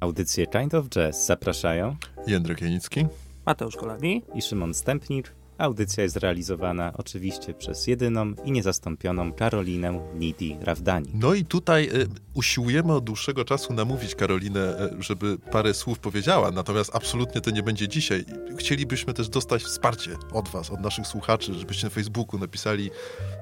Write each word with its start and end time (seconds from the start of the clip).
Audycję 0.00 0.46
Kind 0.46 0.74
of 0.74 0.88
Jazz 0.88 1.26
zapraszają 1.26 1.96
Jędrek 2.26 2.60
Janicki, 2.60 3.06
Mateusz 3.46 3.76
Kolami 3.76 4.22
i 4.34 4.42
Szymon 4.42 4.74
Stępnik. 4.74 5.32
Audycja 5.58 6.02
jest 6.02 6.16
realizowana 6.16 6.92
oczywiście 6.96 7.54
przez 7.54 7.86
jedyną 7.86 8.34
i 8.44 8.52
niezastąpioną 8.52 9.32
Karolinę 9.32 10.00
Nidi 10.14 10.56
Rawdani. 10.60 11.10
No 11.14 11.34
i 11.34 11.44
tutaj 11.44 11.84
y, 11.84 12.08
usiłujemy 12.34 12.92
od 12.92 13.04
dłuższego 13.04 13.44
czasu 13.44 13.72
namówić 13.72 14.14
Karolinę, 14.14 14.90
y, 14.98 15.02
żeby 15.02 15.38
parę 15.38 15.74
słów 15.74 15.98
powiedziała, 15.98 16.50
natomiast 16.50 16.90
absolutnie 16.94 17.40
to 17.40 17.50
nie 17.50 17.62
będzie 17.62 17.88
dzisiaj. 17.88 18.24
Chcielibyśmy 18.58 19.14
też 19.14 19.28
dostać 19.28 19.62
wsparcie 19.62 20.10
od 20.32 20.48
was, 20.48 20.70
od 20.70 20.80
naszych 20.80 21.06
słuchaczy, 21.06 21.54
żebyście 21.54 21.86
na 21.86 21.90
Facebooku 21.90 22.40
napisali 22.40 22.90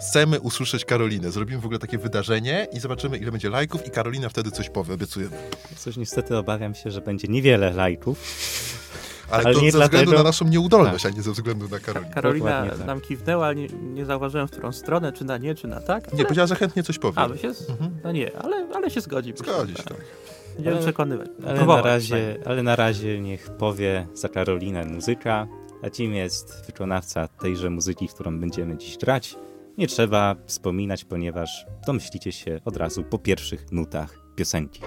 chcemy 0.01 0.41
usłyszeć 0.41 0.85
Karolinę. 0.85 1.31
Zrobimy 1.31 1.61
w 1.61 1.65
ogóle 1.65 1.79
takie 1.79 1.99
wydarzenie 1.99 2.67
i 2.73 2.81
zobaczymy, 2.81 3.19
ile 3.19 3.31
będzie 3.31 3.51
lajków 3.51 3.87
i 3.87 3.91
Karolina 3.91 4.29
wtedy 4.29 4.51
coś 4.51 4.71
powie, 4.71 4.95
obiecujemy. 4.95 5.37
Coś 5.77 5.97
niestety 5.97 6.37
obawiam 6.37 6.75
się, 6.75 6.91
że 6.91 7.01
będzie 7.01 7.29
niewiele 7.29 7.73
lajków. 7.73 8.19
Ale, 9.31 9.45
Ale 9.45 9.55
to 9.55 9.61
nie 9.61 9.73
ze 9.73 9.79
dlatego- 9.79 9.99
względu 9.99 10.19
na 10.23 10.29
naszą 10.29 10.45
nieudolność, 10.49 11.07
a 11.07 11.11
nie 11.11 11.23
ze 11.23 11.33
względu 11.33 11.69
na 11.69 11.79
Karolinę. 11.79 12.15
Karolina 12.15 12.47
Dokładnie 12.51 12.71
tak. 12.79 12.87
nam 12.87 13.01
kiwnęła, 13.01 13.53
nie, 13.53 13.67
nie 13.69 14.05
zauważyłem 14.05 14.49
w 14.49 14.51
którą 14.51 14.73
stronę, 14.73 15.13
czy 15.13 15.25
na 15.25 15.39
nie, 15.39 15.55
czy 15.55 15.69
na 15.69 15.81
tak. 15.81 16.13
Nie, 16.13 16.25
powiedziała, 16.25 16.47
że 16.47 16.55
chętnie 16.57 16.83
coś 16.83 16.99
powie. 16.99 17.19
A, 17.21 17.37
się, 17.37 17.55
z- 17.55 17.67
no 18.05 18.13
nie, 18.13 18.37
ale, 18.39 18.69
ale 18.75 18.91
się 18.91 19.01
zgodzi. 19.01 19.33
Zgodzi 19.37 19.73
się, 19.73 19.83
tak. 19.83 19.89
tak. 19.97 20.07
Będziemy 20.55 20.77
Ale- 20.77 20.85
przekonywać. 20.85 21.29
Ale 21.47 21.67
na, 21.67 21.83
razie, 21.83 22.07
przynajmniej. 22.15 22.39
ale 22.47 22.63
na 22.63 22.77
razie 22.77 23.21
niech 23.21 23.51
powie 23.51 24.07
za 24.15 24.29
Karolinę 24.29 24.85
muzyka, 24.85 25.47
a 25.83 25.91
kim 25.91 26.15
jest 26.15 26.67
wykonawca 26.67 27.29
tejże 27.29 27.71
muzyki, 27.71 28.09
którą 28.09 28.41
będziemy 28.41 28.77
dziś 28.79 28.99
grać. 28.99 29.37
Nie 29.79 29.87
trzeba 29.87 30.37
wspominać, 30.47 31.05
ponieważ 31.05 31.67
domyślicie 31.87 32.33
się 32.33 32.61
od 32.65 32.77
razu 32.77 33.05
po 33.05 33.19
pierwszych 33.19 33.73
nutach 33.73 34.19
piosenki. 34.37 34.81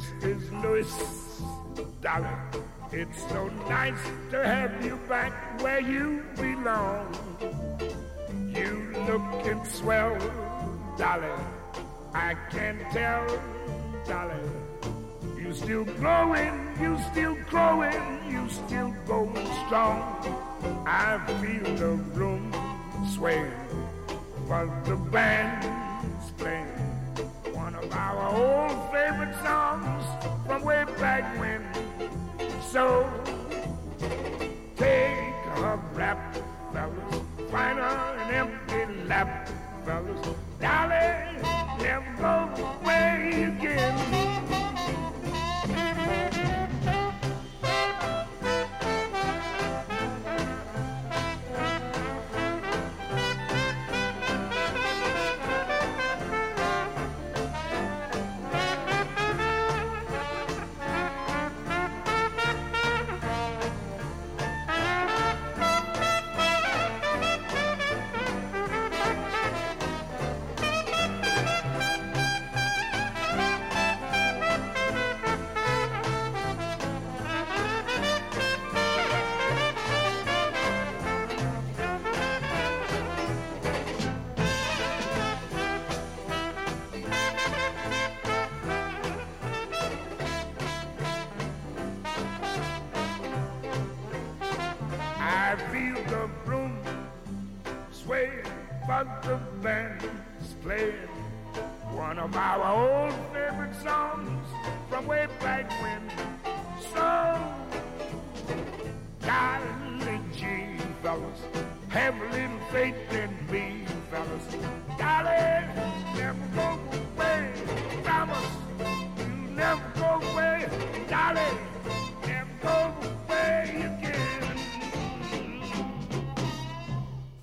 This 0.00 0.22
is 0.24 0.52
Louis. 0.52 1.42
Dolly, 2.00 2.28
it's 2.90 3.20
so 3.28 3.48
nice 3.68 4.02
to 4.30 4.42
have 4.42 4.82
you 4.82 4.96
back 5.08 5.60
where 5.60 5.80
you 5.80 6.24
belong. 6.36 7.14
You 8.32 8.94
looking 9.06 9.62
swell, 9.66 10.16
Dolly. 10.96 11.28
I 12.14 12.34
can 12.50 12.78
tell, 12.92 13.26
Dolly. 14.08 14.40
You 15.36 15.52
still 15.52 15.84
growing, 15.84 16.54
you 16.80 16.98
still 17.12 17.36
growing, 17.50 18.02
you 18.30 18.48
still 18.48 18.94
going 19.06 19.46
strong. 19.66 20.02
I 20.86 21.20
feel 21.42 21.76
the 21.76 21.92
room 22.16 22.52
sway 23.14 23.50
while 24.48 24.72
the 24.84 24.96
band's 24.96 26.30
playing 26.38 26.79
our 27.92 28.28
old 28.34 28.92
favorite 28.92 29.34
songs 29.42 30.04
from 30.46 30.62
way 30.62 30.84
back 30.98 31.38
when. 31.38 31.62
So 32.62 33.08
take 34.76 35.34
a 35.56 35.80
rap, 35.94 36.29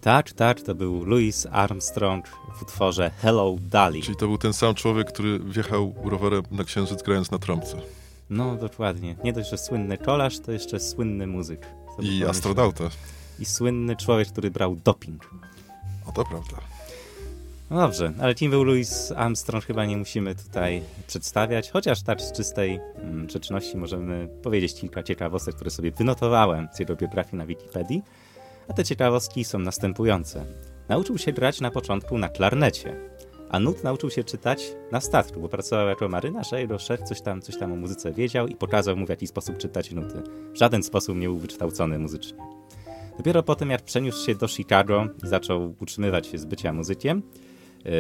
Tak, 0.08 0.32
tak, 0.32 0.62
to 0.62 0.76
był 0.76 1.06
Louis 1.06 1.48
Armstrong 1.52 2.28
w 2.28 2.62
utworze 2.62 3.12
Hello 3.22 3.56
Dolly. 3.62 4.02
Czyli 4.02 4.18
to 4.18 4.28
był 4.28 4.38
ten 4.38 4.54
sam 4.54 4.76
człowiek, 4.76 5.08
który 5.08 5.40
wjechał 5.40 5.96
rowerem 6.04 6.44
na 6.52 6.64
księżyc 6.64 7.04
grając 7.04 7.32
na 7.32 7.40
trąbce. 7.40 7.78
No 8.30 8.56
dokładnie. 8.56 9.16
Nie 9.24 9.34
dość, 9.34 9.50
że 9.50 9.58
słynny 9.58 9.98
kolarz, 9.98 10.40
to 10.40 10.52
jeszcze 10.52 10.80
słynny 10.80 11.28
muzyk. 11.28 11.68
Co 11.96 12.02
I 12.02 12.26
astronauta. 12.26 12.84
I 13.40 13.46
słynny 13.46 13.96
człowiek, 13.96 14.28
który 14.28 14.52
brał 14.52 14.76
doping. 14.76 15.30
O, 16.06 16.12
to 16.12 16.26
prawda. 16.26 16.58
No 17.70 17.78
dobrze, 17.78 18.14
ale 18.22 18.36
kim 18.36 18.52
był 18.52 18.64
Louis 18.64 19.12
Armstrong 19.12 19.66
chyba 19.66 19.86
nie 19.86 19.98
musimy 19.98 20.36
tutaj 20.36 20.82
przedstawiać, 21.08 21.72
chociaż 21.72 22.02
tak 22.02 22.22
z 22.22 22.32
czystej 22.32 22.80
mm, 22.96 23.28
grzeczności 23.28 23.78
możemy 23.78 24.28
powiedzieć 24.44 24.74
kilka 24.74 25.04
ciekawostek, 25.04 25.56
które 25.56 25.70
sobie 25.70 25.92
wynotowałem 25.92 26.68
z 26.74 26.80
jego 26.80 26.96
biografii 26.96 27.38
na 27.38 27.46
Wikipedii. 27.46 28.02
A 28.70 28.74
te 28.74 28.84
ciekawostki 28.84 29.44
są 29.44 29.60
następujące. 29.60 30.46
Nauczył 30.90 31.18
się 31.18 31.34
grać 31.34 31.62
na 31.62 31.72
początku 31.72 32.18
na 32.18 32.30
klarnecie, 32.30 32.96
a 33.50 33.60
nut 33.60 33.84
nauczył 33.84 34.10
się 34.10 34.24
czytać 34.24 34.64
na 34.92 35.02
statku, 35.02 35.42
bo 35.42 35.50
pracował 35.50 35.88
jako 35.88 36.10
marynarz, 36.10 36.54
a 36.54 36.60
jego 36.60 36.80
szef 36.80 37.04
coś 37.04 37.22
tam, 37.22 37.42
coś 37.42 37.58
tam 37.58 37.74
o 37.74 37.76
muzyce 37.76 38.12
wiedział 38.12 38.48
i 38.48 38.56
pokazał 38.56 38.98
mu 38.98 39.06
w 39.06 39.10
jaki 39.10 39.28
sposób 39.28 39.58
czytać 39.58 39.92
nuty. 39.92 40.24
W 40.54 40.58
żaden 40.58 40.84
sposób 40.84 41.18
nie 41.18 41.28
był 41.28 41.38
wykształcony 41.38 42.00
muzycznie. 42.00 42.38
Dopiero 43.18 43.44
potem, 43.44 43.70
jak 43.70 43.82
przeniósł 43.82 44.26
się 44.26 44.36
do 44.36 44.48
Chicago 44.48 45.08
i 45.24 45.28
zaczął 45.28 45.76
utrzymywać 45.80 46.28
się 46.28 46.38
z 46.38 46.46
bycia 46.46 46.74
muzykiem, 46.74 47.24
yy, 47.86 47.92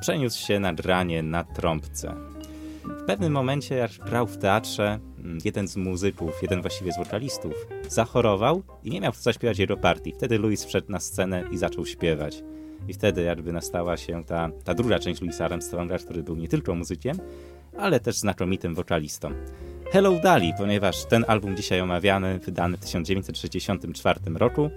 przeniósł 0.00 0.46
się 0.46 0.60
na 0.60 0.74
granie 0.74 1.22
na 1.22 1.44
trąbce. 1.44 2.14
W 2.84 3.04
pewnym 3.06 3.32
momencie, 3.32 3.74
jak 3.74 3.90
grał 3.90 4.26
w 4.26 4.38
teatrze, 4.38 4.98
jeden 5.44 5.68
z 5.68 5.76
muzyków, 5.76 6.42
jeden 6.42 6.60
właściwie 6.60 6.92
z 6.92 6.98
wokalistów, 6.98 7.66
zachorował 7.88 8.62
i 8.84 8.90
nie 8.90 9.00
miał 9.00 9.12
kto 9.12 9.22
zaśpiewać 9.22 9.58
jego 9.58 9.76
partii. 9.76 10.12
Wtedy 10.12 10.38
Louis 10.38 10.64
wszedł 10.64 10.92
na 10.92 11.00
scenę 11.00 11.44
i 11.50 11.58
zaczął 11.58 11.86
śpiewać. 11.86 12.42
I 12.88 12.94
wtedy 12.94 13.22
jakby 13.22 13.52
nastała 13.52 13.96
się 13.96 14.24
ta, 14.24 14.50
ta 14.64 14.74
druga 14.74 14.98
część 14.98 15.20
Louisa 15.20 15.44
Armstronga, 15.44 15.98
który 15.98 16.22
był 16.22 16.36
nie 16.36 16.48
tylko 16.48 16.74
muzykiem, 16.74 17.18
ale 17.78 18.00
też 18.00 18.16
znakomitym 18.16 18.74
wokalistą. 18.74 19.30
Hello 19.92 20.20
Dolly, 20.22 20.52
ponieważ 20.58 21.04
ten 21.04 21.24
album 21.28 21.56
dzisiaj 21.56 21.80
omawiany, 21.80 22.38
wydany 22.38 22.76
w 22.76 22.80
1964 22.80 24.20
roku, 24.34 24.70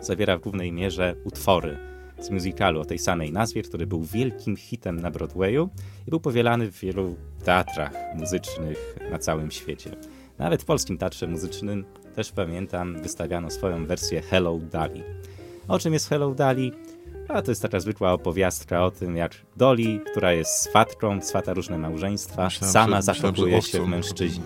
zawiera 0.00 0.38
w 0.38 0.40
głównej 0.40 0.72
mierze 0.72 1.14
utwory 1.24 1.95
z 2.20 2.30
musicalu 2.30 2.80
o 2.80 2.84
tej 2.84 2.98
samej 2.98 3.32
nazwie, 3.32 3.62
który 3.62 3.86
był 3.86 4.02
wielkim 4.02 4.56
hitem 4.56 5.00
na 5.00 5.10
Broadwayu 5.10 5.68
i 6.06 6.10
był 6.10 6.20
powielany 6.20 6.70
w 6.72 6.80
wielu 6.80 7.16
teatrach 7.44 7.92
muzycznych 8.14 8.96
na 9.10 9.18
całym 9.18 9.50
świecie. 9.50 9.90
Nawet 10.38 10.62
w 10.62 10.64
polskim 10.64 10.98
teatrze 10.98 11.26
muzycznym 11.26 11.84
też 12.14 12.32
pamiętam, 12.32 13.02
wystawiano 13.02 13.50
swoją 13.50 13.86
wersję 13.86 14.22
Hello 14.22 14.58
Dolly. 14.72 15.04
O 15.68 15.78
czym 15.78 15.92
jest 15.92 16.08
Hello 16.08 16.34
Dolly? 16.34 16.70
A 17.28 17.42
to 17.42 17.50
jest 17.50 17.62
taka 17.62 17.80
zwykła 17.80 18.12
opowiastka 18.12 18.84
o 18.84 18.90
tym, 18.90 19.16
jak 19.16 19.32
Dolly, 19.56 20.00
która 20.10 20.32
jest 20.32 20.50
swatką, 20.52 21.22
swata 21.22 21.54
różne 21.54 21.78
małżeństwa, 21.78 22.44
Myślałem, 22.44 22.72
sama 22.72 22.96
że- 22.96 23.02
zakochuje 23.02 23.62
się 23.62 23.84
w 23.84 23.88
mężczyźnie. 23.88 24.44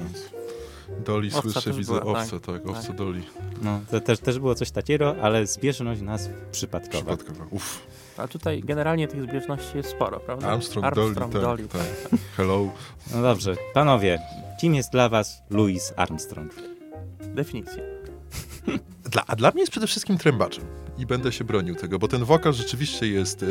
Doli 1.05 1.29
Owca 1.35 1.51
słyszę, 1.51 1.73
widzę 1.73 2.01
była, 2.01 2.21
owce, 2.21 2.41
tak, 2.41 2.67
owce 2.67 2.87
Tak. 2.87 2.97
Doli. 2.97 3.23
No, 3.63 3.81
to 3.91 4.01
też, 4.01 4.19
też 4.19 4.39
było 4.39 4.55
coś 4.55 4.71
takiego, 4.71 5.15
ale 5.23 5.47
zbieżność 5.47 6.01
nazw 6.01 6.31
przypadkowa. 6.53 7.17
Przypadkowa. 7.17 7.47
Uff. 7.51 7.83
A 8.17 8.29
tutaj 8.29 8.63
generalnie 8.65 9.09
tych 9.09 9.23
zbieżności 9.23 9.77
jest 9.77 9.91
sporo, 9.91 10.21
prawda? 10.21 10.49
Armstrong, 10.49 10.87
Armstrong 10.87 11.33
Dolly, 11.33 11.45
Dolly. 11.45 11.69
tak, 11.69 12.11
tak. 12.11 12.21
Hello. 12.37 12.69
No 13.15 13.23
dobrze, 13.23 13.57
panowie, 13.75 14.19
kim 14.61 14.75
jest 14.75 14.93
dla 14.93 15.09
was 15.09 15.43
Louis 15.51 15.93
Armstrong? 15.97 16.53
Definicja. 17.21 17.83
Dla, 19.11 19.27
a 19.27 19.37
dla 19.37 19.51
mnie 19.51 19.61
jest 19.61 19.73
przede 19.73 19.87
wszystkim 19.87 20.19
trębaczem 20.19 20.65
i 20.99 21.07
będę 21.07 21.33
się 21.33 21.45
bronił 21.45 21.75
tego, 21.75 21.99
bo 21.99 22.09
ten 22.09 22.25
wokal 22.25 22.53
rzeczywiście 22.53 23.07
jest 23.07 23.43
e, 23.43 23.47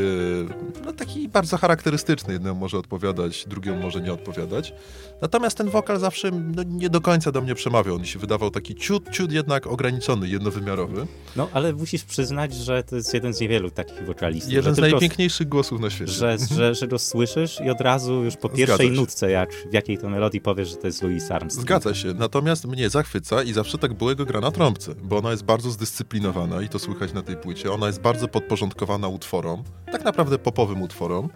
no, 0.86 0.94
taki 0.94 1.30
bardzo 1.30 1.58
charakterystyczny. 1.58 2.34
Jednemu 2.34 2.60
może 2.60 2.78
odpowiadać, 2.78 3.46
drugiemu 3.48 3.82
może 3.82 4.02
nie 4.02 4.14
odpowiadać. 4.14 4.74
Natomiast 5.22 5.58
ten 5.58 5.70
wokal 5.70 6.00
zawsze 6.00 6.32
no, 6.32 6.64
nie 6.64 6.90
do 6.90 7.02
końca 7.02 7.32
do 7.32 7.42
mnie 7.42 7.56
przemawiał. 7.56 7.96
On 7.96 8.06
się 8.06 8.20
wydawał 8.20 8.52
taki 8.52 8.76
ciut, 8.76 9.10
ciut 9.12 9.32
jednak 9.32 9.68
ograniczony, 9.68 10.28
jednowymiarowy. 10.28 11.08
No, 11.36 11.50
ale 11.54 11.74
musisz 11.74 12.04
przyznać, 12.04 12.54
że 12.54 12.84
to 12.84 12.96
jest 12.96 13.14
jeden 13.14 13.34
z 13.34 13.40
niewielu 13.40 13.72
takich 13.72 14.06
wokalistów. 14.06 14.54
Jeden 14.54 14.76
z 14.76 14.78
najpiękniejszych 14.78 15.50
głosów 15.50 15.82
na 15.82 15.90
świecie. 15.90 16.12
Że, 16.12 16.38
że, 16.52 16.76
że 16.76 16.88
go 16.88 17.00
słyszysz 17.00 17.62
i 17.66 17.70
od 17.70 17.82
razu 17.82 18.24
już 18.24 18.38
po 18.38 18.50
pierwszej 18.50 18.92
nutce, 18.92 19.32
jak 19.32 19.54
w 19.54 19.74
jakiej 19.74 19.98
to 19.98 20.10
melodii 20.10 20.42
powiesz, 20.42 20.70
że 20.70 20.76
to 20.76 20.88
jest 20.88 21.04
Louis 21.04 21.32
Armstrong. 21.32 21.68
Zgadza 21.68 21.94
się, 21.94 22.14
natomiast 22.14 22.66
mnie 22.66 22.90
zachwyca 22.90 23.44
i 23.44 23.54
zawsze 23.54 23.78
tak 23.78 23.94
było 23.94 24.10
jego 24.10 24.26
gra 24.26 24.42
na 24.42 24.52
trąbce, 24.52 24.96
bo 25.04 25.18
ona 25.18 25.32
jest 25.32 25.44
bardzo 25.50 25.72
zdyscyplinowana 25.72 26.62
i 26.62 26.70
to 26.70 26.80
słychać 26.80 27.14
na 27.14 27.22
tej 27.22 27.38
płycie. 27.38 27.72
Ona 27.72 27.88
jest 27.88 28.02
bardzo 28.02 28.28
podporządkowana 28.28 29.08
utworom, 29.08 29.64
tak 29.92 30.06
naprawdę 30.06 30.40
popowym 30.40 30.82
utworom. 30.82 31.30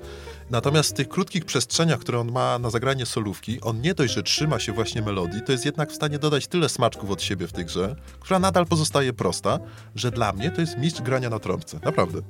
Natomiast 0.49 0.89
w 0.89 0.93
tych 0.93 1.09
krótkich 1.09 1.45
przestrzeniach, 1.45 1.99
które 1.99 2.19
on 2.19 2.31
ma 2.31 2.59
na 2.59 2.69
zagranie 2.69 3.05
solówki, 3.05 3.61
on 3.61 3.81
nie 3.81 3.93
dość, 3.93 4.13
że 4.13 4.23
trzyma 4.23 4.59
się 4.59 4.71
właśnie 4.71 5.01
melodii, 5.01 5.41
to 5.41 5.51
jest 5.51 5.65
jednak 5.65 5.91
w 5.91 5.95
stanie 5.95 6.19
dodać 6.19 6.47
tyle 6.47 6.69
smaczków 6.69 7.11
od 7.11 7.21
siebie 7.21 7.47
w 7.47 7.53
tej 7.53 7.65
grze, 7.65 7.95
która 8.19 8.39
nadal 8.39 8.65
pozostaje 8.65 9.13
prosta, 9.13 9.59
że 9.95 10.11
dla 10.11 10.33
mnie 10.33 10.51
to 10.51 10.61
jest 10.61 10.77
mistrz 10.77 11.01
grania 11.01 11.29
na 11.29 11.39
trąbce. 11.39 11.79
Naprawdę. 11.83 12.21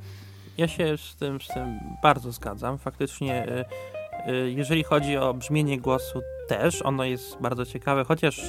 Ja 0.58 0.68
się 0.68 0.98
z 0.98 1.16
tym, 1.16 1.42
z 1.42 1.48
tym 1.48 1.80
bardzo 2.04 2.32
zgadzam. 2.32 2.78
Faktycznie, 2.78 3.48
y, 4.28 4.32
y, 4.32 4.52
jeżeli 4.52 4.84
chodzi 4.84 5.18
o 5.18 5.34
brzmienie 5.34 5.80
głosu, 5.80 6.22
też 6.48 6.82
ono 6.82 7.04
jest 7.04 7.38
bardzo 7.42 7.66
ciekawe, 7.66 8.04
chociaż 8.04 8.42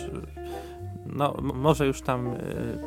no, 1.06 1.34
może 1.40 1.86
już 1.86 2.02
tam, 2.02 2.26
y, 2.26 2.38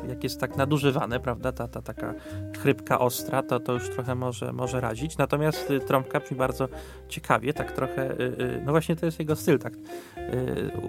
jak 0.08 0.24
jest 0.24 0.40
tak 0.40 0.56
nadużywane, 0.56 1.20
prawda, 1.20 1.52
ta, 1.52 1.68
ta 1.68 1.82
taka 1.82 2.14
chrypka 2.58 2.98
ostra, 2.98 3.42
to, 3.42 3.60
to 3.60 3.72
już 3.72 3.90
trochę 3.90 4.14
może, 4.14 4.52
może 4.52 4.80
razić. 4.80 5.18
Natomiast 5.18 5.70
y, 5.70 5.80
trąbka 5.80 6.20
brzmi 6.20 6.36
bardzo 6.36 6.68
ciekawie, 7.08 7.52
tak 7.54 7.72
trochę, 7.72 8.20
y, 8.20 8.62
no 8.66 8.72
właśnie 8.72 8.96
to 8.96 9.06
jest 9.06 9.18
jego 9.18 9.36
styl, 9.36 9.58
tak. 9.58 9.72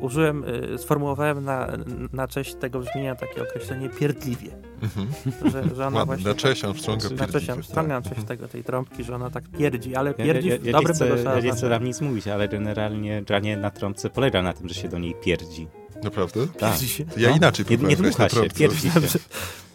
Użyłem, 0.01 0.43
sformułowałem 0.77 1.45
na, 1.45 1.67
na 2.13 2.27
cześć 2.27 2.55
tego 2.55 2.79
brzmienia 2.79 3.15
takie 3.15 3.43
określenie 3.43 3.89
pierdliwie, 3.89 4.51
Mhm. 4.81 5.07
że, 5.51 5.75
że 5.75 5.87
ona 5.87 6.05
właśnie... 6.05 6.25
na 6.25 6.35
cześć 6.35 6.63
Armstronga 6.63 7.09
Na 7.09 7.27
cześć 7.27 7.49
Armstronga, 7.49 7.93
na 7.93 8.01
tak. 8.01 8.13
cześć 8.15 8.27
tego, 8.27 8.47
tej 8.47 8.63
trąbki, 8.63 9.03
że 9.03 9.15
ona 9.15 9.29
tak 9.29 9.43
pierdzi, 9.47 9.95
ale 9.95 10.13
pierdzi 10.13 10.47
ja, 10.47 10.55
ja, 10.55 10.61
w 10.61 10.65
ja, 10.65 10.71
dobrym 10.71 10.87
nie 10.89 10.93
chcę, 10.93 11.17
tego 11.17 11.29
ja 11.29 11.39
nie 11.39 11.51
chcę 11.51 11.69
tam 11.69 11.83
nic 11.83 12.01
mówić, 12.01 12.27
ale 12.27 12.47
generalnie 12.47 13.21
granie 13.21 13.57
na 13.57 13.69
trąbce 13.71 14.09
polega 14.09 14.41
na 14.41 14.53
tym, 14.53 14.69
że 14.69 14.75
się 14.75 14.87
do 14.89 14.99
niej 14.99 15.15
pierdzi. 15.23 15.67
Naprawdę? 16.03 16.47
Tak. 16.47 16.71
Pierdzi 16.71 16.89
się. 16.89 17.05
Ja 17.17 17.29
No. 17.29 17.35
inaczej 17.35 17.65
Nie, 17.69 17.77
próbowałem 17.77 17.89
nie 17.89 17.95
grać 18.11 18.17
na 18.17 18.27
dmucha 18.27 18.29
się, 18.29 18.35
trąbce. 18.35 18.57
pierdzi 18.59 18.81
się. 18.91 19.19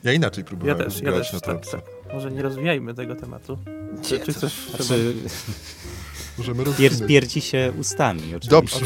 Ja 0.05 0.13
inaczej 0.13 0.43
Ja 0.43 0.49
próbowałem 0.49 0.79
też, 0.79 1.01
ja 1.01 1.11
grać 1.13 1.23
też, 1.23 1.33
na 1.33 1.41
tak, 1.41 1.49
trąbce. 1.49 1.71
tak. 1.71 2.15
Może 2.15 2.31
nie 2.31 2.43
rozwijajmy 2.43 2.95
tego 2.95 3.15
tematu. 3.17 3.59
Czy, 4.03 4.21
czy 4.21 4.33
chcesz? 4.33 4.55
Znaczy, 4.77 5.15
Możemy 6.39 6.65
pier, 6.65 6.75
rozwinąć. 6.75 7.09
pierdzi 7.09 7.41
się 7.41 7.73
ustami, 7.81 8.23
oczywiście. 8.35 8.49
Dobrze. 8.51 8.79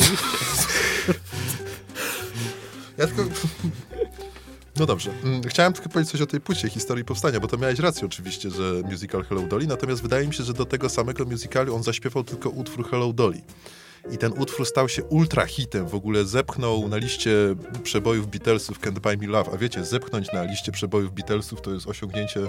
ja 2.99 3.07
tylko... 3.07 3.25
No 4.77 4.87
dobrze. 4.87 5.11
Mm, 5.25 5.43
Chciałem 5.43 5.73
tylko 5.73 5.89
powiedzieć 5.89 6.13
coś 6.13 6.21
o 6.21 6.27
tej 6.27 6.41
płycie, 6.41 6.69
historii 6.69 7.05
powstania, 7.05 7.41
bo 7.41 7.49
to 7.49 7.57
miałeś 7.59 7.79
rację 7.79 8.07
oczywiście, 8.07 8.51
że 8.51 8.63
musical 8.91 9.25
Hello 9.25 9.43
Dolly, 9.43 9.67
natomiast 9.67 10.03
wydaje 10.03 10.27
mi 10.29 10.35
się, 10.35 10.45
że 10.45 10.53
do 10.55 10.65
tego 10.67 10.89
samego 10.89 11.25
musicalu 11.25 11.75
on 11.77 11.83
zaśpiewał 11.83 12.25
tylko 12.25 12.51
utwór 12.51 12.91
Hello 12.91 13.13
Dolly. 13.13 13.41
I 14.13 14.19
ten 14.19 14.33
utwór 14.33 14.67
stał 14.67 14.89
się 14.89 15.05
ultra 15.05 15.47
hitem, 15.47 15.89
w 15.89 15.95
ogóle 15.95 16.25
zepchnął 16.25 16.89
na 16.89 16.97
liście 16.97 17.31
przebojów 17.83 18.31
Beatlesów 18.31 18.81
Can't 18.81 18.99
Buy 18.99 19.17
Me 19.17 19.27
Love. 19.27 19.51
A 19.55 19.57
wiecie, 19.57 19.85
zepchnąć 19.85 20.33
na 20.33 20.43
liście 20.43 20.73
przebojów 20.73 21.15
Beatlesów 21.15 21.61
to 21.61 21.71
jest 21.71 21.87
osiągnięcie, 21.87 22.41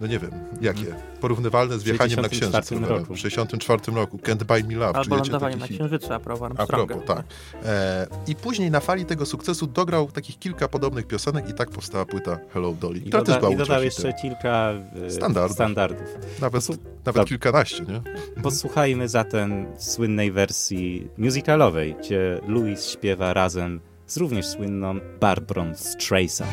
no 0.00 0.06
nie 0.06 0.18
wiem, 0.18 0.30
jakie? 0.60 0.94
Porównywalne 1.20 1.78
z 1.78 1.82
wjechaniem 1.82 2.20
na 2.20 2.28
księżyc. 2.28 2.50
64 2.52 2.80
chyba. 2.80 2.98
roku. 2.98 3.14
W 3.14 3.18
64 3.18 3.82
roku. 3.94 4.16
Can't 4.16 4.44
Buy 4.44 4.64
Me 4.64 4.74
Love. 4.74 4.98
Albo 4.98 5.04
czujecie 5.04 5.32
lądowanie 5.32 5.56
taki 5.56 5.72
na 5.72 5.76
księżycu, 5.78 6.12
a 6.12 6.18
propos 6.20 6.52
A 6.56 6.66
propos, 6.66 6.96
tak. 7.06 7.22
E, 7.64 8.06
I 8.26 8.34
później 8.34 8.70
na 8.70 8.80
fali 8.80 9.04
tego 9.04 9.26
sukcesu 9.26 9.66
dograł 9.66 10.10
takich 10.10 10.38
kilka 10.38 10.68
podobnych 10.68 11.06
piosenek 11.06 11.48
i 11.48 11.54
tak 11.54 11.70
powstała 11.70 12.06
płyta 12.06 12.38
Hello 12.54 12.72
Dolly, 12.72 12.98
I, 12.98 13.00
która 13.02 13.18
doda, 13.22 13.32
też 13.32 13.40
była 13.40 13.52
I 13.52 13.56
dodał 13.56 13.82
jeszcze 13.82 14.12
kilka 14.12 14.72
e, 15.06 15.10
Standardów. 15.10 15.54
standardów. 15.54 16.06
Nawet, 16.40 16.62
Posłu- 16.62 16.78
nawet 17.04 17.28
kilkanaście, 17.28 17.82
nie? 17.84 18.02
Posłuchajmy 18.42 19.08
zatem 19.08 19.66
słynnej 19.78 20.32
wersji 20.32 21.08
musicalowej, 21.18 21.94
gdzie 21.98 22.40
Louis 22.48 22.86
śpiewa 22.86 23.32
razem 23.32 23.80
z 24.06 24.16
również 24.16 24.46
słynną 24.46 25.00
Barbrą 25.20 25.72
Streisand. 25.74 26.50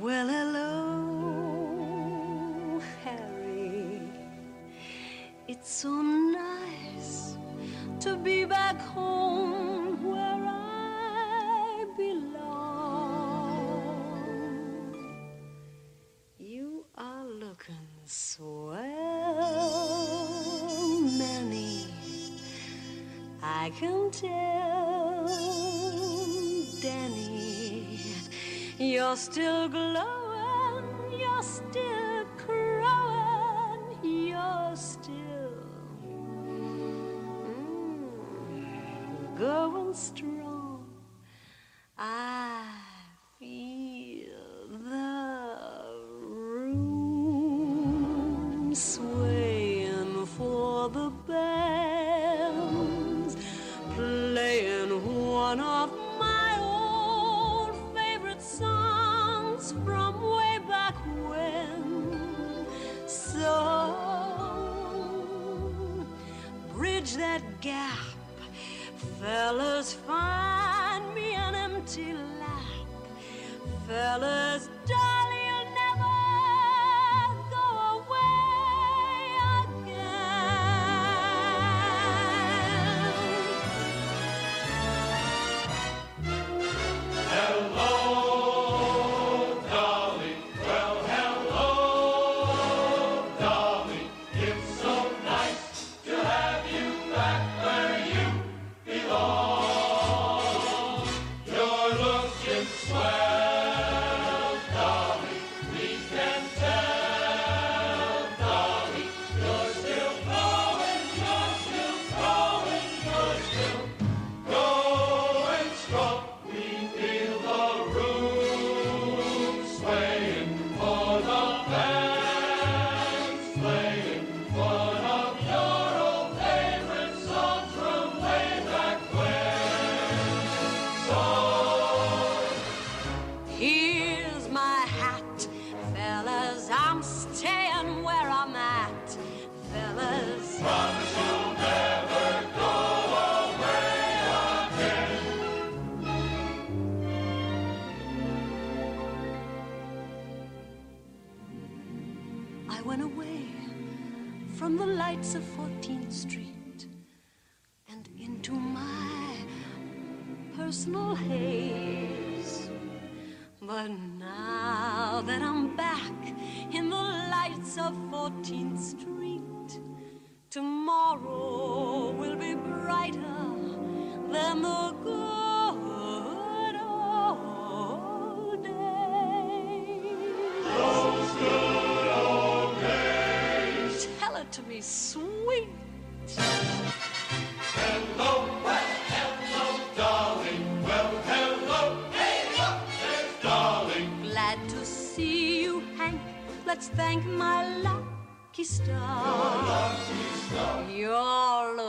Well, 0.00 0.28
hello, 0.28 1.90
Harry. 3.04 4.00
It's 5.46 5.70
so 5.70 5.90
nice 6.00 7.36
to 8.00 8.16
be 8.16 8.46
back 8.46 8.80
home 8.80 10.02
where 10.02 10.42
I 10.46 11.84
belong. 11.98 12.40
You 16.38 16.86
are 16.96 17.26
looking 17.26 17.90
swell, 18.06 18.56
Manny. 21.18 21.88
I 23.42 23.70
can 23.78 24.10
tell, 24.10 24.79
still 29.16 29.68
glowing, 29.68 30.19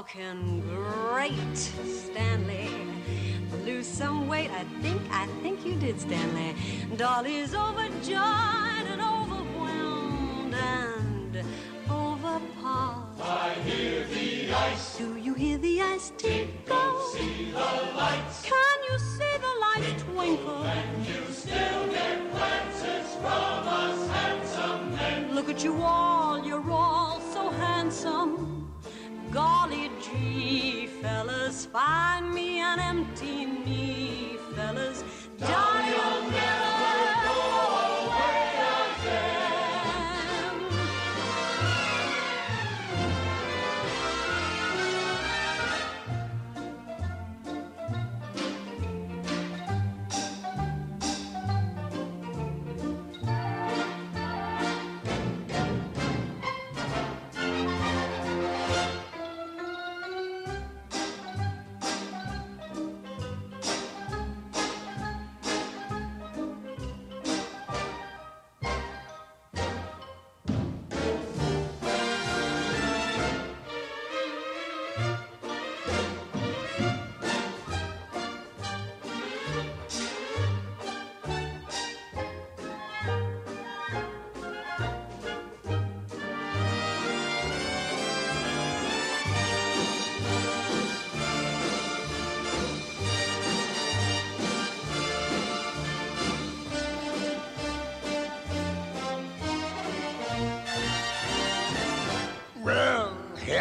looking 0.02 0.62
great, 0.68 1.56
Stanley. 1.56 2.68
Lose 3.64 3.86
some 3.86 4.28
weight, 4.28 4.50
I 4.50 4.64
think, 4.82 5.00
I 5.12 5.28
think 5.44 5.64
you 5.64 5.76
did, 5.76 6.02
Stanley. 6.02 6.56
Dolly's 6.98 7.54
overjoyed 7.54 8.88
and 8.94 9.00
overwhelmed 9.00 10.56
and 10.56 11.46
overpowered. 11.88 13.22
I 13.22 13.54
hear 13.64 14.08
the 14.08 14.52
ice. 14.52 14.98
Do 14.98 15.18
you 15.18 15.36
hear 15.36 15.60
the 15.60 15.84
ice 15.84 16.12
tinkle? 16.18 17.00
See 17.14 17.52
the 17.52 17.72
lights. 17.96 18.42
Can 18.42 18.78
you 18.90 18.98
see 18.98 19.36
the 19.46 19.54
lights 19.66 20.04
twinkle? 20.04 20.64
And 20.64 21.06
you 21.06 21.32
still 21.32 21.88
get 21.92 22.32
glances 22.32 23.14
from 23.22 23.68
us 23.68 24.10
handsome 24.10 24.96
men. 24.96 25.36
Look 25.36 25.48
at 25.48 25.64
you 25.64 25.80
all, 25.84 26.44
you're 26.44 26.72
all 26.72 27.20
so 27.20 27.52
handsome. 27.52 28.61
Golly 29.32 29.90
gee, 30.02 30.88
fellas, 31.02 31.66
find 31.66 32.34
me 32.34 32.60
an 32.60 32.80
empty 32.80 33.46
knee, 33.46 34.01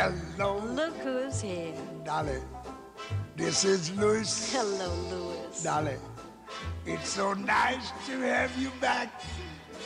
hello, 0.01 0.59
Look 0.65 0.97
who's 0.99 1.41
here. 1.41 1.75
Dolly. 2.05 2.41
This 3.37 3.65
is 3.65 3.93
Louis. 3.97 4.53
Hello, 4.53 4.89
Louis. 5.11 5.63
Dolly, 5.63 5.97
it's 6.87 7.09
so 7.09 7.35
nice 7.35 7.91
to 8.07 8.21
have 8.21 8.51
you 8.59 8.71
back 8.81 9.23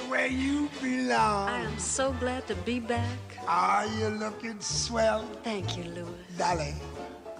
where 0.08 0.26
you 0.26 0.68
belong. 0.82 1.48
I 1.48 1.60
am 1.60 1.78
so 1.78 2.12
glad 2.12 2.46
to 2.48 2.54
be 2.56 2.78
back. 2.80 3.18
Are 3.46 3.86
you 3.98 4.08
looking 4.08 4.60
swell, 4.60 5.24
Thank 5.42 5.76
you, 5.76 5.84
Louis. 5.84 6.24
Dolly? 6.38 6.74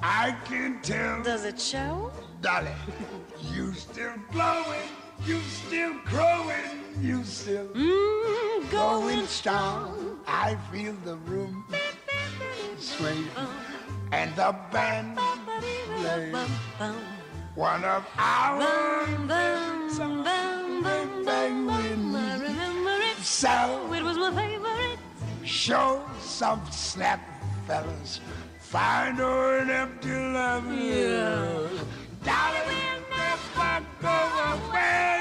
I 0.02 0.36
can 0.44 0.80
tell, 0.82 1.22
Does 1.22 1.44
it 1.44 1.60
show? 1.60 2.12
Dolly. 2.40 2.74
You 3.52 3.72
still 3.72 4.14
glowing, 4.32 4.88
you 5.24 5.40
still 5.40 5.94
growing, 6.04 6.70
you 7.00 7.24
still 7.24 7.66
Mmm, 7.68 8.70
going 8.70 9.16
going 9.16 9.26
strong. 9.26 10.18
I 10.26 10.56
feel 10.72 10.94
the 11.04 11.16
room 11.16 11.64
sway 12.84 13.16
and 14.12 14.36
the 14.36 14.54
band 14.70 15.16
play 15.96 16.30
one 17.54 17.82
of 17.84 18.06
our 18.18 18.60
it. 23.00 23.16
so 23.22 23.92
It 23.92 24.02
was 24.02 24.18
my 24.18 24.30
favorite. 24.34 24.98
show 25.44 26.04
some 26.20 26.60
snap, 26.70 27.20
fellas. 27.66 28.20
Find 28.58 29.16
her 29.18 29.58
an 29.60 29.70
empty 29.70 30.10
love. 30.10 30.66
Yeah. 30.74 31.68
Dolly 32.22 32.62
will 32.68 33.00
never 33.16 33.84
go 34.02 34.18
away 34.52 35.14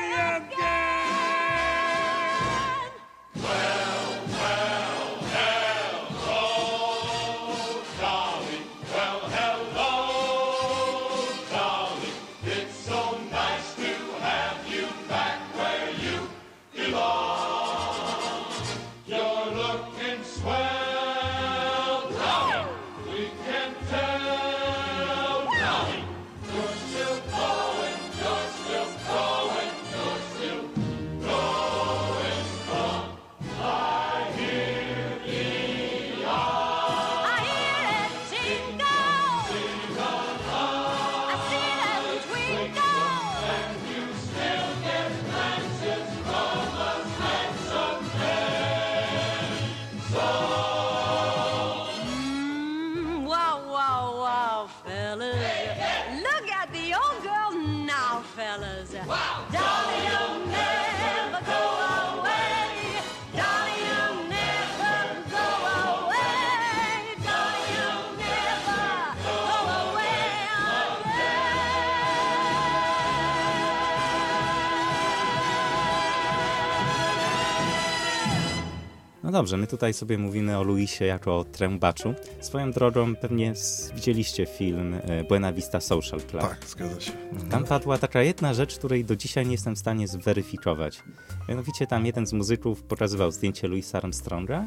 dobrze, 79.33 79.57
my 79.57 79.67
tutaj 79.67 79.93
sobie 79.93 80.17
mówimy 80.17 80.57
o 80.57 80.63
Luisie 80.63 81.05
jako 81.05 81.37
o 81.37 81.43
trębaczu. 81.43 82.13
Swoją 82.41 82.71
drogą 82.71 83.15
pewnie 83.15 83.53
widzieliście 83.95 84.45
film 84.45 84.93
e, 84.93 85.23
Buena 85.23 85.53
Vista 85.53 85.79
Social 85.79 86.21
Club. 86.21 86.41
Tak, 86.41 86.65
zgadza 86.67 87.01
się. 87.01 87.11
Tam 87.49 87.63
padła 87.63 87.97
taka 87.97 88.21
jedna 88.21 88.53
rzecz, 88.53 88.77
której 88.77 89.05
do 89.05 89.15
dzisiaj 89.15 89.45
nie 89.45 89.51
jestem 89.51 89.75
w 89.75 89.79
stanie 89.79 90.07
zweryfikować. 90.07 91.03
Mianowicie 91.49 91.87
tam 91.87 92.05
jeden 92.05 92.27
z 92.27 92.33
muzyków 92.33 92.83
pokazywał 92.83 93.31
zdjęcie 93.31 93.67
Louisa 93.67 93.97
Armstronga 93.97 94.65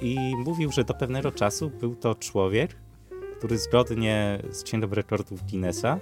i 0.00 0.36
mówił, 0.36 0.72
że 0.72 0.84
do 0.84 0.94
pewnego 0.94 1.32
czasu 1.32 1.70
był 1.80 1.96
to 1.96 2.14
człowiek, 2.14 2.76
który 3.38 3.58
zgodnie 3.58 4.42
z 4.50 4.62
księgą 4.62 4.88
rekordów 4.90 5.50
Guinnessa 5.50 5.98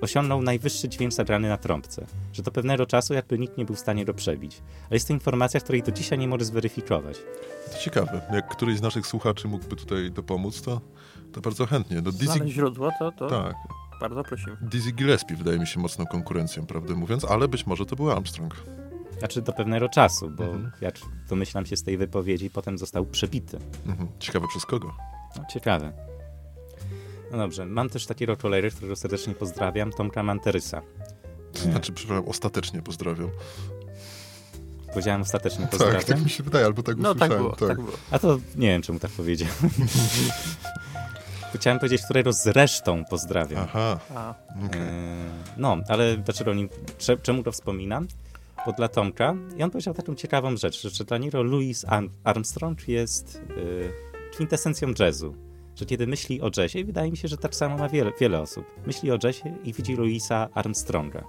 osiągnął 0.00 0.42
najwyższy 0.42 0.88
dźwięk 0.88 1.12
zagrany 1.12 1.48
na 1.48 1.56
trąbce. 1.56 2.06
Że 2.32 2.42
do 2.42 2.50
pewnego 2.50 2.86
czasu 2.86 3.14
jakby 3.14 3.38
nikt 3.38 3.58
nie 3.58 3.64
był 3.64 3.74
w 3.74 3.78
stanie 3.78 4.04
go 4.04 4.14
przebić. 4.14 4.62
Ale 4.80 4.96
jest 4.96 5.08
to 5.08 5.12
informacja, 5.14 5.60
której 5.60 5.82
do 5.82 5.92
dzisiaj 5.92 6.18
nie 6.18 6.28
mogę 6.28 6.44
zweryfikować. 6.44 7.16
To 7.72 7.78
ciekawe. 7.78 8.20
Jak 8.32 8.48
któryś 8.48 8.78
z 8.78 8.82
naszych 8.82 9.06
słuchaczy 9.06 9.48
mógłby 9.48 9.76
tutaj 9.76 10.10
dopomóc, 10.10 10.62
to, 10.62 10.80
to 11.32 11.40
bardzo 11.40 11.66
chętnie. 11.66 11.96
No, 12.04 12.12
Dizzy, 12.12 12.24
Znaleźć 12.24 12.54
źródło, 12.54 12.90
to, 12.98 13.12
to 13.12 13.28
tak. 13.30 13.54
bardzo 14.00 14.22
prosimy. 14.22 14.56
Dizzy 14.62 14.92
Gillespie 14.92 15.36
wydaje 15.36 15.58
mi 15.58 15.66
się 15.66 15.80
mocną 15.80 16.06
konkurencją, 16.06 16.66
prawdę 16.66 16.94
mówiąc, 16.94 17.24
ale 17.24 17.48
być 17.48 17.66
może 17.66 17.86
to 17.86 17.96
był 17.96 18.10
Armstrong. 18.10 18.54
Znaczy 19.18 19.42
do 19.42 19.52
pewnego 19.52 19.88
czasu, 19.88 20.30
bo 20.30 20.44
Mhm. 20.44 20.70
jak 20.80 20.94
domyślam 21.28 21.66
się 21.66 21.76
z 21.76 21.82
tej 21.82 21.96
wypowiedzi, 21.96 22.50
potem 22.50 22.78
został 22.78 23.06
przebity. 23.06 23.58
Mhm. 23.86 24.08
Ciekawe 24.18 24.46
przez 24.48 24.66
kogo. 24.66 24.92
No, 25.36 25.44
ciekawe. 25.50 25.92
No 27.32 27.38
dobrze, 27.38 27.66
mam 27.66 27.88
też 27.90 28.06
takiego 28.06 28.36
kolejry, 28.36 28.70
którego 28.70 28.96
serdecznie 28.96 29.34
pozdrawiam, 29.34 29.92
Tomka 29.92 30.22
Manterysa. 30.22 30.82
To 31.52 31.58
znaczy, 31.58 31.92
przepraszam, 31.92 32.28
ostatecznie 32.28 32.82
pozdrawiam. 32.82 33.30
Powiedziałem 34.92 35.22
ostatecznie 35.22 35.60
Tak, 35.62 35.70
pozdrawiam. 35.70 36.02
tak 36.02 36.22
mi 36.24 36.30
się 36.30 36.42
wydaje, 36.42 36.66
albo 36.66 36.82
tak 36.82 36.96
No 36.96 37.14
tak 37.14 37.30
usłyszałem. 37.30 37.42
było, 37.56 37.68
tak 37.68 37.76
było. 37.80 37.96
A 38.10 38.18
to 38.18 38.38
nie 38.56 38.68
wiem, 38.68 38.82
czemu 38.82 38.98
tak 38.98 39.10
powiedziałem. 39.10 39.54
Chciałem 41.54 41.78
powiedzieć, 41.78 42.02
którego 42.04 42.32
zresztą 42.32 43.04
pozdrawiam. 43.04 43.62
Aha, 43.64 44.00
okej. 44.66 44.80
E, 44.82 44.86
No, 45.56 45.76
ale 45.88 46.16
dlaczego 46.16 46.54
nim, 46.54 46.68
cze- 46.98 47.16
czemu 47.18 47.42
to 47.42 47.52
wspominam? 47.52 48.08
Bo 48.66 48.72
dla 48.72 48.88
Tomka, 48.88 49.34
i 49.56 49.62
on 49.62 49.70
powiedział 49.70 49.94
taką 49.94 50.14
ciekawą 50.14 50.56
rzecz, 50.56 50.82
że 50.94 51.04
dla 51.04 51.18
niego 51.18 51.42
Louis 51.42 51.84
Arm- 51.84 52.08
Armstrong 52.24 52.88
jest 52.88 53.40
y, 53.56 53.92
kwintesencją 54.34 54.88
jazzu. 54.98 55.34
Że 55.76 55.86
kiedy 55.86 56.06
myśli 56.06 56.40
o 56.42 56.50
jazzie, 56.56 56.84
wydaje 56.84 57.10
mi 57.10 57.16
się, 57.16 57.28
że 57.28 57.36
tak 57.36 57.54
samo 57.54 57.76
ma 57.78 57.88
wiele, 57.88 58.12
wiele 58.20 58.40
osób, 58.40 58.64
myśli 58.86 59.10
o 59.12 59.18
jazzie 59.24 59.54
i 59.64 59.72
widzi 59.72 59.96
Louisa 59.96 60.48
Armstronga. 60.54 61.24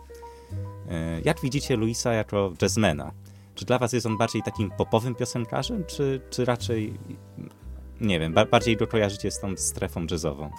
E, 0.89 1.21
Jak 1.25 1.41
widzicie 1.41 1.77
Louisa 1.77 2.13
jako 2.13 2.53
jazzmana? 2.62 3.12
Czy 3.55 3.65
dla 3.65 3.77
was 3.79 3.93
jest 3.93 4.05
on 4.05 4.17
bardziej 4.17 4.43
takim 4.43 4.71
popowym 4.71 5.15
piosenkarzem, 5.15 5.83
czy, 5.88 6.21
czy 6.29 6.45
raczej, 6.45 6.93
nie 8.01 8.19
wiem, 8.19 8.33
ba- 8.33 8.45
bardziej 8.45 8.77
go 8.77 8.88
kojarzycie 8.88 9.31
z 9.31 9.39
tą 9.39 9.57
strefą 9.57 10.05
jazzową? 10.12 10.49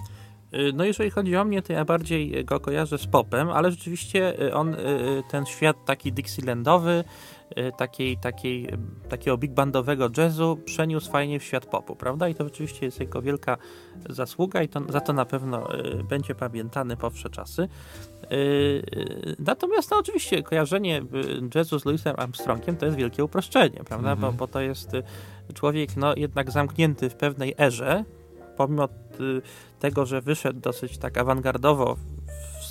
Y, 0.55 0.72
No 0.74 0.85
jeżeli 0.85 1.11
chodzi 1.11 1.37
o 1.37 1.44
mnie, 1.44 1.62
to 1.62 1.72
ja 1.72 1.85
bardziej 1.85 2.44
go 2.44 2.61
kojarzę 2.61 2.98
z 2.98 3.07
popem, 3.07 3.51
ale 3.51 3.70
rzeczywiście 3.70 4.42
y, 4.42 4.55
on, 4.55 4.77
ten 5.31 5.46
świat 5.46 5.85
taki 5.85 6.12
Dixielandowy, 6.12 7.05
takiej, 7.76 8.18
takiej, 8.18 8.74
y, 8.74 8.78
takiego 9.08 9.38
big 9.38 9.52
bandowego 9.52 10.11
jazzu 10.16 10.58
przeniósł 10.64 11.11
fajnie 11.11 11.40
w 11.40 11.44
świat 11.44 11.66
popu, 11.66 11.96
prawda? 11.96 12.28
I 12.28 12.34
to 12.34 12.44
rzeczywiście 12.44 12.87
jest 12.87 13.00
jego 13.00 13.22
wielka 13.22 13.56
zasługa 14.08 14.62
i 14.62 14.68
to, 14.68 14.80
za 14.88 15.00
to 15.00 15.12
na 15.12 15.24
pewno 15.24 15.74
y, 15.74 16.04
będzie 16.04 16.34
pamiętany 16.34 16.96
po 16.96 17.11
wsze 17.11 17.30
czasy. 17.30 17.62
Y, 17.62 18.34
y, 18.34 19.37
Natomiast 19.38 19.90
no 19.90 19.96
oczywiście 19.98 20.42
kojarzenie 20.42 20.98
y, 21.00 21.04
jazzu 21.54 21.78
z 21.78 21.84
Louisem 21.84 22.14
Armstrongiem 22.18 22.76
to 22.76 22.87
jest 22.87 22.98
wielkie 22.98 23.24
uproszczenie, 23.24 23.80
prawda? 23.84 24.16
Bo, 24.16 24.32
bo 24.32 24.48
to 24.48 24.61
jest 24.61 24.94
y, 24.94 25.02
człowiek 25.54 25.96
no, 25.96 26.14
jednak 26.16 26.50
zamknięty 26.50 27.11
w 27.11 27.14
pewnej 27.14 27.54
erze, 27.58 28.04
pomimo 28.56 28.84
y, 28.84 29.42
tego, 29.78 30.06
że 30.06 30.20
wyszedł 30.20 30.61
dosyć 30.61 30.98
tak 30.98 31.18
awangardowo 31.18 31.96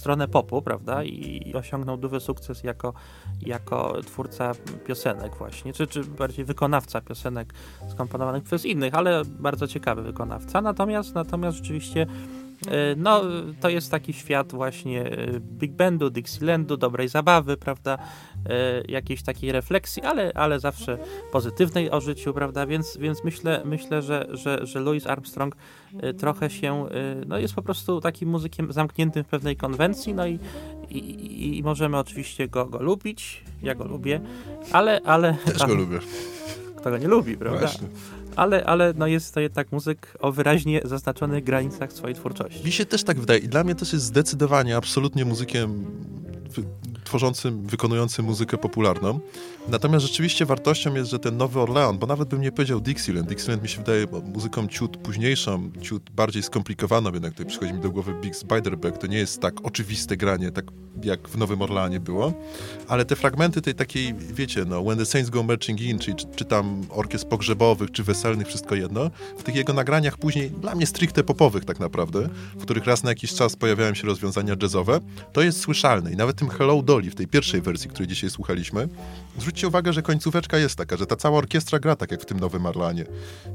stronę 0.07 0.27
popu, 0.27 0.61
prawda, 0.61 1.03
i, 1.03 1.53
osiągnął 1.55 1.97
duży 1.97 2.19
sukces 2.19 2.63
jako, 2.63 2.93
jako 3.41 4.01
twórca 4.01 4.51
piosenek 4.85 5.35
właśnie, 5.35 5.73
czy, 5.73 5.87
czy 5.87 6.03
bardziej 6.03 6.45
wykonawca 6.45 7.01
piosenek 7.01 7.53
skomponowanych 7.89 8.43
przez 8.43 8.65
innych, 8.65 8.95
ale 8.95 9.21
bardzo 9.25 9.67
ciekawy 9.67 10.01
wykonawca. 10.01 10.61
Natomiast, 10.61 11.15
natomiast 11.15 11.57
rzeczywiście 11.57 12.07
no, 12.97 13.21
to 13.61 13.69
jest 13.69 13.91
taki 13.91 14.13
świat 14.13 14.51
właśnie 14.51 15.05
y, 15.19 15.39
big 15.39 15.71
bandu, 15.71 16.09
Dixielandu, 16.09 16.77
dobrej 16.77 17.07
zabawy, 17.09 17.57
prawda, 17.57 17.97
y, 17.97 18.91
jakiejś 18.91 19.23
takiej 19.23 19.51
refleksji, 19.51 20.03
ale, 20.03 20.31
ale 20.35 20.59
zawsze 20.59 20.97
pozytywnej 21.31 21.91
o 21.91 22.01
życiu, 22.01 22.33
prawda, 22.33 22.65
więc, 22.65 22.97
więc 22.97 23.23
myślę, 23.23 23.61
myślę 23.65 24.01
że, 24.01 24.27
że, 24.31 24.65
że 24.65 24.79
Louis 24.79 25.07
Armstrong 25.07 25.55
trochę 26.17 26.49
się, 26.49 26.85
no 27.27 27.37
jest 27.37 27.53
po 27.53 27.61
prostu 27.61 28.01
takim 28.01 28.29
muzykiem 28.29 28.73
zamkniętym 28.73 29.23
w 29.23 29.27
pewnej 29.27 29.55
konwencji, 29.55 30.13
no 30.13 30.27
i, 30.27 30.39
i, 30.89 31.57
i 31.57 31.63
możemy 31.63 31.97
oczywiście 31.97 32.47
go, 32.47 32.65
go 32.65 32.81
lubić, 32.81 33.43
ja 33.63 33.75
go 33.75 33.85
lubię, 33.85 34.21
ale, 34.71 35.01
ale 35.05 35.33
Też 35.45 35.65
go 35.65 35.75
lubię. 35.83 35.99
kto 36.77 36.89
go 36.89 36.97
nie 36.97 37.07
lubi, 37.07 37.37
prawda, 37.37 37.59
Właśnie. 37.59 37.87
Ale, 38.37 38.65
ale 38.65 38.93
no 38.97 39.07
jest 39.07 39.33
to 39.33 39.39
jednak 39.39 39.71
muzyk 39.71 40.17
o 40.19 40.31
wyraźnie 40.31 40.81
zaznaczonych 40.83 41.43
granicach 41.43 41.93
swojej 41.93 42.15
twórczości. 42.15 42.65
Mi 42.65 42.71
się 42.71 42.85
też 42.85 43.03
tak 43.03 43.19
wydaje 43.19 43.39
i 43.39 43.47
dla 43.47 43.63
mnie 43.63 43.75
też 43.75 43.93
jest 43.93 44.05
zdecydowanie 44.05 44.77
absolutnie 44.77 45.25
muzykiem 45.25 45.85
tworzącym, 47.07 47.67
wykonującym 47.67 48.25
muzykę 48.25 48.57
popularną. 48.57 49.19
Natomiast 49.67 50.05
rzeczywiście 50.05 50.45
wartością 50.45 50.95
jest, 50.95 51.11
że 51.11 51.19
ten 51.19 51.37
Nowy 51.37 51.59
Orlean, 51.59 51.97
bo 51.97 52.07
nawet 52.07 52.29
bym 52.29 52.41
nie 52.41 52.51
powiedział 52.51 52.81
Dixieland. 52.81 53.27
Dixieland 53.27 53.63
mi 53.63 53.69
się 53.69 53.77
wydaje 53.77 54.07
muzyką 54.33 54.67
ciut 54.67 54.97
późniejszą, 54.97 55.71
ciut 55.81 56.09
bardziej 56.09 56.43
skomplikowaną, 56.43 57.13
jednak 57.13 57.31
tutaj 57.33 57.45
przychodzi 57.45 57.73
mi 57.73 57.79
do 57.79 57.89
głowy 57.89 58.13
Big 58.21 58.35
Spiderback. 58.35 58.97
To 58.97 59.07
nie 59.07 59.17
jest 59.17 59.41
tak 59.41 59.65
oczywiste 59.65 60.17
granie, 60.17 60.51
tak 60.51 60.65
jak 61.03 61.29
w 61.29 61.37
Nowym 61.37 61.61
Orleanie 61.61 61.99
było. 61.99 62.33
Ale 62.87 63.05
te 63.05 63.15
fragmenty 63.15 63.61
tej 63.61 63.75
takiej, 63.75 64.13
wiecie, 64.13 64.65
no, 64.65 64.83
When 64.83 64.97
the 64.97 65.05
Saints 65.05 65.29
Go 65.29 65.43
Marching 65.43 65.81
In, 65.81 65.99
czyli 65.99 66.17
czy, 66.17 66.27
czy 66.35 66.45
tam 66.45 66.81
orkiestr 66.89 67.27
pogrzebowych, 67.27 67.91
czy 67.91 68.03
weselnych, 68.03 68.47
wszystko 68.47 68.75
jedno, 68.75 69.09
w 69.37 69.43
tych 69.43 69.55
jego 69.55 69.73
nagraniach 69.73 70.17
później, 70.17 70.51
dla 70.51 70.75
mnie 70.75 70.87
stricte 70.87 71.23
popowych 71.23 71.65
tak 71.65 71.79
naprawdę, 71.79 72.29
w 72.55 72.61
których 72.61 72.85
raz 72.85 73.03
na 73.03 73.09
jakiś 73.09 73.33
czas 73.33 73.55
pojawiają 73.55 73.93
się 73.93 74.07
rozwiązania 74.07 74.55
jazzowe, 74.61 74.99
to 75.33 75.41
jest 75.41 75.59
słyszalne. 75.59 76.11
I 76.11 76.15
nawet 76.15 76.35
tym 76.35 76.49
Hello 76.49 76.81
Dolly 76.81 76.96
w 77.11 77.15
tej 77.15 77.27
pierwszej 77.27 77.61
wersji, 77.61 77.89
której 77.89 78.07
dzisiaj 78.07 78.29
słuchaliśmy, 78.29 78.87
zwróćcie 79.37 79.67
uwagę, 79.67 79.93
że 79.93 80.01
końcóweczka 80.01 80.57
jest 80.57 80.75
taka, 80.75 80.97
że 80.97 81.05
ta 81.05 81.15
cała 81.15 81.37
orkiestra 81.37 81.79
gra 81.79 81.95
tak 81.95 82.11
jak 82.11 82.21
w 82.21 82.25
tym 82.25 82.39
Nowym 82.39 82.65
Arlanie. 82.65 83.05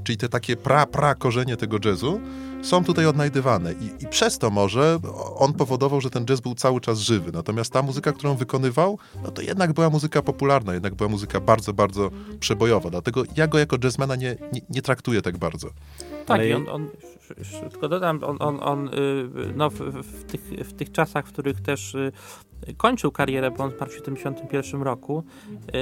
Czyli 0.04 0.18
te 0.18 0.28
takie 0.28 0.56
pra, 0.56 0.86
pra 0.86 1.14
korzenie 1.14 1.56
tego 1.56 1.78
jazzu 1.84 2.20
są 2.62 2.84
tutaj 2.84 3.06
odnajdywane 3.06 3.72
I, 3.72 4.04
i 4.04 4.08
przez 4.08 4.38
to 4.38 4.50
może 4.50 4.98
on 5.36 5.52
powodował, 5.52 6.00
że 6.00 6.10
ten 6.10 6.24
jazz 6.24 6.40
był 6.40 6.54
cały 6.54 6.80
czas 6.80 6.98
żywy. 6.98 7.32
Natomiast 7.32 7.72
ta 7.72 7.82
muzyka, 7.82 8.12
którą 8.12 8.34
wykonywał, 8.34 8.98
no 9.24 9.30
to 9.30 9.42
jednak 9.42 9.72
była 9.72 9.90
muzyka 9.90 10.22
popularna, 10.22 10.74
jednak 10.74 10.94
była 10.94 11.08
muzyka 11.08 11.40
bardzo, 11.40 11.72
bardzo 11.72 12.10
przebojowa. 12.40 12.90
Dlatego 12.90 13.22
ja 13.36 13.46
go 13.46 13.58
jako 13.58 13.76
jazzmana 13.84 14.16
nie, 14.16 14.36
nie, 14.52 14.60
nie 14.70 14.82
traktuję 14.82 15.22
tak 15.22 15.38
bardzo. 15.38 15.68
Tak, 16.26 16.30
Ale- 16.30 16.48
i 16.48 16.52
on, 16.52 16.68
on 16.68 16.88
tylko 17.70 17.88
dodam, 17.88 18.24
on, 18.24 18.36
on, 18.40 18.58
on 18.62 18.88
y, 18.88 18.92
no, 19.56 19.70
w, 19.70 19.78
w, 19.78 20.24
tych, 20.24 20.40
w 20.40 20.72
tych 20.72 20.92
czasach, 20.92 21.26
w 21.26 21.32
których 21.32 21.60
też 21.60 21.94
y, 21.94 22.12
kończył 22.76 23.12
karierę, 23.12 23.50
bo 23.50 23.64
on 23.64 23.70
zmarł 23.70 23.90
w 23.90 23.94
71 23.94 24.82
roku, 24.82 25.24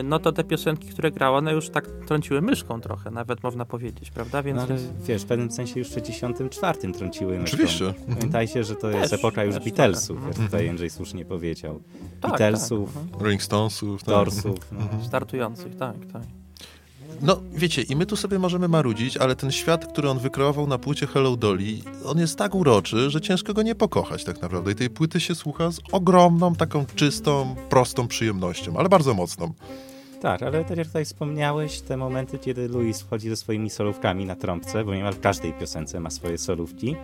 no 0.04 0.18
to 0.18 0.32
te 0.32 0.44
piosenki, 0.44 0.88
które 0.88 1.10
grał, 1.10 1.34
one 1.34 1.52
już 1.52 1.70
tak 1.70 1.88
trąciły 2.06 2.42
myszką 2.42 2.80
trochę, 2.80 3.10
nawet 3.10 3.42
można 3.42 3.64
powiedzieć, 3.64 4.10
prawda? 4.10 4.42
Więc 4.42 4.56
No 4.56 4.62
ale 4.62 4.76
wiesz, 5.06 5.22
w 5.22 5.26
pewnym 5.26 5.50
sensie 5.50 5.78
już 5.78 5.88
w 5.88 5.94
64 5.94 6.92
trąciły 6.92 7.38
myszką. 7.38 7.56
Oczywiście. 7.56 7.94
Pamiętajcie, 8.14 8.64
że 8.64 8.76
to 8.76 8.90
jest 8.90 9.10
Też, 9.10 9.20
epoka 9.20 9.44
już 9.44 9.54
też, 9.54 9.64
Beatlesów, 9.64 10.18
tak. 10.18 10.26
jak 10.38 10.46
tutaj 10.46 10.64
Jędrzej 10.64 10.90
słusznie 10.90 11.24
powiedział. 11.24 11.80
tak, 12.20 12.30
Beatlesów, 12.30 12.94
tak, 12.94 13.02
mhm. 13.02 13.22
Rolling 13.22 13.42
Stonesów. 13.42 14.04
tak. 14.04 14.14
Dorsów. 14.14 14.58
No. 14.72 15.04
startujących, 15.04 15.76
tak, 15.76 15.96
tak. 16.12 16.22
No, 17.22 17.40
wiecie, 17.52 17.82
i 17.82 17.96
my 17.96 18.06
tu 18.06 18.16
sobie 18.16 18.38
możemy 18.38 18.68
marudzić, 18.68 19.16
ale 19.16 19.36
ten 19.36 19.52
świat, 19.52 19.86
który 19.86 20.10
on 20.10 20.18
wykreował 20.18 20.66
na 20.66 20.78
płycie 20.78 21.06
Hello 21.06 21.36
Dolly, 21.36 21.78
on 22.04 22.18
jest 22.18 22.38
tak 22.38 22.54
uroczy, 22.54 23.10
że 23.10 23.20
ciężko 23.20 23.54
go 23.54 23.62
nie 23.62 23.74
pokochać 23.74 24.24
tak 24.24 24.42
naprawdę. 24.42 24.72
I 24.72 24.74
tej 24.74 24.90
płyty 24.90 25.20
się 25.20 25.34
słucha 25.34 25.70
z 25.70 25.80
ogromną, 25.92 26.54
taką 26.54 26.86
czystą, 26.94 27.54
prostą 27.70 28.08
przyjemnością, 28.08 28.76
ale 28.76 28.88
bardzo 28.88 29.14
mocną. 29.14 29.52
Tak, 30.20 30.42
ale 30.42 30.64
tak 30.64 30.78
jak 30.78 30.86
tutaj 30.86 31.04
wspomniałeś, 31.04 31.80
te 31.80 31.96
momenty, 31.96 32.38
kiedy 32.38 32.68
Louis 32.68 33.00
wchodzi 33.00 33.28
ze 33.28 33.36
swoimi 33.36 33.70
solówkami 33.70 34.26
na 34.26 34.36
trąbce, 34.36 34.84
bo 34.84 34.94
niemal 34.94 35.12
w 35.12 35.20
każdej 35.20 35.52
piosence 35.52 36.00
ma 36.00 36.10
swoje 36.10 36.38
solówki, 36.38 36.96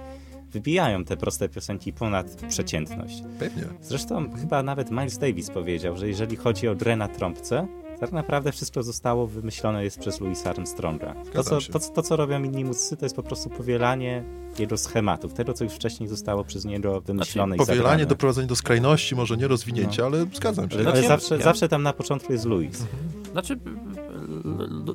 wybijają 0.53 1.05
te 1.05 1.17
proste 1.17 1.49
piosenki 1.49 1.93
ponad 1.93 2.27
przeciętność. 2.49 3.23
Pewnie. 3.39 3.63
Zresztą 3.83 4.31
chyba 4.41 4.63
nawet 4.63 4.91
Miles 4.91 5.19
Davis 5.19 5.51
powiedział, 5.51 5.97
że 5.97 6.09
jeżeli 6.09 6.37
chodzi 6.37 6.69
o 6.69 6.75
grę 6.75 6.97
na 6.97 7.09
trąbce, 7.09 7.67
tak 8.01 8.13
naprawdę 8.13 8.53
wszystko 8.53 8.83
zostało 8.83 9.27
wymyślone 9.27 9.85
jest 9.85 9.99
przez 9.99 10.21
Louisa 10.21 10.51
Armstronga. 10.51 11.15
To 11.33 11.45
co, 11.45 11.59
to, 11.73 11.79
to, 11.79 12.03
co 12.03 12.17
robią 12.17 12.43
inni 12.43 12.65
muzycy, 12.65 12.97
to 12.97 13.05
jest 13.05 13.17
po 13.17 13.23
prostu 13.23 13.51
powielanie 13.51 14.25
jego 14.59 14.77
schematów, 14.77 15.33
tego, 15.35 15.53
co 15.55 15.65
już 15.65 15.73
wcześniej 15.73 16.09
zostało 16.09 16.45
przez 16.45 16.65
niego 16.65 17.01
wymyślone 17.01 17.57
i 17.57 17.59
Powielanie, 17.59 17.83
zagrane. 17.83 18.07
doprowadzenie 18.07 18.47
do 18.49 18.57
skrajności, 18.57 19.17
może 19.17 19.37
nie 19.37 19.49
rozwinięcie, 19.49 20.05
ale 20.05 20.27
zgadzam 20.35 20.71
się. 20.71 20.77
Ale, 20.77 20.85
ale 20.91 20.93
Znaczy, 21.03 21.09
zawsze, 21.09 21.37
ja- 21.37 21.43
zawsze 21.45 21.69
tam 21.69 21.83
na 21.83 21.93
początku 21.93 22.33
jest 22.33 22.45
Louis. 22.45 22.85
Znaczy, 23.33 23.55
Lu- 23.55 24.06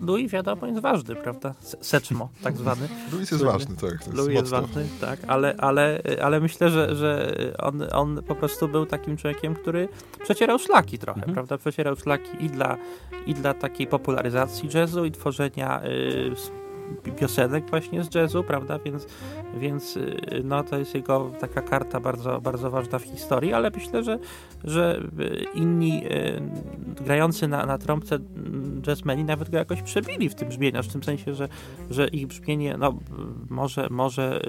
Louis 0.02 0.32
wiadomo 0.32 0.67
jest 0.67 0.80
ważny, 0.80 1.15
prawda? 1.15 1.54
Se- 1.60 1.78
Seczmo, 1.82 2.30
tak 2.43 2.58
zwany. 2.58 2.88
Louis 3.13 3.32
jest 3.32 3.43
ważny, 3.43 3.76
tak. 3.76 3.91
Jest 3.91 4.13
Louis 4.13 4.34
jest 4.36 4.50
ważny, 4.50 4.86
tak, 5.02 5.19
ale, 5.28 5.56
ale, 5.58 6.02
ale 6.21 6.39
myślę, 6.39 6.69
że, 6.69 6.95
że 6.95 7.34
on, 7.60 7.82
on 7.91 8.24
po 8.28 8.36
prostu 8.36 8.67
był 8.67 8.86
takim 8.86 9.17
człowiekiem, 9.17 9.56
który 9.56 9.89
przecierał 10.24 10.60
szlaki 10.60 10.97
trochę, 11.00 11.19
Mhm. 11.19 11.34
prawda? 11.34 11.58
Przecierał 11.58 11.95
szlaki 11.95 12.45
i 12.45 12.50
dla, 12.50 12.78
i 13.26 13.34
dla 13.34 13.54
takiej 13.54 13.88
popularyzacji 13.88 14.69
jazzu 14.74 15.06
i 15.06 15.12
tworzenia 15.12 15.82
y, 15.86 16.32
piosenek 17.19 17.69
właśnie 17.69 18.04
z 18.04 18.15
jazzu, 18.15 18.43
prawda? 18.43 18.80
Więc, 18.80 19.08
więc 19.58 19.97
y, 19.97 20.41
no, 20.43 20.63
to 20.63 20.77
jest 20.77 20.95
jego 20.95 21.32
taka 21.39 21.62
karta 21.62 21.99
bardzo, 21.99 22.41
bardzo 22.41 22.71
ważna 22.71 22.99
w 22.99 23.04
historii, 23.04 23.54
ale 23.54 23.71
myślę, 23.75 24.04
że, 24.04 24.19
że 24.63 25.01
y, 25.19 25.45
inni 25.54 26.06
y, 26.06 26.41
grający 27.04 27.47
na, 27.47 27.65
na 27.65 27.77
trąbce 27.77 28.15
mm, 28.15 28.82
jazzmeni 28.88 29.23
nawet 29.23 29.49
go 29.49 29.58
jakoś 29.58 29.82
przebili 29.82 30.30
w 30.30 30.36
tym 30.36 30.49
brzmieniu, 30.49 30.84
w 30.84 30.88
tym 30.88 31.04
sensie, 31.04 31.34
że, 31.34 31.49
że 31.89 32.08
ich 32.08 32.27
brzmienie, 32.27 32.75
no 32.77 32.93
może, 33.49 33.88
może 33.89 34.41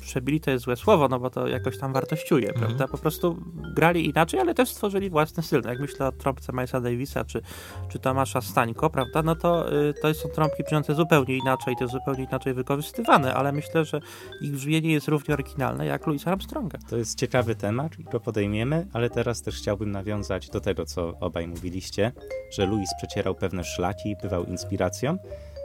przebili 0.00 0.40
to 0.40 0.50
jest 0.50 0.64
złe 0.64 0.76
słowo, 0.76 1.08
no 1.08 1.20
bo 1.20 1.30
to 1.30 1.46
jakoś 1.48 1.78
tam 1.78 1.92
wartościuje, 1.92 2.48
Mhm. 2.48 2.66
prawda? 2.66 2.88
Po 2.88 2.98
prostu 2.98 3.36
grali 3.74 4.06
inaczej, 4.06 4.40
ale 4.40 4.54
też 4.54 4.68
stworzyli 4.68 5.10
własny 5.10 5.42
styl. 5.42 5.60
No 5.64 5.70
Jak 5.70 5.80
myślę 5.80 6.06
o 6.06 6.12
trąbce 6.12 6.52
Milesa 6.52 6.80
Davisa 6.80 7.24
czy, 7.24 7.42
czy 7.88 7.98
Tomasza 7.98 8.40
Stańko, 8.40 8.90
prawda? 8.90 9.22
No 9.22 9.36
to, 9.36 9.72
y, 9.72 9.94
to 10.02 10.14
są 10.14 10.28
trąbki 10.28 10.64
brzmiące 10.64 10.94
zupełnie 10.94 11.36
inaczej, 11.36 11.76
to 11.78 11.88
zupełnie 11.88 12.24
inaczej 12.24 12.54
wykorzystywane, 12.54 13.34
ale 13.34 13.52
myślę, 13.52 13.84
że 13.84 14.00
ich 14.42 14.52
brzmienie 14.52 14.92
jest 14.92 15.08
równie 15.08 15.34
oryginalne 15.34 15.86
jak 15.86 16.06
Louisa 16.06 16.30
Armstronga. 16.30 16.78
To 16.90 16.96
jest 16.96 17.18
ciekawy 17.18 17.54
temat 17.54 17.98
i 17.98 18.04
go 18.04 18.20
podejmiemy, 18.20 18.86
ale 18.92 19.10
teraz 19.10 19.42
też 19.42 19.56
chciałbym 19.56 19.90
nawiązać 19.90 20.50
do 20.50 20.60
tego, 20.60 20.86
co 20.86 21.14
obaj 21.20 21.48
mówiliście, 21.48 22.12
że 22.52 22.66
Louis 22.66 22.90
przecierał 22.98 23.34
pewne 23.34 23.64
szlaki, 23.64 24.16
bywał 24.22 24.44
inspiracją 24.44 25.16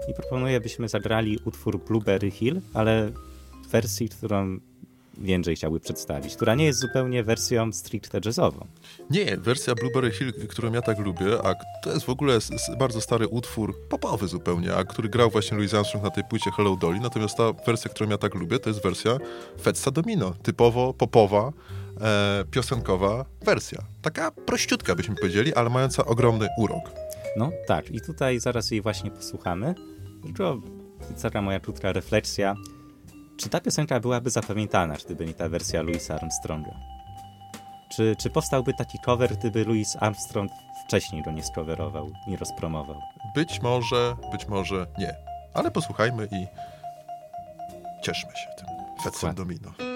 i 0.09 0.13
proponuję, 0.13 0.59
byśmy 0.61 0.87
zagrali 0.89 1.39
utwór 1.45 1.79
Blueberry 1.79 2.31
Hill, 2.31 2.61
ale 2.73 3.11
wersji, 3.75 4.09
którą 4.09 4.59
Jędrzej 5.21 5.55
chciałby 5.55 5.79
przedstawić, 5.79 6.35
która 6.35 6.55
nie 6.55 6.65
jest 6.65 6.79
zupełnie 6.79 7.23
wersją 7.23 7.73
stricte 7.73 8.19
jazzową. 8.25 8.67
Nie, 9.09 9.37
wersja 9.37 9.75
Blueberry 9.75 10.11
Hill, 10.11 10.33
którą 10.47 10.73
ja 10.73 10.81
tak 10.81 10.99
lubię, 10.99 11.25
a 11.43 11.55
to 11.83 11.93
jest 11.93 12.05
w 12.05 12.09
ogóle 12.09 12.39
bardzo 12.79 13.01
stary 13.01 13.27
utwór, 13.27 13.75
popowy 13.89 14.27
zupełnie, 14.27 14.75
a 14.75 14.83
który 14.83 15.09
grał 15.09 15.29
właśnie 15.29 15.57
Louis 15.57 15.73
Armstrong 15.73 16.03
na 16.05 16.11
tej 16.11 16.23
płycie 16.23 16.51
Hello 16.51 16.75
Dolly, 16.75 16.99
natomiast 16.99 17.37
ta 17.37 17.53
wersja, 17.53 17.91
którą 17.91 18.09
ja 18.09 18.17
tak 18.17 18.35
lubię, 18.35 18.59
to 18.59 18.69
jest 18.69 18.83
wersja 18.83 19.17
Fetsa 19.61 19.91
Domino, 19.91 20.33
typowo 20.43 20.93
popowa, 20.93 21.53
e, 22.01 22.43
piosenkowa 22.51 23.25
wersja. 23.45 23.81
Taka 24.01 24.31
prościutka 24.31 24.95
byśmy 24.95 25.15
powiedzieli, 25.15 25.53
ale 25.53 25.69
mająca 25.69 26.05
ogromny 26.05 26.47
urok. 26.57 26.91
No 27.37 27.51
tak, 27.67 27.91
i 27.91 28.01
tutaj 28.01 28.39
zaraz 28.39 28.71
jej 28.71 28.81
właśnie 28.81 29.11
posłuchamy. 29.11 29.75
Tylko 30.23 30.61
cała 31.15 31.41
moja 31.41 31.59
krótka 31.59 31.93
refleksja. 31.93 32.55
Czy 33.37 33.49
ta 33.49 33.59
piosenka 33.59 33.99
byłaby 33.99 34.29
zapamiętana, 34.29 34.95
gdyby 35.05 35.25
nie 35.25 35.33
ta 35.33 35.49
wersja 35.49 35.81
Louisa 35.81 36.15
Armstronga? 36.15 36.71
Czy, 37.89 38.15
czy 38.19 38.29
powstałby 38.29 38.73
taki 38.73 38.99
cover, 38.99 39.37
gdyby 39.37 39.65
Louis 39.65 39.97
Armstrong 39.99 40.51
wcześniej 40.85 41.23
go 41.23 41.31
nie 41.31 41.43
skowerował, 41.43 42.11
nie 42.27 42.37
rozpromował? 42.37 43.01
Być 43.35 43.61
może, 43.61 44.15
być 44.31 44.47
może 44.47 44.87
nie. 44.97 45.15
Ale 45.53 45.71
posłuchajmy 45.71 46.27
i 46.31 46.47
cieszmy 48.03 48.31
się 48.31 48.47
tym 48.57 48.67
Fetsem 49.03 49.35
Dokładnie. 49.35 49.55
Domino. 49.59 49.95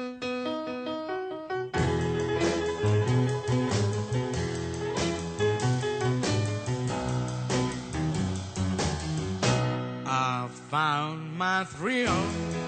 I 10.06 10.50
found 10.70 11.38
my 11.38 11.66
thrill 11.66 12.59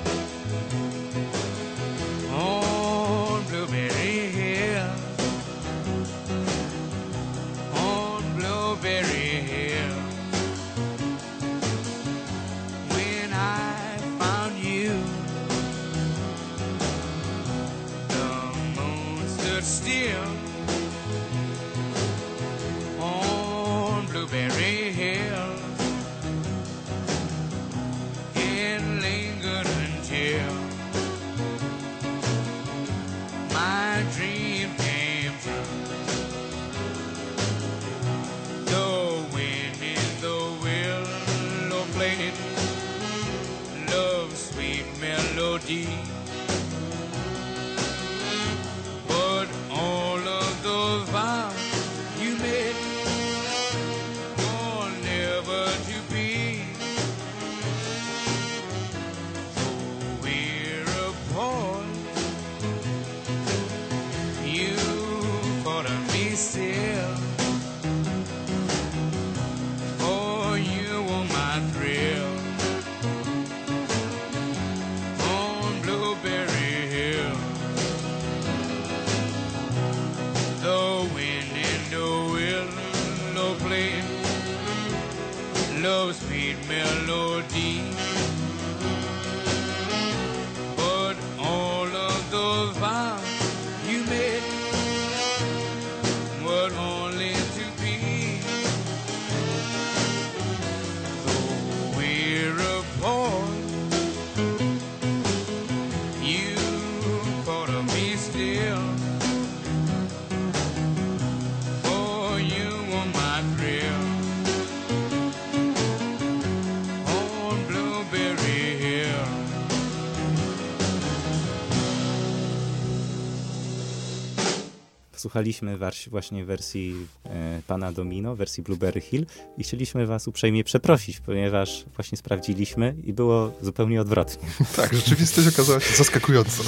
Słuchaliśmy 125.22 125.78
właśnie 126.10 126.46
wersji 126.46 126.96
e, 127.26 127.62
pana 127.68 127.92
Domino, 127.92 128.36
wersji 128.36 128.64
Blueberry 128.64 129.02
Hill 129.02 129.26
i 129.58 129.64
chcieliśmy 129.64 130.08
was 130.08 130.28
uprzejmie 130.28 130.64
przeprosić, 130.64 131.20
ponieważ 131.20 131.86
właśnie 131.96 132.18
sprawdziliśmy 132.18 132.96
i 133.04 133.14
było 133.14 133.52
zupełnie 133.62 134.02
odwrotnie. 134.02 134.48
Tak, 134.76 134.94
rzeczywistość 134.94 135.48
okazała 135.48 135.80
się 135.80 135.96
zaskakująca 135.96 136.64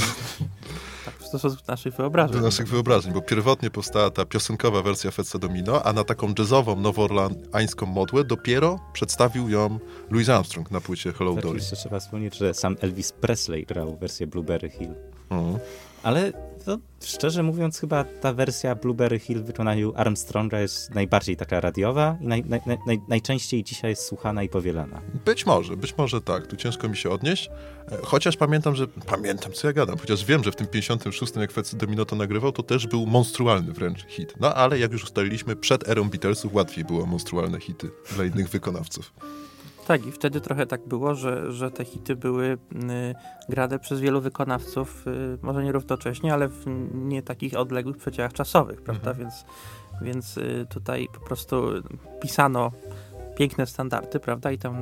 Tak, 1.06 1.14
stosunku 1.24 1.58
do 1.58 1.72
naszych 1.74 1.94
wyobrażeń. 1.96 2.38
do 2.38 2.42
naszych 2.42 2.68
wyobrażeń, 2.68 3.14
bo 3.14 3.22
pierwotnie 3.22 3.70
powstała 3.72 4.12
ta 4.12 4.26
piosenkowa 4.26 4.82
wersja 4.82 5.12
Fetsa 5.12 5.40
Domino, 5.40 5.84
a 5.84 5.94
na 5.94 6.04
taką 6.04 6.34
jazzową, 6.40 6.76
nowoorlańską 6.80 7.86
modłę 7.86 8.24
dopiero 8.24 8.80
przedstawił 8.94 9.50
ją 9.50 9.80
Louis 10.12 10.30
Armstrong 10.30 10.72
na 10.72 10.82
płycie 10.82 11.14
Hello 11.14 11.34
Tak, 11.34 11.44
Dolly. 11.44 11.56
jeszcze 11.56 11.76
trzeba 11.76 12.00
wspomnieć, 12.00 12.38
że 12.38 12.54
sam 12.54 12.76
Elvis 12.82 13.12
Presley 13.12 13.66
grał 13.66 13.98
wersję 13.98 14.28
Blueberry 14.28 14.70
Hill. 14.70 14.94
Ale 16.04 16.34
to, 16.66 16.78
szczerze 17.04 17.44
mówiąc, 17.44 17.80
chyba 17.80 18.04
ta 18.04 18.34
wersja 18.34 18.76
Blueberry 18.76 19.20
Hill 19.20 19.40
w 19.40 19.46
wykonaniu 19.46 19.94
Armstronga 19.96 20.60
jest 20.60 20.96
najbardziej 20.96 21.38
taka 21.38 21.62
radiowa 21.62 22.18
i 22.22 22.28
naj, 22.28 22.44
naj, 22.46 22.62
naj, 22.88 23.02
najczęściej 23.08 23.64
dzisiaj 23.64 23.90
jest 23.90 24.06
słuchana 24.06 24.44
i 24.44 24.50
powielana. 24.50 25.02
Być 25.26 25.46
może, 25.46 25.78
być 25.78 25.98
może 25.98 26.22
tak. 26.22 26.48
Tu 26.48 26.56
ciężko 26.56 26.90
mi 26.90 26.98
się 26.98 27.10
odnieść. 27.10 27.50
E, 27.92 27.98
Chociaż 28.04 28.38
pamiętam, 28.38 28.76
że... 28.76 28.88
Pamiętam, 28.88 29.52
co 29.52 29.68
ja 29.68 29.74
gadam. 29.74 29.98
Chociaż 29.98 30.26
wiem, 30.26 30.44
że 30.44 30.52
w 30.52 30.56
tym 30.56 30.68
56, 30.68 31.36
jak 31.36 31.52
Feccy 31.52 31.78
Domino 31.78 32.06
to 32.06 32.16
nagrywał, 32.16 32.52
to 32.52 32.64
też 32.64 32.88
był 32.88 33.06
monstrualny 33.06 33.74
wręcz 33.74 34.06
hit. 34.08 34.34
No 34.40 34.54
ale 34.54 34.80
jak 34.80 34.92
już 34.92 35.04
ustaliliśmy, 35.04 35.56
przed 35.56 35.90
erą 35.90 36.10
Beatlesów 36.10 36.54
łatwiej 36.54 36.86
było 36.86 37.06
monstrualne 37.06 37.60
hity 37.60 37.92
dla 38.16 38.26
innych 38.26 38.50
wykonawców. 38.50 39.14
Tak, 39.88 40.06
i 40.06 40.12
wtedy 40.12 40.42
trochę 40.42 40.66
tak 40.66 40.88
było, 40.88 41.16
że, 41.16 41.52
że 41.52 41.72
te 41.72 41.86
hity 41.86 42.16
były 42.16 42.46
y, 42.46 42.58
grane 43.50 43.80
przez 43.80 44.00
wielu 44.00 44.22
wykonawców, 44.22 45.08
y, 45.08 45.38
może 45.42 45.64
nie 45.64 45.72
równocześnie, 45.72 46.34
ale 46.34 46.48
w 46.48 46.64
nie 46.94 47.22
takich 47.22 47.58
odległych 47.58 47.98
przedziałach 47.98 48.34
czasowych, 48.34 48.82
prawda? 48.82 49.14
Więc, 49.14 49.46
więc 50.02 50.38
y, 50.38 50.66
tutaj 50.70 51.08
po 51.14 51.20
prostu 51.20 51.64
pisano 52.22 52.72
piękne 53.36 53.66
standardy, 53.66 54.20
prawda? 54.20 54.52
I 54.52 54.58
tam 54.58 54.82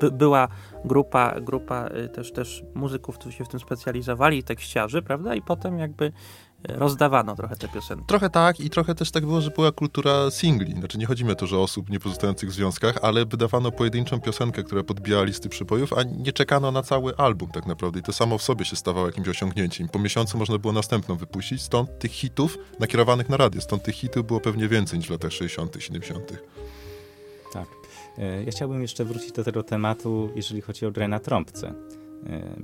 by, 0.00 0.10
była 0.10 0.48
grupa, 0.84 1.40
grupa 1.40 1.88
też, 2.14 2.32
też 2.32 2.64
muzyków, 2.74 3.18
którzy 3.18 3.36
się 3.36 3.44
w 3.44 3.48
tym 3.48 3.60
specjalizowali, 3.60 4.42
tekściarzy, 4.42 5.02
prawda? 5.02 5.34
I 5.34 5.42
potem 5.42 5.78
jakby 5.78 6.12
rozdawano 6.68 7.36
trochę 7.36 7.56
te 7.56 7.68
piosenki. 7.68 8.04
Trochę 8.06 8.30
tak 8.30 8.60
i 8.60 8.70
trochę 8.70 8.94
też 8.94 9.10
tak 9.10 9.26
było, 9.26 9.40
że 9.40 9.50
była 9.50 9.72
kultura 9.72 10.30
singli. 10.30 10.72
Znaczy 10.72 10.98
nie 10.98 11.06
chodzi 11.06 11.24
mi 11.24 11.30
o 11.30 11.34
to, 11.34 11.46
że 11.46 11.58
osób 11.58 11.90
nie 11.90 12.00
pozostających 12.00 12.50
w 12.50 12.52
związkach, 12.52 12.98
ale 13.02 13.26
wydawano 13.26 13.72
pojedynczą 13.72 14.20
piosenkę, 14.20 14.62
która 14.62 14.82
podbijała 14.82 15.24
listy 15.24 15.48
przybojów, 15.48 15.92
a 15.92 16.02
nie 16.02 16.32
czekano 16.32 16.70
na 16.72 16.82
cały 16.82 17.16
album 17.16 17.50
tak 17.50 17.66
naprawdę. 17.66 18.00
I 18.00 18.02
to 18.02 18.12
samo 18.12 18.38
w 18.38 18.42
sobie 18.42 18.64
się 18.64 18.76
stawało 18.76 19.06
jakimś 19.06 19.28
osiągnięciem. 19.28 19.88
Po 19.88 19.98
miesiącu 19.98 20.38
można 20.38 20.58
było 20.58 20.72
następną 20.72 21.16
wypuścić, 21.16 21.62
stąd 21.62 21.98
tych 21.98 22.12
hitów 22.12 22.58
nakierowanych 22.80 23.28
na 23.28 23.36
radio, 23.36 23.60
stąd 23.60 23.82
tych 23.82 23.94
hitów 23.94 24.26
było 24.26 24.40
pewnie 24.40 24.68
więcej 24.68 24.98
niż 24.98 25.08
w 25.08 25.10
latach 25.10 25.32
60., 25.32 25.76
70. 25.78 26.32
Tak. 27.52 27.66
E, 28.18 28.44
Ja 28.44 28.50
chciałbym 28.52 28.82
jeszcze 28.82 29.04
wrócić 29.04 29.32
do 29.32 29.44
tego 29.44 29.62
tematu, 29.62 30.30
jeżeli 30.36 30.60
chodzi 30.60 30.86
o 30.86 30.90
grę 30.90 31.08
na 31.08 31.20
trąbce, 31.20 31.74
E, 32.26 32.56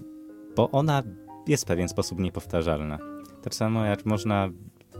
bo 0.56 0.70
ona 0.70 1.02
jest 1.46 1.62
w 1.64 1.66
pewien 1.66 1.88
sposób 1.88 2.18
niepowtarzalna. 2.18 2.98
Tak 3.46 3.54
samo 3.54 3.84
jak 3.84 4.06
można 4.06 4.50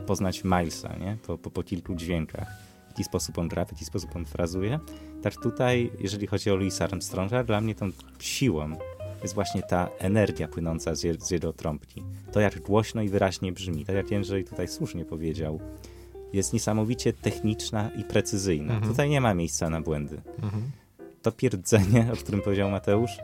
poznać 0.07 0.45
Milesa, 0.45 0.97
nie? 0.97 1.17
Po, 1.27 1.39
po, 1.39 1.51
po 1.51 1.63
kilku 1.63 1.95
dźwiękach. 1.95 2.49
W 2.87 2.89
jaki 2.89 3.05
sposób 3.05 3.39
on 3.39 3.49
gra, 3.49 3.65
w 3.65 3.73
jaki 3.73 3.85
sposób 3.85 4.17
on 4.17 4.25
frazuje. 4.25 4.79
Tak 5.23 5.37
tutaj, 5.37 5.91
jeżeli 5.99 6.27
chodzi 6.27 6.51
o 6.51 6.57
Louisa 6.57 6.85
Armstronga, 6.85 7.45
dla 7.45 7.61
mnie 7.61 7.75
tą 7.75 7.91
siłą 8.19 8.77
jest 9.23 9.35
właśnie 9.35 9.63
ta 9.63 9.89
energia 9.99 10.49
płynąca 10.49 10.95
z, 10.95 11.03
je, 11.03 11.15
z 11.21 11.31
jego 11.31 11.53
trąbki. 11.53 12.03
To 12.33 12.41
jak 12.41 12.61
głośno 12.61 13.03
i 13.03 13.09
wyraźnie 13.09 13.53
brzmi. 13.53 13.85
Tak 13.85 13.97
jak 13.97 14.11
Jędrzej 14.11 14.45
tutaj 14.45 14.69
słusznie 14.69 15.05
powiedział, 15.05 15.61
jest 16.33 16.53
niesamowicie 16.53 17.13
techniczna 17.13 17.91
i 17.97 18.05
precyzyjna. 18.05 18.75
Mhm. 18.75 18.93
Tutaj 18.93 19.11
nie 19.11 19.21
ma 19.21 19.35
miejsca 19.35 19.71
na 19.71 19.81
błędy. 19.81 20.21
To 21.23 21.33
pierdzenie, 21.33 22.11
o 22.13 22.17
którym 22.17 22.43
powiedział 22.43 22.71
Mateusz, 22.71 23.19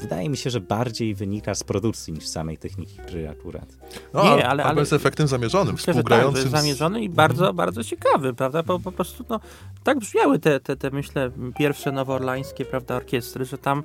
wydaje 0.00 0.28
mi 0.28 0.36
się, 0.36 0.50
że 0.50 0.60
bardziej 0.60 1.14
wynika 1.14 1.54
z 1.54 1.64
produkcji 1.64 2.12
niż 2.12 2.26
z 2.26 2.32
samej 2.32 2.58
techniki 2.58 2.96
gry 3.06 3.28
akurat. 3.28 3.76
No, 4.14 4.36
Nie, 4.36 4.48
ale, 4.48 4.64
ale- 4.64 4.80
jest 4.80 4.92
efektem 4.92 5.28
zamierzonym, 5.28 5.72
Myślę, 5.74 5.86
tak, 5.86 5.94
współgrającym 5.94 6.36
jest 6.36 6.42
z... 6.42 6.54
Mhm. 6.54 6.62
zamierzony 6.62 7.02
i 7.02 7.08
bardzo, 7.08 7.52
bardzo 7.52 7.84
ciekawy, 7.84 8.34
prawda? 8.34 8.62
Bo 8.62 8.78
po 8.78 8.92
prostu, 8.92 9.24
no, 9.28 9.40
tak 9.84 9.98
brzmiały 9.98 10.38
te, 10.38 10.60
te, 10.60 10.76
te, 10.76 10.90
myślę, 10.90 11.30
pierwsze 11.58 11.92
nowoorlańskie, 11.92 12.64
prawda, 12.64 12.96
orkiestry, 12.96 13.44
że 13.44 13.58
tam, 13.58 13.82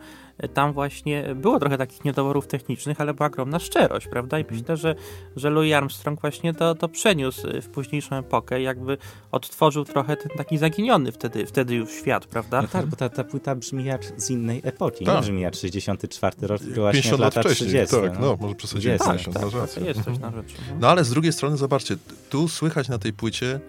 tam 0.53 0.73
właśnie 0.73 1.35
było 1.35 1.59
trochę 1.59 1.77
takich 1.77 2.05
niedoborów 2.05 2.47
technicznych, 2.47 3.01
ale 3.01 3.13
była 3.13 3.27
ogromna 3.27 3.59
szczerość, 3.59 4.07
prawda? 4.07 4.39
I 4.39 4.41
Mhm. 4.41 4.59
myślę, 4.61 4.77
że, 4.77 4.95
że 5.35 5.49
Louis 5.49 5.73
Armstrong 5.73 6.21
właśnie 6.21 6.53
to, 6.53 6.75
to 6.75 6.89
przeniósł 6.89 7.47
w 7.61 7.67
późniejszą 7.69 8.15
epokę, 8.15 8.61
jakby 8.61 8.97
odtworzył 9.31 9.85
trochę 9.85 10.17
ten 10.17 10.37
taki 10.37 10.57
zaginiony 10.57 11.11
wtedy, 11.11 11.45
wtedy 11.45 11.75
już 11.75 11.91
świat, 11.91 12.25
prawda? 12.25 12.61
No 12.61 12.67
tak, 12.67 12.85
bo 12.85 12.95
ta, 12.95 13.09
ta 13.09 13.23
płyta 13.23 13.55
brzmi 13.55 13.85
jak 13.85 14.03
z 14.17 14.29
innej 14.29 14.61
epoki. 14.63 15.05
Tak. 15.05 15.15
Nie 15.15 15.21
brzmi 15.21 15.41
jak 15.41 15.55
64 15.55 16.47
rok, 16.47 16.61
tylko 16.61 16.81
właśnie 16.81 17.01
50 17.01 17.11
jak 17.11 17.19
lat 17.19 17.35
lata 17.35 17.49
wcześniej, 17.49 17.69
30. 17.69 17.95
tak, 18.01 18.19
no, 18.19 18.37
może 18.39 18.55
przesadziłem 18.55 18.97
20. 18.97 19.31
50, 19.31 19.33
tak, 19.35 19.43
masz 19.43 19.53
tak, 19.53 19.61
rację. 19.61 19.85
jest 19.85 20.03
coś 20.03 20.19
na 20.19 20.31
rzecz. 20.31 20.59
Mhm. 20.59 20.79
No 20.79 20.89
ale 20.89 21.03
z 21.03 21.09
drugiej 21.09 21.33
strony, 21.33 21.57
zobaczcie, 21.57 21.95
tu 22.29 22.47
słychać 22.47 22.89
na 22.89 22.97
tej 22.97 23.13
płycie 23.13 23.59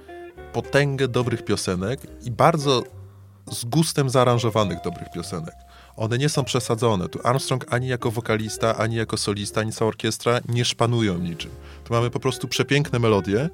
potęgę 0.52 1.08
dobrych 1.08 1.44
piosenek 1.44 2.00
i 2.24 2.30
bardzo 2.30 2.82
z 3.52 3.64
gustem 3.64 4.10
zaaranżowanych 4.10 4.78
dobrych 4.84 5.08
piosenek. 5.14 5.54
One 5.96 6.18
nie 6.18 6.28
są 6.28 6.44
przesadzone. 6.44 7.08
Tu 7.08 7.18
Armstrong 7.24 7.66
ani 7.72 7.88
jako 7.88 8.10
wokalista, 8.10 8.76
ani 8.76 8.96
jako 8.96 9.16
solista, 9.16 9.60
ani 9.60 9.72
cała 9.72 9.88
orkiestra 9.88 10.40
nie 10.48 10.64
szpanują 10.64 11.18
niczym. 11.18 11.50
Tu 11.84 11.94
mamy 11.94 12.10
po 12.10 12.20
prostu 12.20 12.48
przepiękne 12.48 12.98
melodie, 12.98 13.50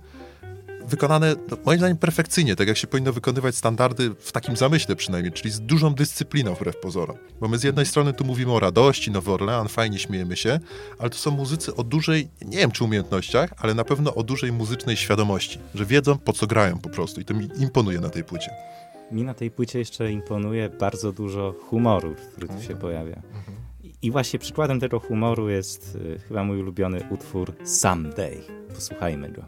wykonane 0.87 1.35
no, 1.51 1.57
moim 1.65 1.79
zdaniem 1.79 1.97
perfekcyjnie, 1.97 2.57
tak 2.57 2.69
jak 2.69 2.77
się 2.77 2.87
powinno 2.87 3.13
wykonywać 3.13 3.57
standardy 3.57 4.15
w 4.21 4.33
takim 4.33 4.57
zamyśle 4.57 4.97
przynajmniej, 4.97 5.33
czyli 5.33 5.51
z 5.51 5.61
dużą 5.61 5.95
dyscypliną 5.95 6.55
wbrew 6.55 6.77
pozorom. 6.77 7.17
Bo 7.41 7.49
my 7.49 7.59
z 7.59 7.63
jednej 7.63 7.87
strony 7.87 8.13
tu 8.13 8.25
mówimy 8.25 8.53
o 8.53 8.61
radości, 8.61 9.11
Nowy 9.11 9.33
Orlean, 9.33 9.69
fajnie 9.69 9.99
śmiejemy 9.99 10.37
się, 10.37 10.61
ale 10.99 11.11
to 11.11 11.17
są 11.17 11.31
muzycy 11.31 11.75
o 11.75 11.85
dużej, 11.85 12.29
nie 12.43 12.59
wiem 12.59 12.71
czy 12.71 12.85
umiejętnościach, 12.85 13.51
ale 13.57 13.75
na 13.75 13.85
pewno 13.85 14.15
o 14.15 14.23
dużej 14.23 14.53
muzycznej 14.53 14.97
świadomości, 14.97 15.59
że 15.75 15.87
wiedzą 15.87 16.19
po 16.19 16.33
co 16.33 16.47
grają 16.47 16.79
po 16.79 16.89
prostu 16.89 17.21
i 17.21 17.25
to 17.25 17.35
mi 17.35 17.49
imponuje 17.59 18.01
na 18.01 18.11
tej 18.11 18.25
płycie. 18.25 18.51
Mi 19.13 19.25
na 19.25 19.35
tej 19.35 19.51
płycie 19.51 19.79
jeszcze 19.79 20.13
imponuje 20.13 20.69
bardzo 20.69 21.13
dużo 21.13 21.55
humoru, 21.69 22.15
który 22.33 22.49
tu 22.49 22.63
się 22.63 22.77
pojawia. 22.77 23.23
I- 23.83 23.95
I 24.03 24.11
właśnie 24.11 24.39
przykładem 24.39 24.81
tego 24.81 25.01
humoru 25.01 25.49
jest 25.49 25.95
y, 25.97 26.19
chyba 26.19 26.45
mój 26.45 26.61
ulubiony 26.61 27.01
utwór 27.11 27.53
Someday. 27.65 28.41
Posłuchajmy 28.75 29.29
go. 29.29 29.43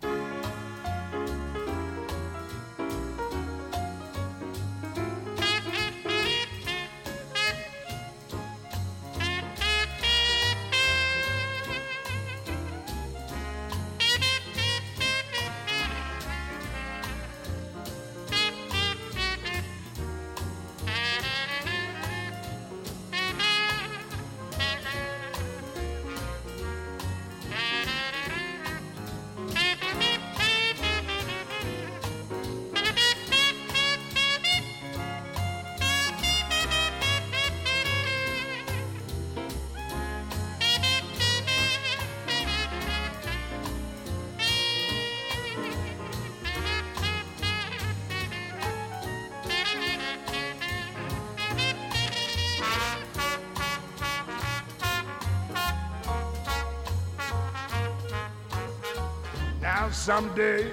Someday 60.09 60.67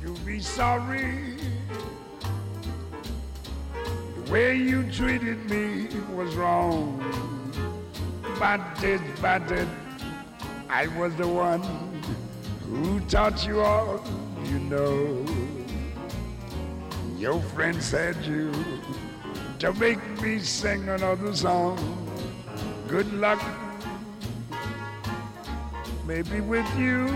you'll 0.00 0.24
be 0.24 0.38
sorry. 0.38 1.34
The 4.14 4.30
way 4.30 4.54
you 4.54 4.84
treated 4.92 5.50
me 5.50 5.88
was 6.14 6.36
wrong. 6.36 6.80
But 8.38 8.60
it, 8.84 9.00
but 9.20 9.42
I 10.70 10.86
was 10.96 11.12
the 11.16 11.26
one 11.26 11.64
who 12.68 13.00
taught 13.08 13.44
you 13.44 13.62
all 13.62 14.00
you 14.44 14.60
know. 14.60 15.26
Your 17.16 17.40
friend 17.50 17.82
said 17.82 18.14
you 18.24 18.52
to 19.58 19.72
make 19.72 19.98
me 20.22 20.38
sing 20.38 20.88
another 20.88 21.34
song. 21.34 21.76
Good 22.86 23.12
luck 23.14 23.42
maybe 26.08 26.40
with 26.40 26.66
you. 26.78 27.06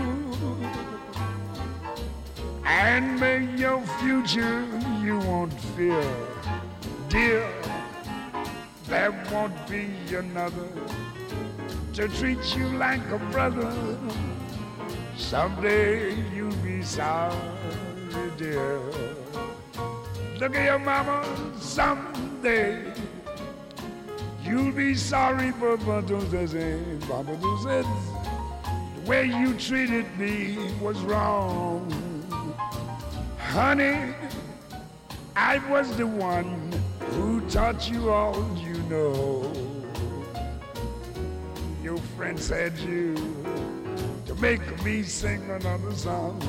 And 2.63 3.19
may 3.19 3.39
your 3.57 3.81
future 3.99 4.67
you 5.01 5.17
won't 5.17 5.53
fear. 5.75 6.05
Dear, 7.09 7.49
there 8.87 9.11
won't 9.31 9.57
be 9.67 9.89
another 10.15 10.69
to 11.93 12.07
treat 12.07 12.55
you 12.55 12.67
like 12.77 13.03
a 13.09 13.17
brother. 13.31 13.73
Someday 15.17 16.13
you'll 16.35 16.55
be 16.57 16.83
sorry, 16.83 17.35
dear. 18.37 18.79
Look 20.39 20.55
at 20.55 20.65
your 20.65 20.79
mama 20.79 21.25
someday. 21.59 22.93
You'll 24.43 24.71
be 24.71 24.93
sorry 24.93 25.51
for 25.53 25.77
Baduses 25.77 26.53
and 26.53 27.01
Babadooses. 27.03 27.87
The 27.87 28.12
way 29.05 29.25
you 29.25 29.53
treated 29.55 30.05
me 30.17 30.57
was 30.81 30.97
wrong. 31.01 31.91
Honey, 33.37 34.13
I 35.35 35.57
was 35.69 35.95
the 35.97 36.07
one 36.07 36.71
who 37.11 37.41
taught 37.49 37.89
you 37.89 38.11
all 38.11 38.35
you 38.57 38.77
know. 38.83 39.51
Your 41.83 41.97
friend 42.15 42.39
said 42.39 42.77
you 42.79 43.15
to 44.25 44.35
make 44.35 44.83
me 44.83 45.03
sing 45.03 45.43
another 45.49 45.93
song. 45.93 46.41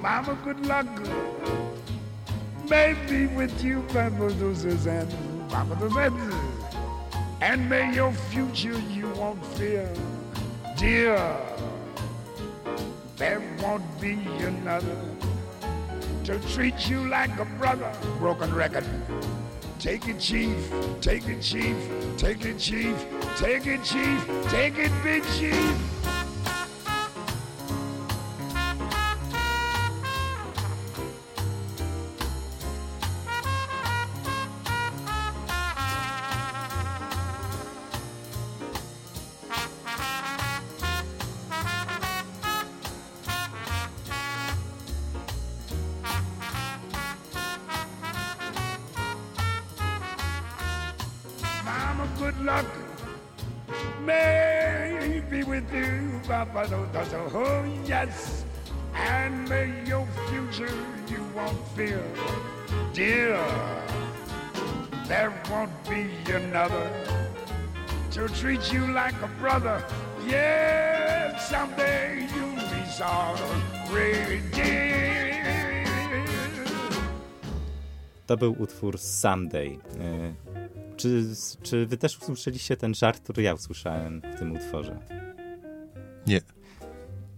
Mama, 0.00 0.38
good 0.44 0.64
luck. 0.66 0.86
Maybe 2.68 3.26
with 3.26 3.62
you, 3.62 3.82
Babadooses 3.88 4.86
and 4.86 5.10
Babadooses. 5.50 6.34
And 7.40 7.68
may 7.68 7.92
your 7.92 8.12
future 8.12 8.78
you 8.90 9.08
won't 9.10 9.44
fear, 9.44 9.92
dear. 10.76 11.36
There 13.16 13.42
won't 13.62 14.00
be 14.00 14.18
another 14.40 14.96
to 16.24 16.38
treat 16.52 16.88
you 16.88 17.08
like 17.08 17.38
a 17.38 17.44
brother. 17.58 17.90
Broken 18.18 18.54
record. 18.54 18.84
Take 19.78 20.08
it, 20.08 20.20
chief. 20.20 20.56
Take 21.00 21.28
it, 21.28 21.40
chief. 21.40 21.76
Take 22.16 22.44
it, 22.44 22.58
chief. 22.58 22.96
Take 23.36 23.66
it, 23.66 23.82
chief. 23.84 24.50
Take 24.50 24.78
it, 24.78 24.92
big 25.02 25.24
chief. 25.38 25.95
Treat 68.46 68.72
you 68.72 68.86
like 68.92 69.14
a 69.22 69.28
brother. 69.40 69.82
Yes, 70.26 71.48
someday 71.48 72.28
you'll 72.34 72.54
be. 72.54 74.16
To 78.26 78.36
był 78.36 78.56
utwór 78.58 78.98
Someday. 78.98 79.78
E, 80.00 80.34
Czy, 80.96 81.24
czy 81.62 81.86
wy 81.86 81.96
też 81.96 82.18
usłyszeliście 82.18 82.76
ten 82.76 82.94
żart, 82.94 83.20
który 83.20 83.42
ja 83.42 83.54
usłyszałem 83.54 84.20
w 84.20 84.38
tym 84.38 84.52
utworze? 84.52 84.98
Nie. 86.26 86.40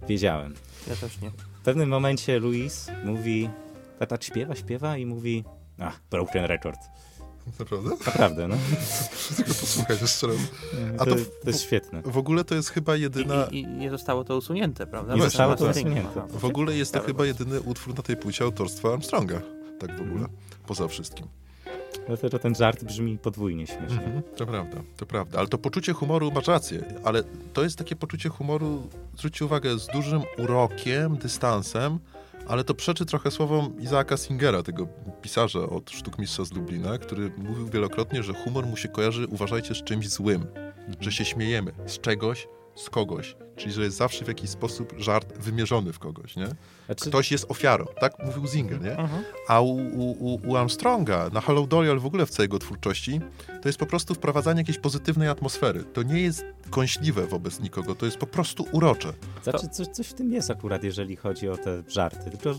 Wiedziałem. 0.09 0.55
Ja 0.89 0.97
też 0.97 1.21
nie. 1.21 1.31
W 1.31 1.63
pewnym 1.65 1.89
momencie 1.89 2.41
Louis 2.41 2.91
mówi, 3.05 3.51
tata 3.99 4.17
śpiewa, 4.21 4.55
śpiewa 4.55 4.97
i 4.97 5.07
mówi, 5.07 5.45
a, 5.79 5.93
broken 6.11 6.45
record. 6.45 6.79
Naprawdę? 7.59 7.91
Naprawdę, 8.07 8.49
no. 8.49 8.57
Tylko 9.37 9.55
posłuchać 9.55 10.01
jeszcze 10.01 10.27
raz. 10.27 10.37
A 10.99 11.05
To, 11.05 11.11
to 11.11 11.17
to 11.43 11.51
jest 11.51 11.63
świetne. 11.63 12.03
w 12.05 12.19
ogóle 12.19 12.45
to 12.45 12.55
jest 12.55 12.69
chyba 12.71 12.97
I, 12.97 13.01
jedyna... 13.01 13.45
i, 13.51 13.59
I 13.59 13.67
nie 13.67 13.91
zostało 13.91 14.25
to 14.25 14.37
usunięte, 14.37 14.87
prawda? 14.87 15.15
Nie 15.15 15.23
zostało 15.23 15.57
to 15.57 15.65
usunięte. 15.71 16.11
Aha. 16.17 16.27
W 16.31 16.45
ogóle 16.45 16.77
jest 16.77 16.93
to 16.93 17.01
chyba 17.01 17.27
jedyny 17.27 17.61
utwór 17.61 17.95
na 17.97 18.03
tej 18.03 18.17
płycie 18.17 18.45
autorstwa 18.45 18.93
Armstronga. 18.93 19.41
Tak 19.81 19.97
w 19.99 20.01
ogóle. 20.01 20.27
Poza 20.67 20.89
wszystkim. 20.89 21.27
Dlatego 22.07 22.39
ten 22.39 22.55
żart 22.55 22.85
brzmi 22.85 23.19
podwójnie 23.19 23.67
śmiesznie. 23.67 23.97
Mhm, 24.05 24.23
to 24.37 24.47
prawda, 24.47 24.77
to 24.97 25.07
prawda. 25.07 25.39
Ale 25.39 25.49
to 25.49 25.59
poczucie 25.59 25.93
humoru, 25.93 26.31
masz 26.33 26.47
rację, 26.47 26.85
ale 27.05 27.23
to 27.53 27.63
jest 27.63 27.79
takie 27.79 27.97
poczucie 27.97 28.29
humoru, 28.29 28.83
zwróćcie 29.19 29.45
uwagę, 29.45 29.79
z 29.79 29.87
dużym 29.87 30.23
urokiem, 30.39 31.17
dystansem, 31.17 31.99
ale 32.49 32.65
to 32.65 32.75
przeczy 32.75 33.07
trochę 33.07 33.31
słowom 33.31 33.81
Izaaka 33.81 34.17
Singera, 34.17 34.63
tego 34.63 34.89
pisarza 35.23 35.61
od 35.61 35.91
Sztukmistrza 35.91 36.45
z 36.45 36.53
Lublina, 36.53 36.99
który 36.99 37.33
mówił 37.37 37.69
wielokrotnie, 37.69 38.23
że 38.23 38.35
humor 38.35 38.67
mu 38.67 38.77
się 38.77 38.89
kojarzy, 38.89 39.27
uważajcie, 39.27 39.75
z 39.75 39.85
czymś 39.85 40.09
złym, 40.09 40.47
że 41.01 41.13
się 41.13 41.25
śmiejemy 41.25 41.73
z 41.87 41.99
czegoś, 41.99 42.49
z 42.79 42.91
kogoś, 42.91 43.37
czyli 43.57 43.73
że 43.73 43.83
jest 43.83 43.97
zawsze 43.97 44.25
w 44.25 44.29
jakiś 44.29 44.51
sposób 44.51 44.93
żart 44.99 45.39
wymierzony 45.39 45.93
w 45.93 45.99
kogoś, 45.99 46.37
nie? 46.37 46.47
Znaczy, 46.87 47.09
Ktoś 47.11 47.33
jest 47.33 47.51
ofiarą, 47.51 47.85
tak 48.01 48.25
mówił 48.25 48.47
Zinger, 48.47 48.81
nie? 48.81 48.99
Mhm. 48.99 49.25
A 49.49 49.61
u, 49.61 49.67
u, 49.77 50.11
u- 50.35 50.41
u 50.51 50.57
Armstronga, 50.57 51.31
na 51.33 51.41
Hello 51.41 51.67
Dolly, 51.67 51.91
ale 51.91 52.01
w 52.01 52.07
ogóle 52.07 52.27
w 52.27 52.31
całej 52.31 52.45
jego 52.45 52.59
twórczości, 52.59 53.21
to 53.63 53.69
jest 53.69 53.79
po 53.79 53.87
prostu 53.87 54.15
wprowadzanie 54.15 54.61
jakiejś 54.61 54.79
pozytywnej 54.79 55.29
atmosfery. 55.29 55.85
To 55.85 56.03
nie 56.03 56.21
jest 56.21 56.45
kąśliwe 56.71 57.27
wobec 57.27 57.61
nikogo, 57.61 57.95
to 57.95 58.07
jest 58.07 58.19
po 58.19 58.27
prostu 58.27 58.67
urocze. 58.73 59.13
znaczy 59.43 59.69
coś, 59.69 59.87
coś 59.87 60.07
w 60.07 60.15
tym 60.15 60.33
jest 60.33 60.51
akurat, 60.51 60.85
jeżeli 60.85 61.17
chodzi 61.17 61.49
o 61.49 61.57
te 61.57 61.83
żarty. 61.89 62.31
Tylko 62.31 62.51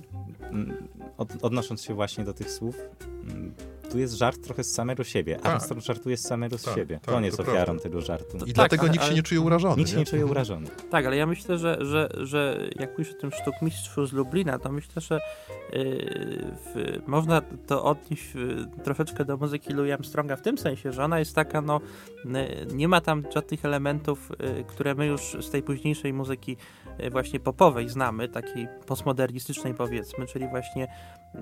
mm, 0.41 0.87
od, 1.17 1.29
odnosząc 1.41 1.81
się 1.83 1.93
właśnie 1.93 2.23
do 2.23 2.33
tych 2.33 2.51
słów, 2.51 2.75
mm, 3.23 3.53
tu 3.91 3.99
jest 3.99 4.13
żart 4.13 4.43
trochę 4.43 4.63
z 4.63 4.73
samego 4.73 5.03
siebie. 5.03 5.35
Tak. 5.35 5.45
Armstrong 5.53 5.83
żartuje 5.83 6.17
z 6.17 6.21
samego 6.27 6.57
z 6.57 6.63
Tak, 6.63 6.75
siebie. 6.75 6.99
tak, 7.05 7.15
On 7.15 7.23
jest 7.23 7.37
to 7.37 7.43
ofiarą 7.43 7.63
prawda. 7.65 7.83
tego 7.83 8.01
żartu. 8.01 8.37
I 8.37 8.39
tak, 8.39 8.49
dlatego 8.49 8.81
ale- 8.83 8.91
nikt 8.91 9.03
się 9.03 9.07
ale- 9.07 9.15
nie 9.15 9.23
czuje 9.23 9.41
urażony. 9.41 9.75
Nikt 9.77 9.89
się 9.89 9.97
nie 9.97 10.05
czuje 10.05 10.25
urażony. 10.25 10.67
Tak, 10.91 11.05
ale 11.05 11.17
ja 11.17 11.25
myślę, 11.25 11.57
że, 11.57 11.77
że, 11.85 12.09
że 12.17 12.69
jak 12.75 12.91
mówisz 12.91 13.11
o 13.11 13.17
tym 13.21 13.31
sztukmistrzu 13.31 14.05
z 14.05 14.13
Lublina, 14.13 14.59
to 14.59 14.71
myślę, 14.71 15.01
że 15.01 15.19
yy, 15.73 15.79
w, 16.65 16.99
można 17.07 17.41
to 17.67 17.83
odnieść 17.83 18.35
yy, 18.35 18.67
troszeczkę 18.83 19.25
do 19.25 19.37
muzyki 19.37 19.73
Louis 19.73 19.93
Armstronga 19.93 20.35
w 20.35 20.41
tym 20.41 20.57
sensie, 20.57 20.91
że 20.91 21.03
ona 21.03 21.19
jest 21.19 21.35
taka, 21.35 21.61
no 21.61 21.81
yy, 22.25 22.31
nie 22.73 22.87
ma 22.87 23.01
tam 23.01 23.23
żadnych 23.33 23.65
elementów, 23.65 24.31
yy, 24.57 24.63
które 24.67 24.95
my 24.95 25.05
już 25.07 25.21
z 25.41 25.49
tej 25.49 25.63
późniejszej 25.63 26.13
muzyki 26.13 26.57
yy, 26.99 27.09
właśnie 27.09 27.39
popowej 27.39 27.89
znamy, 27.89 28.29
takiej 28.29 28.67
postmodernistycznej 28.85 29.73
powiedzmy, 29.73 30.25
czyli 30.25 30.47
właśnie 30.47 30.87
yy, 31.33 31.41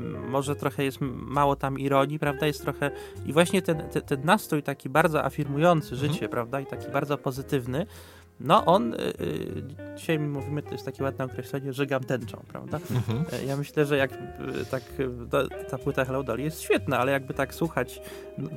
yy, 0.00 0.18
może 0.28 0.56
trochę 0.56 0.84
jest 0.84 0.98
mało 1.12 1.56
tam 1.56 1.67
ironii, 1.76 2.18
prawda, 2.18 2.46
jest 2.46 2.62
trochę 2.62 2.90
i 3.26 3.32
właśnie 3.32 3.62
ten, 3.62 3.82
ten, 3.90 4.02
ten 4.02 4.24
nastrój 4.24 4.62
taki 4.62 4.88
bardzo 4.88 5.24
afirmujący 5.24 5.96
życie, 5.96 6.28
prawda, 6.28 6.60
i 6.60 6.66
taki 6.66 6.90
bardzo 6.90 7.18
pozytywny, 7.18 7.86
no 8.40 8.64
on, 8.64 8.94
y, 8.94 8.96
y, 9.20 9.62
dzisiaj 9.96 10.18
my 10.18 10.28
mówimy, 10.28 10.62
to 10.62 10.70
jest 10.70 10.84
takie 10.84 11.02
ładne 11.04 11.24
określenie, 11.24 11.72
żygam 11.72 12.04
tęczą, 12.04 12.44
prawda? 12.48 12.80
Mhm. 12.90 13.24
E, 13.32 13.44
Ja 13.44 13.56
myślę, 13.56 13.86
że 13.86 13.96
jak 13.96 14.12
y, 14.12 14.16
tak 14.70 14.82
ta- 15.30 15.64
ta 15.70 15.78
płyta 15.78 16.04
Hello 16.04 16.22
Dolly 16.22 16.42
jest 16.42 16.60
świetna, 16.60 16.98
ale 16.98 17.12
jakby 17.12 17.34
tak 17.34 17.54
słuchać 17.54 18.00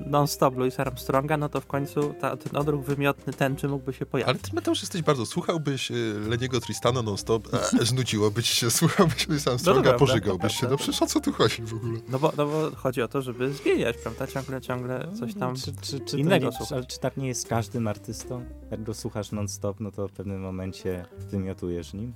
non-stop 0.05 0.57
Louisa 0.57 0.81
Armstronga, 0.85 1.37
no 1.37 1.49
to 1.49 1.61
w 1.61 1.65
końcu 1.65 2.13
ta, 2.21 2.37
ten 2.37 2.55
odruch 2.57 2.85
wymiotny 2.85 3.33
tęczy 3.33 3.67
mógłby 3.67 3.93
się 3.93 3.99
Ale 4.01 4.05
pojawić. 4.11 4.41
ty, 4.41 4.49
Mateusz, 4.55 4.81
jesteś 4.81 5.01
bardzo... 5.01 5.25
Słuchałbyś 5.25 5.91
Leniego 6.29 6.59
Tristana 6.59 7.01
non-stop, 7.01 7.47
e, 7.81 7.85
znudziłoby 7.85 8.43
ci 8.43 8.55
się, 8.55 8.71
słuchałbyś 8.71 9.27
Louisa 9.27 9.51
Armstronga, 9.51 9.81
prawda, 9.81 9.99
pożygałbyś 9.99 10.55
się. 10.59 10.67
No 10.67 10.77
przecież 10.77 11.01
o 11.01 11.05
co 11.05 11.19
tu 11.19 11.31
chodzi 11.31 11.61
w 11.61 11.73
ogóle? 11.73 11.99
No 12.09 12.19
bo, 12.19 12.33
no 12.37 12.45
bo 12.45 12.71
chodzi 12.75 13.01
o 13.01 13.07
to, 13.07 13.21
żeby 13.21 13.53
zmieniać, 13.53 13.97
prawda? 13.97 14.27
Ciągle, 14.27 14.61
ciągle 14.61 15.07
coś 15.19 15.33
tam... 15.35 15.55
Czy, 15.55 15.71
czy, 15.81 15.99
czy, 15.99 16.17
innego 16.19 16.49
nie, 16.49 16.57
ale 16.71 16.85
czy 16.85 16.99
tak 16.99 17.17
nie 17.17 17.27
jest 17.27 17.41
z 17.41 17.45
każdym 17.47 17.87
artystą? 17.87 18.45
Jak 18.71 18.83
go 18.83 18.93
słuchasz 18.93 19.31
non-stop, 19.31 19.79
no 19.79 19.91
to 19.91 20.07
w 20.07 20.11
pewnym 20.11 20.41
momencie 20.41 21.05
wymiotujesz 21.17 21.93
nim. 21.93 22.13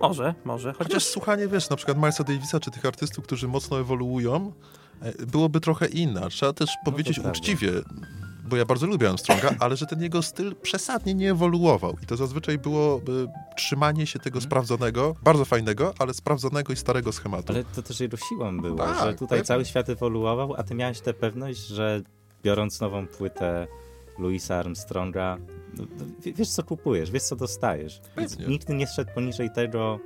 Może, 0.00 0.34
może, 0.44 0.72
Chociaż 0.72 0.86
chociaż... 0.88 1.04
słuchanie, 1.04 1.48
wiesz, 1.48 1.70
na 1.70 1.76
przykład 1.76 1.98
Milesa 1.98 2.24
Davisa, 2.24 2.60
czy 2.60 2.70
tych 2.70 2.84
artystów, 2.86 3.24
którzy 3.24 3.48
mocno 3.48 3.80
ewoluują, 3.80 4.52
e, 5.02 5.26
byłoby 5.26 5.60
trochę 5.60 5.86
inne. 5.86 6.28
Trzeba 6.30 6.52
też 6.52 6.70
powiedzieć 6.84 7.14
prawda. 7.14 7.30
uczciwie, 7.30 7.72
bo 8.48 8.56
ja 8.56 8.64
bardzo 8.64 8.86
lubię 8.86 9.08
Armstronga, 9.08 9.50
ale 9.60 9.76
że 9.76 9.86
ten 9.86 10.02
jego 10.02 10.22
styl 10.22 10.56
przesadnie 10.62 11.14
nie 11.14 11.30
ewoluował. 11.30 11.96
I 12.02 12.06
to 12.06 12.16
zazwyczaj 12.16 12.58
było 12.58 13.00
trzymanie 13.56 14.06
się 14.06 14.18
tego 14.18 14.40
sprawdzonego, 14.40 15.14
bardzo 15.22 15.44
fajnego, 15.44 15.94
ale 15.98 16.14
sprawdzonego 16.14 16.72
i 16.72 16.76
starego 16.76 17.12
schematu. 17.12 17.52
Ale 17.52 17.64
to 17.64 17.82
też 17.82 18.00
jego 18.00 18.16
siłą 18.16 18.60
było, 18.60 18.76
Tak, 18.78 18.98
że 19.04 19.12
tutaj 19.14 19.28
pewnie. 19.28 19.44
cały 19.44 19.64
świat 19.64 19.88
ewoluował, 19.88 20.54
a 20.56 20.62
ty 20.62 20.74
miałeś 20.74 21.00
tę 21.00 21.14
pewność, 21.14 21.66
że 21.66 22.02
biorąc 22.42 22.80
nową 22.80 23.06
płytę 23.06 23.66
Louisa 24.18 24.56
Armstronga, 24.56 25.38
no, 25.78 25.84
no, 25.98 26.04
wie- 26.20 26.32
wiesz 26.32 26.48
co 26.48 26.62
kupujesz, 26.62 27.10
wiesz 27.10 27.22
co 27.22 27.36
dostajesz. 27.36 28.00
Pewnie. 28.14 28.46
Nigdy 28.46 28.74
nie 28.74 28.86
szedł 28.86 29.10
poniżej 29.14 29.50
tego 29.50 30.00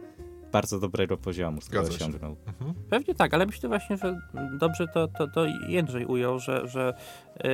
bardzo 0.52 0.78
dobrego 0.80 1.16
poziomu, 1.16 1.60
z 1.60 1.68
którego 1.68 1.88
osiągnął. 1.88 2.36
Mhm. 2.46 2.74
Pewnie 2.90 3.14
tak, 3.14 3.34
ale 3.34 3.46
myślę 3.46 3.68
właśnie, 3.68 3.96
że 3.96 4.20
dobrze 4.58 4.88
to, 4.88 5.08
to, 5.08 5.28
to 5.28 5.44
Jędrzej 5.68 6.06
ujął, 6.06 6.38
że, 6.38 6.68
że 6.68 6.94
y, 7.36 7.48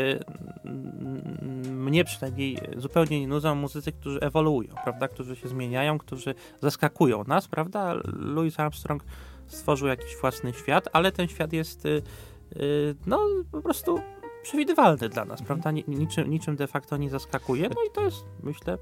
mm, 0.64 1.84
mnie 1.84 2.04
przynajmniej 2.04 2.58
zupełnie 2.76 3.20
nie 3.20 3.28
nudzą 3.28 3.54
muzycy, 3.54 3.92
którzy 3.92 4.20
ewoluują, 4.20 4.74
prawda, 4.84 5.08
którzy 5.08 5.36
się 5.36 5.48
zmieniają, 5.48 5.98
którzy 5.98 6.34
zaskakują 6.62 7.24
nas, 7.24 7.48
prawda. 7.48 7.94
Louis 8.18 8.60
Armstrong 8.60 9.04
stworzył 9.46 9.88
jakiś 9.88 10.16
własny 10.20 10.52
świat, 10.52 10.88
ale 10.92 11.12
ten 11.12 11.28
świat 11.28 11.52
jest 11.52 11.86
y, 11.86 12.02
y, 12.56 12.94
no 13.06 13.20
po 13.52 13.62
prostu 13.62 14.00
przewidywalny 14.48 15.08
dla 15.08 15.24
nas, 15.24 15.42
prawda? 15.42 15.70
Ni, 15.70 15.84
niczym, 15.88 16.30
niczym 16.30 16.56
de 16.56 16.66
facto 16.66 16.96
nie 16.96 17.10
zaskakuje, 17.10 17.68
no 17.68 17.82
i 17.88 17.90
to 17.94 18.04
jest, 18.04 18.24
myślę, 18.42 18.78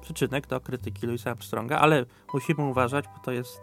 przyczynek 0.00 0.46
do 0.46 0.60
krytyki 0.60 1.06
Louisa 1.06 1.30
Armstronga, 1.30 1.78
ale 1.78 2.06
musimy 2.34 2.64
uważać, 2.64 3.04
bo 3.16 3.24
to 3.24 3.32
jest 3.32 3.60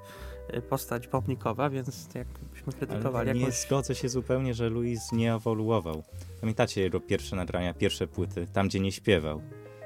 y, 0.57 0.61
postać 0.61 1.07
pomnikowa, 1.07 1.69
więc 1.69 2.09
jakbyśmy 2.15 2.73
krytykowali 2.73 3.29
ale 3.29 3.39
nie 3.39 3.51
zgodzę 3.51 3.95
się 3.95 4.09
zupełnie, 4.09 4.53
że 4.53 4.69
Louis 4.69 5.11
nie 5.11 5.33
ewoluował. 5.33 6.03
Pamiętacie 6.41 6.81
jego 6.81 6.99
pierwsze 6.99 7.35
nagrania, 7.35 7.73
pierwsze 7.73 8.07
płyty, 8.07 8.47
tam 8.53 8.67
gdzie 8.67 8.79
nie 8.79 8.91
śpiewał. 8.91 9.41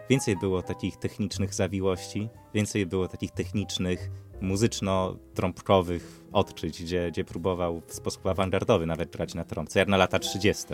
Więcej 0.10 0.38
było 0.38 0.62
takich 0.62 0.98
technicznych 0.98 1.54
zawiłości, 1.54 2.30
więcej 2.54 2.86
było 2.86 3.08
takich 3.08 3.32
technicznych, 3.32 4.10
muzyczno-trąbkowych 4.42 6.22
odczyć, 6.34 6.84
gdzie, 6.84 7.12
gdzie 7.12 7.24
próbował 7.24 7.82
w 7.88 7.94
sposób 7.94 8.26
awangardowy 8.28 8.86
nawet 8.86 9.12
grać 9.12 9.34
na 9.36 9.44
trąbce, 9.44 9.80
jak 9.80 9.88
na 9.88 9.98
lata 9.98 10.20
30 10.20 10.66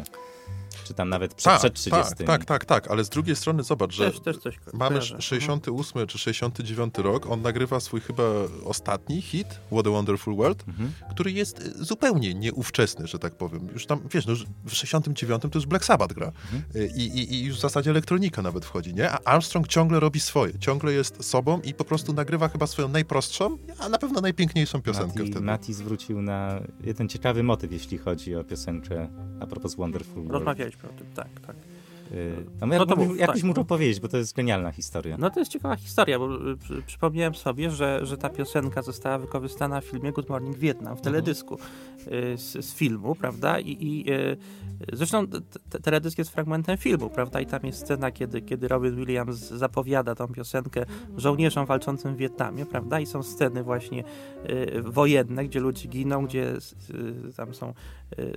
czy 0.84 0.94
tam 0.94 1.10
nawet 1.10 1.34
przed, 1.34 1.46
tak, 1.54 1.60
przed 1.60 1.74
30. 1.74 2.16
Tak, 2.16 2.26
tak, 2.26 2.46
tak, 2.46 2.66
tak, 2.66 2.88
ale 2.92 3.04
z 3.04 3.10
drugiej 3.10 3.36
strony 3.36 3.64
zobacz, 3.64 3.94
że 3.94 4.12
też, 4.12 4.20
też 4.20 4.38
coś 4.38 4.60
mamy 4.74 4.90
kojarzę. 4.90 5.22
68 5.22 6.08
czy 6.08 6.18
69 6.18 6.94
rok, 6.98 7.26
on 7.30 7.42
nagrywa 7.42 7.80
swój 7.80 8.02
chyba 8.02 8.24
ostatni 8.66 9.22
hit, 9.22 9.48
What 9.72 9.88
a 9.88 9.90
Wonderful 9.90 10.36
World, 10.36 10.64
Mhm. 10.68 10.92
który 11.12 11.32
jest 11.32 11.60
y, 11.60 11.86
zupełnie 11.86 12.34
nieówczesny, 12.34 13.08
że 13.08 13.20
tak 13.20 13.36
powiem. 13.36 13.68
Już 13.74 13.86
tam, 13.86 14.00
wiesz, 14.12 14.26
no, 14.26 14.34
w 14.66 14.74
69 14.74 15.42
to 15.42 15.50
już 15.56 15.66
Black 15.66 15.86
Sabbath 15.86 16.14
gra 16.14 16.32
Y, 16.76 16.92
I, 16.96 17.02
i, 17.02 17.34
i 17.34 17.44
już 17.46 17.58
w 17.58 17.62
zasadzie 17.62 17.90
elektronika 17.90 18.42
nawet 18.42 18.66
wchodzi, 18.66 18.94
nie? 18.94 19.12
A 19.12 19.18
Armstrong 19.24 19.68
ciągle 19.68 20.00
robi 20.00 20.20
swoje, 20.20 20.60
ciągle 20.60 20.94
jest 20.94 21.24
sobą 21.24 21.62
i 21.62 21.74
po 21.74 21.84
prostu 21.86 22.14
nagrywa 22.14 22.48
chyba 22.50 22.68
swoją 22.68 22.88
najprostszą, 22.88 23.57
a 23.80 23.90
na 23.90 23.98
pewno 23.98 24.22
najpiękniejszą 24.22 24.82
piosenkę 24.82 25.20
Mati, 25.20 25.32
wtedy. 25.32 25.46
Mati 25.46 25.74
zwrócił 25.74 26.22
na 26.22 26.62
jeden 26.84 27.10
ciekawy 27.10 27.44
motyw, 27.44 27.72
jeśli 27.72 27.98
chodzi 27.98 28.36
o 28.36 28.44
piosenkę 28.44 29.10
a 29.40 29.48
propos 29.48 29.76
Wonderful 29.76 30.14
World. 30.14 30.32
Rozmawialiśmy 30.32 30.90
o 30.90 30.94
tym, 30.94 31.08
tak, 31.16 31.40
tak. 31.40 31.56
Y, 32.12 32.46
no, 32.62 32.68
No 32.68 32.86
to 32.86 32.96
mów, 32.96 33.20
jakbyś 33.20 33.42
tak, 33.42 33.48
mógł 33.48 33.60
no. 33.60 33.62
opowiedzieć, 33.62 34.00
bo 34.00 34.08
to 34.08 34.18
jest 34.18 34.36
genialna 34.36 34.72
historia. 34.72 35.16
No 35.20 35.30
to 35.30 35.40
jest 35.40 35.52
ciekawa 35.52 35.76
historia, 35.76 36.20
bo 36.20 36.52
y, 36.52 36.58
przy, 36.58 36.82
przypomniałem 36.88 37.36
sobie, 37.36 37.72
że, 37.72 38.06
że 38.06 38.18
ta 38.18 38.30
piosenka 38.30 38.82
została 38.82 39.18
wykorzystana 39.18 39.82
w 39.82 39.86
filmie 39.86 40.12
Good 40.12 40.30
Morning 40.30 40.58
Vietnam, 40.58 40.98
w 40.98 41.02
teledysku 41.02 41.56
y, 41.56 42.38
z, 42.38 42.66
z 42.66 42.74
filmu, 42.74 43.16
prawda? 43.16 43.60
I, 43.60 43.78
i 43.82 44.06
zresztą 44.94 45.28
t- 45.28 45.42
t- 45.70 45.80
teledysk 45.80 46.18
jest 46.18 46.30
fragmentem 46.32 46.78
filmu, 46.78 47.10
prawda? 47.10 47.42
I 47.42 47.46
tam 47.46 47.60
jest 47.64 47.80
scena, 47.80 48.12
kiedy, 48.12 48.42
kiedy 48.42 48.68
Robin 48.68 48.96
Williams 48.96 49.38
zapowiada 49.50 50.16
tą 50.16 50.28
piosenkę 50.28 50.86
żołnierzom 51.18 51.66
walczącym 51.66 52.16
w 52.16 52.18
Wietnamie, 52.18 52.66
prawda? 52.66 53.00
I 53.00 53.06
są 53.06 53.24
sceny 53.24 53.64
właśnie 53.64 54.04
wojenne, 54.84 55.46
gdzie 55.46 55.60
ludzie 55.60 55.90
giną, 55.90 56.26
gdzie 56.26 56.54
tam 57.38 57.54
są 57.54 57.74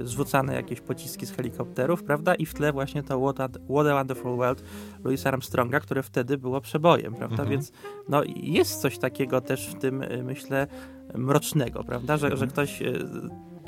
zrzucane 0.00 0.54
jakieś 0.54 0.80
pociski 0.80 1.26
z 1.26 1.32
helikopterów, 1.32 2.04
prawda? 2.04 2.34
I 2.34 2.46
w 2.46 2.54
tle 2.54 2.72
właśnie 2.72 3.02
to 3.02 3.20
What 3.20 3.40
a, 3.40 3.48
What 3.48 3.86
a 3.86 3.94
Wonderful 3.94 4.36
World 4.36 4.62
Louisa 5.04 5.28
Armstronga, 5.28 5.80
które 5.80 6.02
wtedy 6.02 6.38
było 6.38 6.60
przebojem, 6.60 7.14
prawda? 7.14 7.42
Mhm. 7.42 7.48
Więc 7.48 7.72
no, 8.08 8.22
jest 8.36 8.80
coś 8.80 8.98
takiego 8.98 9.40
też 9.40 9.68
w 9.68 9.74
tym, 9.74 10.02
y, 10.02 10.22
myślę, 10.24 10.66
mrocznego, 11.14 11.84
prawda? 11.84 12.16
Że, 12.16 12.36
że 12.36 12.46
ktoś 12.46 12.82
y, 12.82 13.08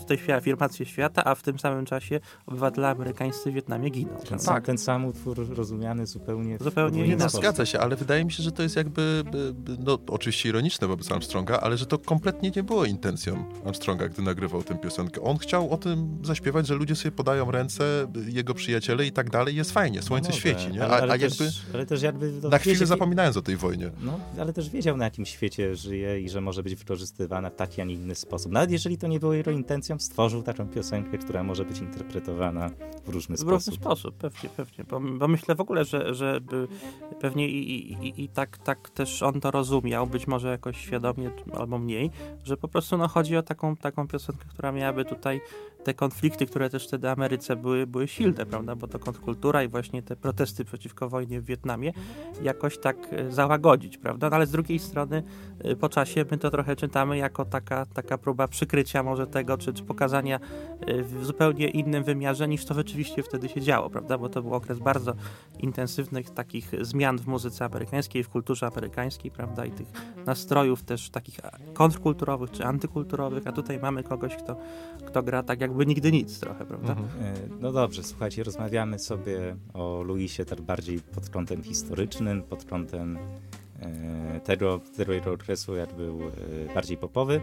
tutaj 0.02 0.18
śpiewa 0.18 0.38
afirmację 0.38 0.86
świata, 0.86 1.24
a 1.24 1.34
w 1.34 1.42
tym 1.42 1.58
samym 1.58 1.86
czasie 1.86 2.20
obywatele 2.46 2.88
amerykańscy 2.88 3.50
w 3.50 3.54
Wietnamie 3.54 3.90
giną. 3.90 4.10
Ten, 4.28 4.38
sam, 4.38 4.62
ten 4.62 4.78
sam 4.78 5.04
utwór 5.04 5.56
rozumiany 5.56 6.06
zupełnie 6.06 6.58
Zupełnie 6.60 7.08
Nie, 7.08 7.16
no, 7.16 7.28
zgadza 7.28 7.66
się, 7.66 7.80
ale 7.80 7.96
wydaje 7.96 8.24
mi 8.24 8.32
się, 8.32 8.42
że 8.42 8.52
to 8.52 8.62
jest 8.62 8.76
jakby, 8.76 9.22
by- 9.32 9.54
by- 9.54 9.76
no 9.78 9.98
oczywiście 10.08 10.48
ironiczne 10.48 10.86
wobec 10.86 11.12
Armstronga, 11.12 11.60
ale 11.60 11.76
że 11.76 11.86
to 11.86 11.98
kompletnie 11.98 12.50
nie 12.56 12.62
było 12.62 12.84
intencją 12.84 13.44
Armstronga, 13.64 14.08
gdy 14.08 14.22
nagrywał 14.22 14.62
tę 14.62 14.74
piosenkę. 14.74 15.22
On 15.22 15.38
chciał 15.38 15.70
o 15.70 15.76
tym 15.76 16.18
zaśpiewać, 16.22 16.66
że 16.66 16.74
ludzie 16.74 16.96
sobie 16.96 17.12
podają 17.12 17.50
ręce, 17.50 18.06
jego 18.26 18.54
przyjaciele 18.54 19.06
i 19.06 19.12
tak 19.12 19.30
dalej, 19.30 19.56
jest 19.56 19.72
fajnie, 19.72 20.02
słońce 20.02 20.28
Może, 20.28 20.40
świeci, 20.40 20.68
nie? 20.72 20.82
A, 20.82 20.84
Ale, 20.84 21.02
ale, 21.02 21.12
a 21.12 21.16
jakby 21.16 21.36
też, 21.36 21.62
ale 21.74 21.86
też 21.86 22.02
jakby... 22.02 22.32
no, 22.42 22.48
na 22.48 22.58
chwilę 22.58 22.74
wiecie, 22.74 22.86
zapominając 22.86 23.36
o 23.36 23.42
tej 23.42 23.56
wojnie. 23.56 23.90
No, 24.02 24.20
ale 24.38 24.52
też 24.52 24.70
wiedział, 24.70 24.96
na 24.96 25.04
jakim 25.04 25.26
świecie 25.26 25.76
żyje 25.76 26.20
i 26.20 26.28
że 26.28 26.40
może 26.40 26.62
być 26.62 26.74
wykorzystywana 26.74 27.50
w 27.50 27.54
taki, 27.54 27.80
a 27.80 27.84
nie 27.84 27.94
inny 27.94 28.14
sposób. 28.14 28.52
Nawet 28.52 28.70
jeżeli 28.70 28.98
to 28.98 29.06
nie 29.06 29.20
było 29.20 29.32
jego 29.32 29.50
intencją, 29.50 29.91
stworzył 29.98 30.42
taką 30.42 30.68
piosenkę, 30.68 31.18
która 31.18 31.42
może 31.42 31.64
być 31.64 31.78
interpretowana 31.78 32.70
w 33.04 33.08
różny 33.08 33.36
W 33.36 33.40
różny 33.40 33.60
sposób. 33.60 33.74
sposób, 33.74 34.16
pewnie, 34.16 34.48
pewnie. 34.56 34.84
Bo, 34.84 35.00
bo 35.00 35.28
myślę 35.28 35.54
w 35.54 35.60
ogóle, 35.60 35.84
że, 35.84 36.14
że 36.14 36.40
by, 36.40 36.68
pewnie 37.20 37.48
i, 37.48 37.92
i, 37.92 38.24
i 38.24 38.28
tak, 38.28 38.58
tak 38.58 38.90
też 38.90 39.22
on 39.22 39.40
to 39.40 39.50
rozumiał, 39.50 40.06
być 40.06 40.26
może 40.26 40.48
jakoś 40.48 40.76
świadomie 40.76 41.30
albo 41.58 41.78
mniej, 41.78 42.10
że 42.44 42.56
po 42.56 42.68
prostu 42.68 42.98
no, 42.98 43.08
chodzi 43.08 43.36
o 43.36 43.42
taką, 43.42 43.76
taką 43.76 44.08
piosenkę, 44.08 44.44
która 44.48 44.72
miałaby 44.72 45.04
tutaj 45.04 45.40
te 45.84 45.94
konflikty, 45.94 46.46
które 46.46 46.70
też 46.70 46.88
wtedy 46.88 47.06
w 47.06 47.10
Ameryce 47.10 47.56
były, 47.56 47.86
były 47.86 48.08
silne, 48.08 48.46
prawda? 48.46 48.76
Bo 48.76 48.88
to 48.88 48.98
kontrkultura 48.98 49.62
i 49.62 49.68
właśnie 49.68 50.02
te 50.02 50.16
protesty 50.16 50.64
przeciwko 50.64 51.08
wojnie 51.08 51.40
w 51.40 51.44
Wietnamie 51.44 51.92
jakoś 52.42 52.78
tak 52.78 52.96
e, 53.10 53.32
załagodzić, 53.32 53.98
prawda? 53.98 54.30
No, 54.30 54.36
ale 54.36 54.46
z 54.46 54.50
drugiej 54.50 54.78
strony 54.78 55.22
e, 55.58 55.76
po 55.76 55.88
czasie 55.88 56.24
my 56.30 56.38
to 56.38 56.50
trochę 56.50 56.76
czytamy 56.76 57.16
jako 57.18 57.44
taka, 57.44 57.86
taka 57.86 58.18
próba 58.18 58.48
przykrycia 58.48 59.02
może 59.02 59.26
tego, 59.26 59.58
czy, 59.58 59.72
pokazania 59.82 60.40
e, 60.80 61.02
w 61.02 61.24
zupełnie 61.24 61.68
innym 61.68 62.04
wymiarze 62.04 62.48
niż 62.48 62.64
to 62.64 62.74
rzeczywiście 62.74 63.22
wtedy 63.22 63.48
się 63.48 63.60
działo, 63.60 63.90
prawda? 63.90 64.18
Bo 64.18 64.28
to 64.28 64.42
był 64.42 64.54
okres 64.54 64.78
bardzo 64.78 65.14
intensywnych 65.58 66.30
takich 66.30 66.72
zmian 66.80 67.18
w 67.18 67.26
muzyce 67.26 67.64
amerykańskiej, 67.64 68.24
w 68.24 68.28
kulturze 68.28 68.66
amerykańskiej, 68.66 69.30
prawda? 69.30 69.64
I 69.66 69.70
tych 69.70 69.86
nastrojów 70.26 70.82
też 70.82 71.10
takich 71.10 71.40
kontrkulturowych 71.74 72.50
czy 72.50 72.64
antykulturowych, 72.64 73.46
a 73.46 73.52
tutaj 73.52 73.78
mamy 73.78 74.02
kogoś, 74.02 74.36
kto, 74.36 74.56
kto 75.06 75.22
gra 75.22 75.42
tak 75.42 75.60
jakby 75.60 75.86
nigdy 75.86 76.12
nic 76.12 76.40
trochę, 76.40 76.64
prawda? 76.66 76.92
E, 76.92 77.34
No 77.60 77.72
dobrze, 77.72 78.02
słuchajcie, 78.02 78.44
rozmawiamy 78.44 78.98
sobie 78.98 79.56
o 79.74 80.02
Luisie 80.02 80.44
tak 80.44 80.60
bardziej 80.60 81.00
pod 81.00 81.30
kątem 81.30 81.62
historycznym, 81.62 82.42
pod 82.42 82.64
kątem 82.64 83.18
e, 83.80 84.40
tego, 84.40 84.80
tego 84.96 85.32
okresu, 85.32 85.76
jak 85.76 85.94
był 85.94 86.20
bardziej 86.74 86.96
popowy. 86.96 87.40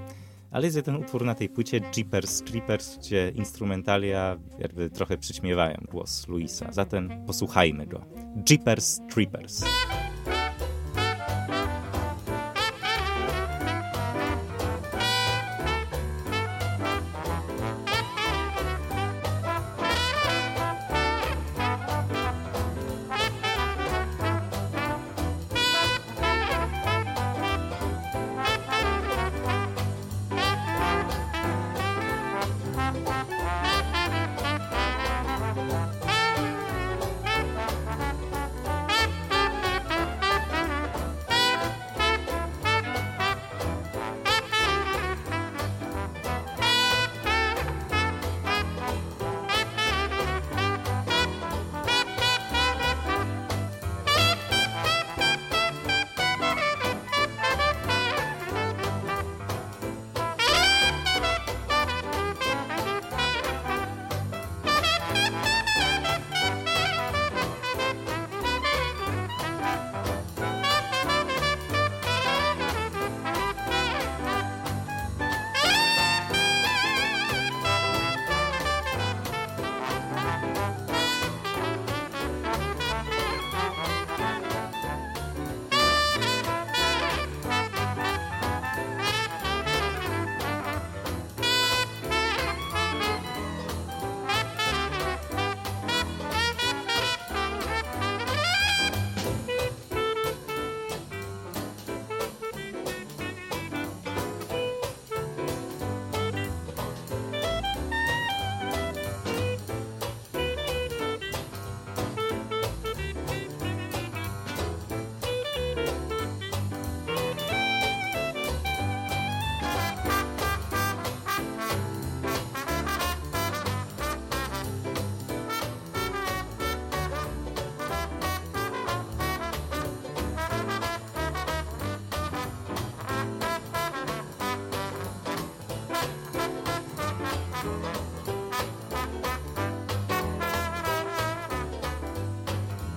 Ale 0.51 0.65
jest 0.65 0.77
jeden 0.77 0.95
utwór 0.95 1.25
na 1.25 1.35
tej 1.35 1.49
płycie, 1.49 1.81
Jeepers 1.97 2.41
Creepers, 2.41 2.97
gdzie 2.97 3.31
instrumentalia 3.35 4.37
jakby 4.59 4.89
trochę 4.89 5.17
przyćmiewają 5.17 5.77
głos 5.91 6.27
Luisa. 6.27 6.71
Zatem 6.71 7.25
posłuchajmy 7.27 7.87
go. 7.87 8.05
Jeepers 8.49 8.99
Creepers. 9.09 9.63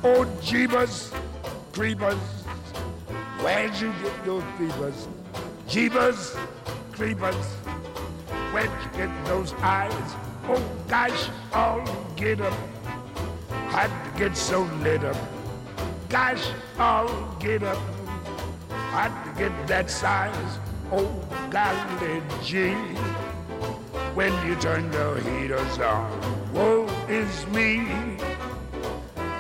Oh, 0.04 0.24
Jeebus, 0.42 1.14
Creepers, 1.72 2.18
where'd 3.40 3.72
you 3.76 3.92
get 4.02 4.24
those 4.24 4.42
peepers? 4.58 5.06
Jeebus, 5.68 6.36
Creepers, 6.90 7.46
where'd 8.50 8.68
you 8.82 8.98
get 8.98 9.24
those 9.26 9.52
eyes? 9.60 9.92
Oh, 10.48 10.60
gosh, 10.88 11.28
I'll 11.52 11.86
get 12.16 12.40
up. 12.40 12.52
Had 13.70 13.90
to 14.04 14.18
get 14.18 14.36
so 14.36 14.62
lit 14.82 15.04
up. 15.04 15.16
Gosh, 16.08 16.50
I'll 16.78 17.36
get 17.38 17.62
up. 17.62 17.78
Had 18.90 19.12
to 19.24 19.38
get 19.38 19.68
that 19.68 19.88
size. 19.88 20.58
Oh, 20.90 21.06
golly 21.48 22.22
gee. 22.42 22.74
When 24.16 24.32
you 24.44 24.56
turn 24.56 24.90
the 24.90 25.20
heaters 25.20 25.78
on, 25.78 26.52
woe 26.52 26.88
is 27.08 27.46
me. 27.46 28.18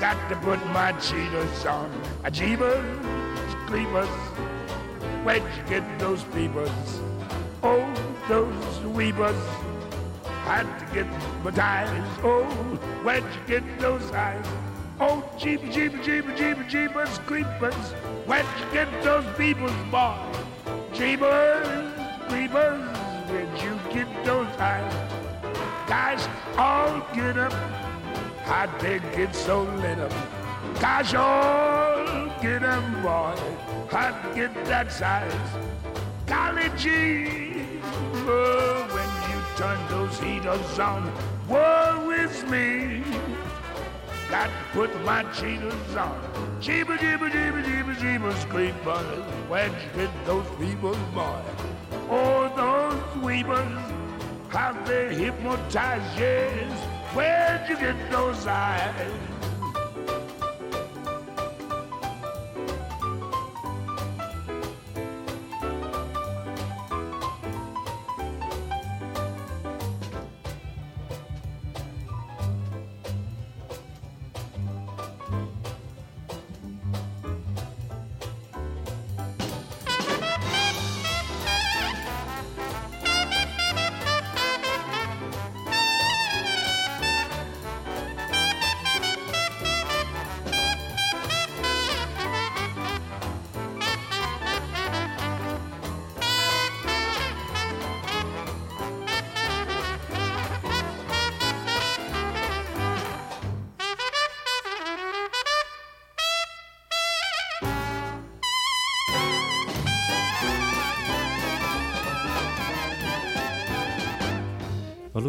Got 0.02 0.28
to 0.30 0.36
put 0.38 0.58
my 0.72 0.90
cheetahs 0.94 1.64
on. 1.64 1.88
A 2.24 2.28
jeebus, 2.28 2.82
creepers. 3.68 4.08
Where'd 5.22 5.44
you 5.56 5.62
get 5.68 5.98
those 6.00 6.24
peepers? 6.34 6.98
Oh, 7.62 7.86
those 8.28 8.80
weepers. 8.80 9.40
Had 10.42 10.66
to 10.80 10.86
get 10.92 11.06
my 11.44 11.52
ties. 11.52 12.18
Oh, 12.24 12.42
where'd 13.04 13.22
you 13.22 13.40
get 13.46 13.78
those 13.78 14.10
eyes? 14.10 14.44
Oh, 14.98 15.22
jeep, 15.38 15.70
jeep, 15.70 15.92
jeep, 16.02 16.24
jeep, 16.36 16.56
jeepers, 16.66 17.18
creepers. 17.18 17.92
Where'd 18.26 18.44
you 18.58 18.72
get 18.72 18.88
those 19.04 19.24
peepers, 19.36 19.70
boy? 19.92 20.18
Jeepers, 20.92 21.94
creepers. 22.28 22.98
Where'd 23.30 23.62
you 23.62 23.78
get 23.94 24.24
those 24.24 24.48
eyes? 24.58 24.92
Guys, 25.86 26.28
all 26.58 27.06
get 27.14 27.38
up. 27.38 27.91
How'd 28.44 28.80
they 28.80 28.98
get 29.16 29.34
so 29.34 29.62
lit 29.62 29.98
up? 29.98 30.12
Gosh, 30.80 31.14
all 31.14 32.04
get 32.40 32.64
up, 32.64 32.84
boy. 33.02 33.34
How'd 33.90 34.34
get 34.34 34.52
that 34.66 34.90
size? 34.90 35.32
Golly 36.26 36.70
gee, 36.76 37.66
oh, 38.26 38.86
when 38.94 39.10
you 39.30 39.38
turn 39.56 39.78
those 39.88 40.18
heaters 40.18 40.78
on, 40.78 41.12
woe 41.48 42.10
is 42.10 42.42
me. 42.44 43.02
Got 44.28 44.46
to 44.46 44.52
put 44.72 45.04
my 45.04 45.22
cheetahs 45.34 45.94
on. 45.94 46.18
Jeeba, 46.60 46.96
jeeba, 46.96 47.30
jeeba, 47.30 47.62
jeeba, 47.62 47.94
jeeba, 47.94 48.48
creepers. 48.48 49.06
Where'd 49.50 49.72
you 49.72 50.06
get 50.06 50.24
those 50.24 50.46
people, 50.58 50.96
boy? 51.14 51.42
Oh, 52.08 52.50
those 52.56 53.22
weepers. 53.22 53.78
How 54.48 54.72
they 54.84 55.14
hypnotize, 55.14 56.18
yes. 56.18 56.91
Where'd 57.14 57.68
you 57.68 57.76
get 57.76 58.10
those 58.10 58.46
eyes? 58.46 59.31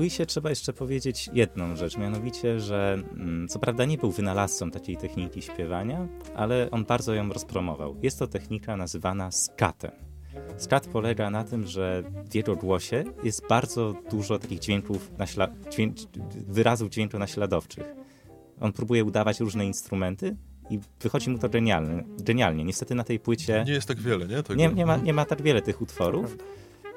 O 0.04 0.06
Luisie 0.06 0.26
trzeba 0.26 0.50
jeszcze 0.50 0.74
powiedzieć 0.74 1.30
jedną 1.34 1.76
rzecz, 1.76 1.98
mianowicie, 1.98 2.60
że 2.60 2.98
mm, 3.14 3.48
co 3.48 3.60
prawda 3.60 3.86
nie 3.86 3.98
był 3.98 4.12
wynalazcą 4.12 4.72
takiej 4.72 4.98
techniki 4.98 5.42
śpiewania, 5.42 6.08
ale 6.36 6.72
on 6.72 6.86
bardzo 6.86 7.14
ją 7.14 7.30
rozpromował. 7.30 7.96
Jest 8.02 8.20
to 8.20 8.28
technika 8.28 8.78
nazywana 8.78 9.32
skatem. 9.32 9.92
Skat 10.58 10.88
polega 10.88 11.30
na 11.30 11.44
tym, 11.44 11.68
że 11.68 12.04
w 12.32 12.36
jego 12.36 12.56
głosie 12.56 13.04
jest 13.24 13.48
bardzo 13.48 13.96
dużo 14.12 14.40
takich 14.40 14.60
dźwięków, 14.60 15.12
naśla- 15.18 15.70
dźwięk, 15.72 15.96
wyrazów 16.48 16.90
dźwiękonaśladowczych. 16.90 17.86
On 18.62 18.74
próbuje 18.74 19.04
udawać 19.04 19.40
różne 19.40 19.66
instrumenty 19.66 20.36
i 20.70 20.80
wychodzi 21.02 21.30
mu 21.30 21.38
to 21.38 21.50
genialnie. 21.50 22.04
genialnie. 22.20 22.64
Niestety 22.64 22.96
na 22.96 23.04
tej 23.04 23.20
płycie 23.20 23.64
Nie 23.68 23.74
jest 23.74 23.88
tak 23.88 24.00
wiele, 24.00 24.28
nie? 24.28 24.44
Tego. 24.44 24.56
nie, 24.56 24.68
nie, 24.68 24.86
ma, 24.86 24.98
nie 24.98 25.14
ma 25.14 25.26
tak 25.26 25.42
wiele 25.42 25.62
tych 25.62 25.82
utworów, 25.82 26.38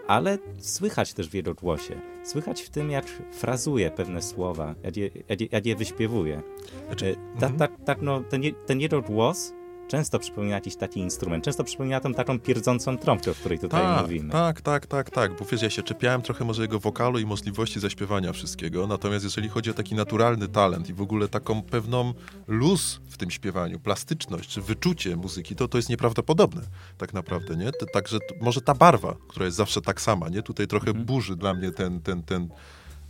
ale 0.07 0.39
słychać 0.59 1.15
też 1.15 1.29
w 1.29 1.35
jego 1.35 1.55
głosie. 1.55 2.01
Słychać 2.25 2.63
w 2.63 2.71
tym, 2.71 2.91
jak 2.91 3.07
frazuje 3.33 3.91
pewne 3.91 4.23
słowa, 4.23 4.75
jak 4.83 4.97
je, 4.97 5.11
jak 5.29 5.41
je, 5.41 5.49
jak 5.53 5.67
je 5.67 5.77
wyśpiewuje. 5.77 6.43
Znaczy, 6.87 7.17
E, 7.37 7.41
Ta, 7.41 7.51
ta, 7.51 7.69
tak, 7.69 8.03
no, 8.03 8.21
ten, 8.21 8.43
ten 8.67 8.81
jego 8.81 9.03
głos 9.03 9.53
często 9.89 10.18
przypomina 10.18 10.55
jakiś 10.55 10.76
taki 10.76 11.01
instrument, 11.01 11.45
często 11.45 11.64
przypomina 11.64 12.01
tą 12.01 12.14
taką 12.14 12.41
pierdzącą 12.41 12.99
trąbkę, 12.99 13.30
o 13.30 13.34
której 13.34 13.59
tutaj 13.59 13.82
Tak, 13.82 14.03
mówimy. 14.03 14.32
tak, 14.32 14.61
tak, 14.61 14.87
tak, 14.87 15.11
tak, 15.11 15.39
bo 15.39 15.45
wiesz, 15.45 15.62
ja 15.62 15.70
się 15.70 15.82
czepiałem 15.82 16.22
trochę 16.22 16.45
może 16.45 16.62
jego 16.62 16.80
wokalu 16.80 17.18
i 17.18 17.26
możliwości 17.26 17.80
zaśpiewania 17.80 18.32
wszystkiego, 18.32 18.87
natomiast 18.87 19.24
jeżeli 19.24 19.49
chodzi 19.49 19.70
o 19.70 19.74
taki 19.74 19.95
naturalny 19.95 20.49
talent 20.49 20.89
i 20.89 20.95
w 20.95 21.01
ogóle 21.01 21.28
taką 21.28 21.62
pewną 21.62 22.14
luz 22.49 23.01
w 23.09 23.16
tym 23.16 23.30
śpiewaniu, 23.30 23.78
plastyczność 23.78 24.49
czy 24.51 24.62
wyczucie 24.62 25.16
muzyki, 25.16 25.57
to 25.57 25.68
to 25.68 25.78
jest 25.78 25.89
nieprawdopodobne 25.89 26.62
tak 26.99 27.14
naprawdę, 27.14 27.57
nie? 27.57 27.70
Także 27.93 28.18
może 28.41 28.61
ta 28.61 28.74
barwa, 28.74 29.14
która 29.28 29.45
jest 29.45 29.57
zawsze 29.57 29.82
tak 29.82 30.01
sama, 30.01 30.28
nie? 30.28 30.43
Tutaj 30.43 30.66
trochę 30.66 30.95
burzy 30.95 31.37
dla 31.37 31.55
mnie 31.55 31.70
ten, 31.70 32.01
ten, 32.01 32.22
ten 32.22 32.49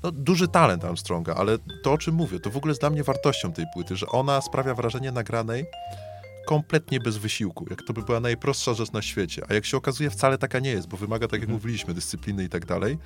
no, 0.03 0.13
duży 0.13 0.49
talent 0.49 0.85
Armstronga, 0.85 1.35
ale 1.35 1.59
to, 1.83 1.93
o 1.93 1.99
czym 1.99 2.15
mówię, 2.15 2.41
to 2.41 2.51
w 2.51 2.57
ogóle 2.57 2.71
jest 2.71 2.81
dla 2.81 2.91
mnie 2.91 3.05
wartością 3.05 3.53
tej 3.53 3.65
płyty, 3.75 3.97
że 3.97 4.07
ona 4.07 4.41
sprawia 4.41 4.75
wrażenie 4.75 5.13
nagranej 5.13 5.65
kompletnie 6.47 7.01
bez 7.01 7.17
wysiłku, 7.17 7.67
jak 7.71 7.83
to 7.83 7.93
by 7.93 8.03
była 8.03 8.21
najprostsza 8.21 8.75
rzecz 8.75 8.93
na 8.93 9.03
świecie. 9.03 9.43
A 9.49 9.55
jak 9.55 9.65
się 9.65 9.77
okazuje, 9.77 10.11
wcale 10.11 10.39
taka 10.39 10.59
nie 10.59 10.71
jest, 10.71 10.89
bo 10.89 10.97
wymaga, 10.97 11.29
tak 11.29 11.41
jak 11.41 11.49
mówiliśmy, 11.49 11.95
dyscypliny 11.95 12.45
i 12.45 12.49
tak 12.49 12.67
dalej. 12.67 12.99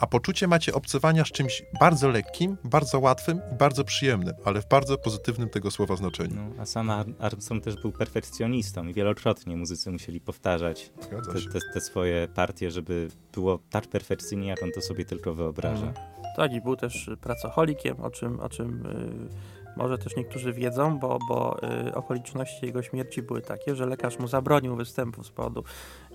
A 0.00 0.06
poczucie 0.06 0.48
macie 0.48 0.74
obcowania 0.74 1.24
z 1.24 1.28
czymś 1.32 1.62
bardzo 1.80 2.08
lekkim, 2.08 2.56
bardzo 2.64 3.00
łatwym 3.00 3.40
i 3.52 3.54
bardzo 3.54 3.84
przyjemnym, 3.84 4.34
ale 4.44 4.62
w 4.62 4.68
bardzo 4.68 4.98
pozytywnym 4.98 5.48
tego 5.48 5.70
słowa 5.70 5.96
znaczeniu. 5.96 6.34
No, 6.34 6.62
a 6.62 6.66
sam 6.66 6.90
Ar- 6.90 7.06
Armstrong 7.18 7.64
też 7.64 7.76
był 7.82 7.92
perfekcjonistą 7.92 8.86
i 8.86 8.94
wielokrotnie 8.94 9.56
muzycy 9.56 9.90
musieli 9.90 10.20
powtarzać 10.20 10.92
te, 11.10 11.42
te, 11.52 11.60
te 11.74 11.80
swoje 11.80 12.28
partie, 12.34 12.70
żeby 12.70 13.08
było 13.32 13.58
tak 13.70 13.86
perfekcyjnie, 13.86 14.48
jak 14.48 14.62
on 14.62 14.70
to 14.74 14.80
sobie 14.80 15.04
tylko 15.04 15.34
wyobraża. 15.34 15.92
Tak, 16.36 16.52
i 16.52 16.60
był 16.60 16.76
też 16.76 17.10
pracocholikiem, 17.20 18.00
o 18.00 18.10
czym, 18.10 18.40
o 18.40 18.48
czym 18.48 18.86
y, 18.86 19.28
może 19.76 19.98
też 19.98 20.16
niektórzy 20.16 20.52
wiedzą, 20.52 20.98
bo, 20.98 21.18
bo 21.28 21.56
y, 21.88 21.94
okoliczności 21.94 22.66
jego 22.66 22.82
śmierci 22.82 23.22
były 23.22 23.42
takie, 23.42 23.76
że 23.76 23.86
lekarz 23.86 24.18
mu 24.18 24.28
zabronił 24.28 24.76
występu 24.76 25.24
z 25.24 25.30
powodu 25.30 25.64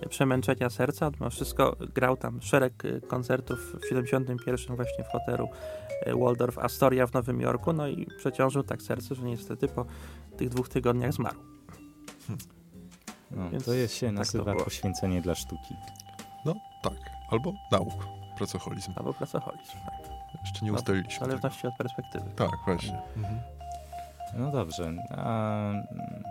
y, 0.06 0.08
przemęczenia 0.08 0.70
serca. 0.70 1.10
Mimo 1.10 1.30
wszystko 1.30 1.76
grał 1.94 2.16
tam 2.16 2.42
szereg 2.42 2.84
y, 2.84 3.00
koncertów 3.00 3.76
w 3.80 3.88
71 3.88 4.76
właśnie 4.76 5.04
w 5.04 5.08
hotelu 5.08 5.48
y, 6.06 6.16
Waldorf 6.16 6.58
Astoria 6.58 7.06
w 7.06 7.12
Nowym 7.12 7.40
Jorku, 7.40 7.72
no 7.72 7.88
i 7.88 8.06
przeciążył 8.18 8.62
tak 8.62 8.82
serce, 8.82 9.14
że 9.14 9.22
niestety 9.22 9.68
po 9.68 9.86
tych 10.36 10.48
dwóch 10.48 10.68
tygodniach 10.68 11.12
zmarł. 11.12 11.38
No, 13.30 13.50
Więc 13.50 13.64
to 13.64 13.72
jest 13.72 13.94
się 13.94 14.06
tak 14.06 14.16
nazywa 14.16 14.54
poświęcenie 14.54 15.20
dla 15.20 15.34
sztuki. 15.34 15.74
No 16.44 16.54
tak. 16.82 16.98
Albo 17.30 17.52
nauk, 17.72 18.06
pracoholizm. 18.36 18.92
Albo 18.96 19.14
pracoholizm, 19.14 19.72
tak. 19.72 20.17
Jeszcze 20.44 20.64
nie 20.64 20.70
No, 20.72 20.76
W 20.76 20.80
ustaliliśmy 20.80 21.12
tego. 21.18 21.26
zależności 21.26 21.66
od 21.66 21.74
perspektywy. 21.78 22.24
Tak, 22.36 22.50
właśnie. 22.66 22.98
No 24.38 24.50
dobrze. 24.50 24.92
A, 25.10 25.72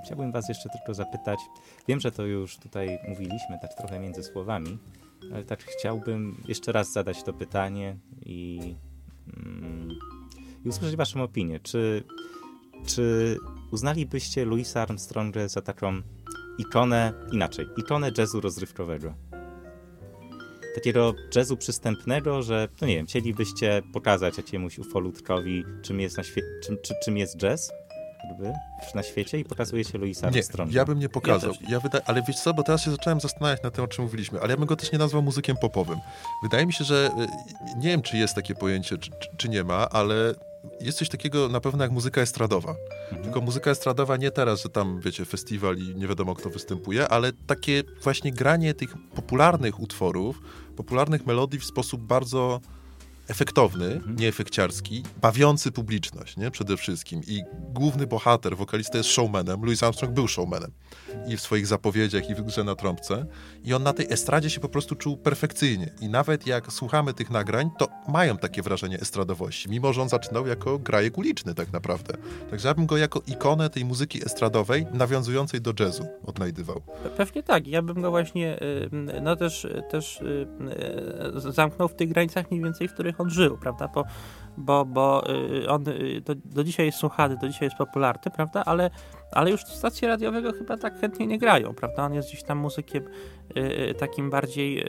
chciałbym 0.06 0.32
Was 0.32 0.50
jeszcze 0.50 0.70
tylko 0.70 0.94
zapytać. 0.94 1.40
Wiem, 1.88 2.00
że 2.00 2.12
to 2.12 2.24
już 2.26 2.58
tutaj 2.58 3.00
mówiliśmy 3.08 3.60
tak 3.62 3.74
trochę 3.74 4.00
między 4.00 4.24
słowami, 4.24 4.78
ale 5.34 5.44
tak 5.44 5.64
chciałbym 5.64 6.44
jeszcze 6.48 6.72
raz 6.72 6.92
zadać 6.94 7.24
to 7.24 7.34
pytanie 7.34 7.98
i, 8.26 8.76
mm, 9.38 9.90
i 10.66 10.70
usłyszeć 10.70 10.96
Waszą 10.96 11.24
opinię. 11.24 11.60
Czy, 11.60 12.04
czy 12.86 13.38
uznalibyście 13.72 14.46
Louisa 14.46 14.82
Armstronga 14.82 15.48
za 15.48 15.62
taką 15.62 16.02
ikonę, 16.58 17.14
inaczej, 17.32 17.66
ikonę 17.78 18.12
jazzu 18.18 18.42
rozrywkowego? 18.42 19.14
Takiego 20.78 21.14
jazzu 21.36 21.58
przystępnego, 21.58 22.44
że, 22.44 22.68
no 22.82 22.88
nie 22.88 22.96
wiem, 22.96 23.06
chcielibyście 23.06 23.82
pokazać 23.94 24.38
jakiemuś 24.38 24.80
ufolutkowi, 24.80 25.64
czym 25.82 26.00
jest, 26.00 26.18
na 26.18 26.24
świe- 26.24 26.42
czym, 26.64 26.78
czy, 26.84 26.94
czym 27.04 27.18
jest 27.18 27.38
jazz? 27.38 27.72
jakby 28.30 28.54
na 28.96 29.04
świecie 29.04 29.40
i 29.40 29.46
pokazuje 29.46 29.84
się 29.84 29.98
Louisa 29.98 30.30
Nie, 30.30 30.34
Armstronga. 30.38 30.74
ja 30.76 30.86
bym 30.86 31.00
nie 31.00 31.10
pokazał. 31.10 31.54
Ja 31.62 31.70
Ja 31.72 31.80
wyda- 31.80 32.02
ale 32.06 32.22
wiesz 32.28 32.40
co, 32.40 32.54
bo 32.54 32.64
teraz 32.64 32.82
się 32.82 32.92
zacząłem 32.92 33.20
zastanawiać 33.20 33.64
nad 33.64 33.74
tym, 33.74 33.84
o 33.84 33.88
czym 33.88 34.04
mówiliśmy, 34.04 34.42
ale 34.42 34.50
ja 34.52 34.58
bym 34.58 34.66
go 34.66 34.76
też 34.76 34.92
nie 34.92 34.98
nazwał 35.00 35.22
muzykiem 35.22 35.58
popowym. 35.62 36.00
Wydaje 36.44 36.66
mi 36.66 36.74
się, 36.74 36.84
że 36.84 37.10
y, 37.76 37.78
nie 37.78 37.90
wiem, 37.90 38.02
czy 38.02 38.18
jest 38.18 38.36
takie 38.36 38.56
pojęcie, 38.56 38.98
czy- 38.98 39.12
czy 39.38 39.50
nie 39.50 39.64
ma, 39.64 39.90
ale 39.90 40.34
jest 40.82 40.98
coś 40.98 41.10
takiego 41.10 41.50
na 41.50 41.62
pewno 41.62 41.84
jak 41.84 41.92
muzyka 41.92 42.22
estradowa. 42.22 42.76
Tylko 43.24 43.42
muzyka 43.42 43.72
estradowa 43.72 44.18
nie 44.18 44.32
teraz, 44.32 44.64
że 44.64 44.70
tam, 44.70 45.00
wiecie, 45.02 45.26
festiwal 45.26 45.78
i 45.78 45.96
nie 45.96 46.08
wiadomo 46.08 46.36
kto 46.36 46.50
występuje, 46.50 47.08
ale 47.08 47.34
takie 47.34 47.84
właśnie 48.04 48.32
granie 48.32 48.74
tych 48.74 48.94
popularnych 49.16 49.80
utworów, 49.80 50.42
popularnych 50.76 51.26
melodii 51.26 51.60
w 51.60 51.66
sposób 51.66 52.02
bardzo 52.02 52.62
efektowny, 53.28 54.02
nieefekciarski, 54.18 55.04
bawiący 55.22 55.72
publiczność, 55.72 56.38
nie? 56.38 56.52
Przede 56.52 56.78
wszystkim. 56.78 57.22
I 57.28 57.42
główny 57.74 58.08
bohater, 58.08 58.58
wokalista 58.58 58.98
jest 58.98 59.10
showmanem. 59.10 59.62
Louis 59.64 59.84
Armstrong 59.84 60.14
był 60.14 60.28
showmanem. 60.28 60.72
I 61.28 61.38
w 61.38 61.42
swoich 61.42 61.68
zapowiedziach, 61.68 62.30
i 62.30 62.36
w 62.36 62.42
grze 62.42 62.64
na 62.64 62.76
trąbce. 62.76 63.26
I 63.64 63.74
on 63.74 63.84
na 63.84 63.94
tej 63.94 64.08
estradzie 64.14 64.50
się 64.50 64.60
po 64.60 64.70
prostu 64.70 64.96
czuł 64.96 65.18
perfekcyjnie. 65.18 65.94
I 66.02 66.10
nawet 66.10 66.48
jak 66.48 66.74
słuchamy 66.74 67.14
tych 67.14 67.30
nagrań, 67.30 67.70
to 67.78 67.88
mają 68.08 68.38
takie 68.38 68.62
wrażenie 68.62 69.00
estradowości, 69.00 69.70
mimo 69.70 69.94
że 69.94 70.02
on 70.02 70.10
zaczynał 70.10 70.48
jako 70.48 70.80
grajek 70.80 71.18
uliczny 71.18 71.54
tak 71.56 71.74
naprawdę. 71.74 72.18
Także 72.50 72.68
ja 72.68 72.74
bym 72.74 72.86
go 72.86 72.98
jako 72.98 73.22
ikonę 73.28 73.70
tej 73.70 73.86
muzyki 73.86 74.26
estradowej, 74.26 74.86
nawiązującej 74.94 75.62
do 75.62 75.74
jazzu, 75.80 76.06
odnajdywał. 76.26 76.82
Pe- 77.04 77.10
Pewnie 77.10 77.44
tak. 77.44 77.68
Ja 77.68 77.82
bym 77.82 78.02
go 78.02 78.10
właśnie 78.12 78.60
no 79.22 79.36
też, 79.36 79.68
też 79.92 80.22
y, 80.22 80.48
zamknął 81.52 81.88
w 81.88 81.96
tych 81.96 82.10
granicach 82.10 82.52
mniej 82.52 82.64
więcej, 82.64 82.88
w 82.88 82.94
których 82.94 83.17
on 83.18 83.30
żył, 83.30 83.58
prawda? 83.58 83.88
Bo, 83.88 84.04
bo, 84.58 84.86
bo 84.86 85.24
y, 85.30 85.70
on 85.70 85.88
y, 85.88 86.22
do, 86.22 86.36
do 86.36 86.64
dzisiaj 86.64 86.86
jest 86.86 86.98
słuchany, 86.98 87.38
do 87.42 87.48
dzisiaj 87.50 87.66
jest 87.66 87.78
popularny, 87.78 88.32
prawda? 88.36 88.64
Ale, 88.66 88.90
ale 89.32 89.52
już 89.52 89.62
stacje 89.62 90.08
radiowe 90.08 90.42
go 90.42 90.52
chyba 90.54 90.78
tak 90.78 91.00
chętnie 91.00 91.28
nie 91.28 91.38
grają, 91.38 91.74
prawda? 91.74 92.06
On 92.06 92.14
jest 92.14 92.30
gdzieś 92.30 92.44
tam 92.44 92.58
muzykiem 92.58 93.04
y, 93.58 93.96
takim 94.00 94.30
bardziej 94.30 94.86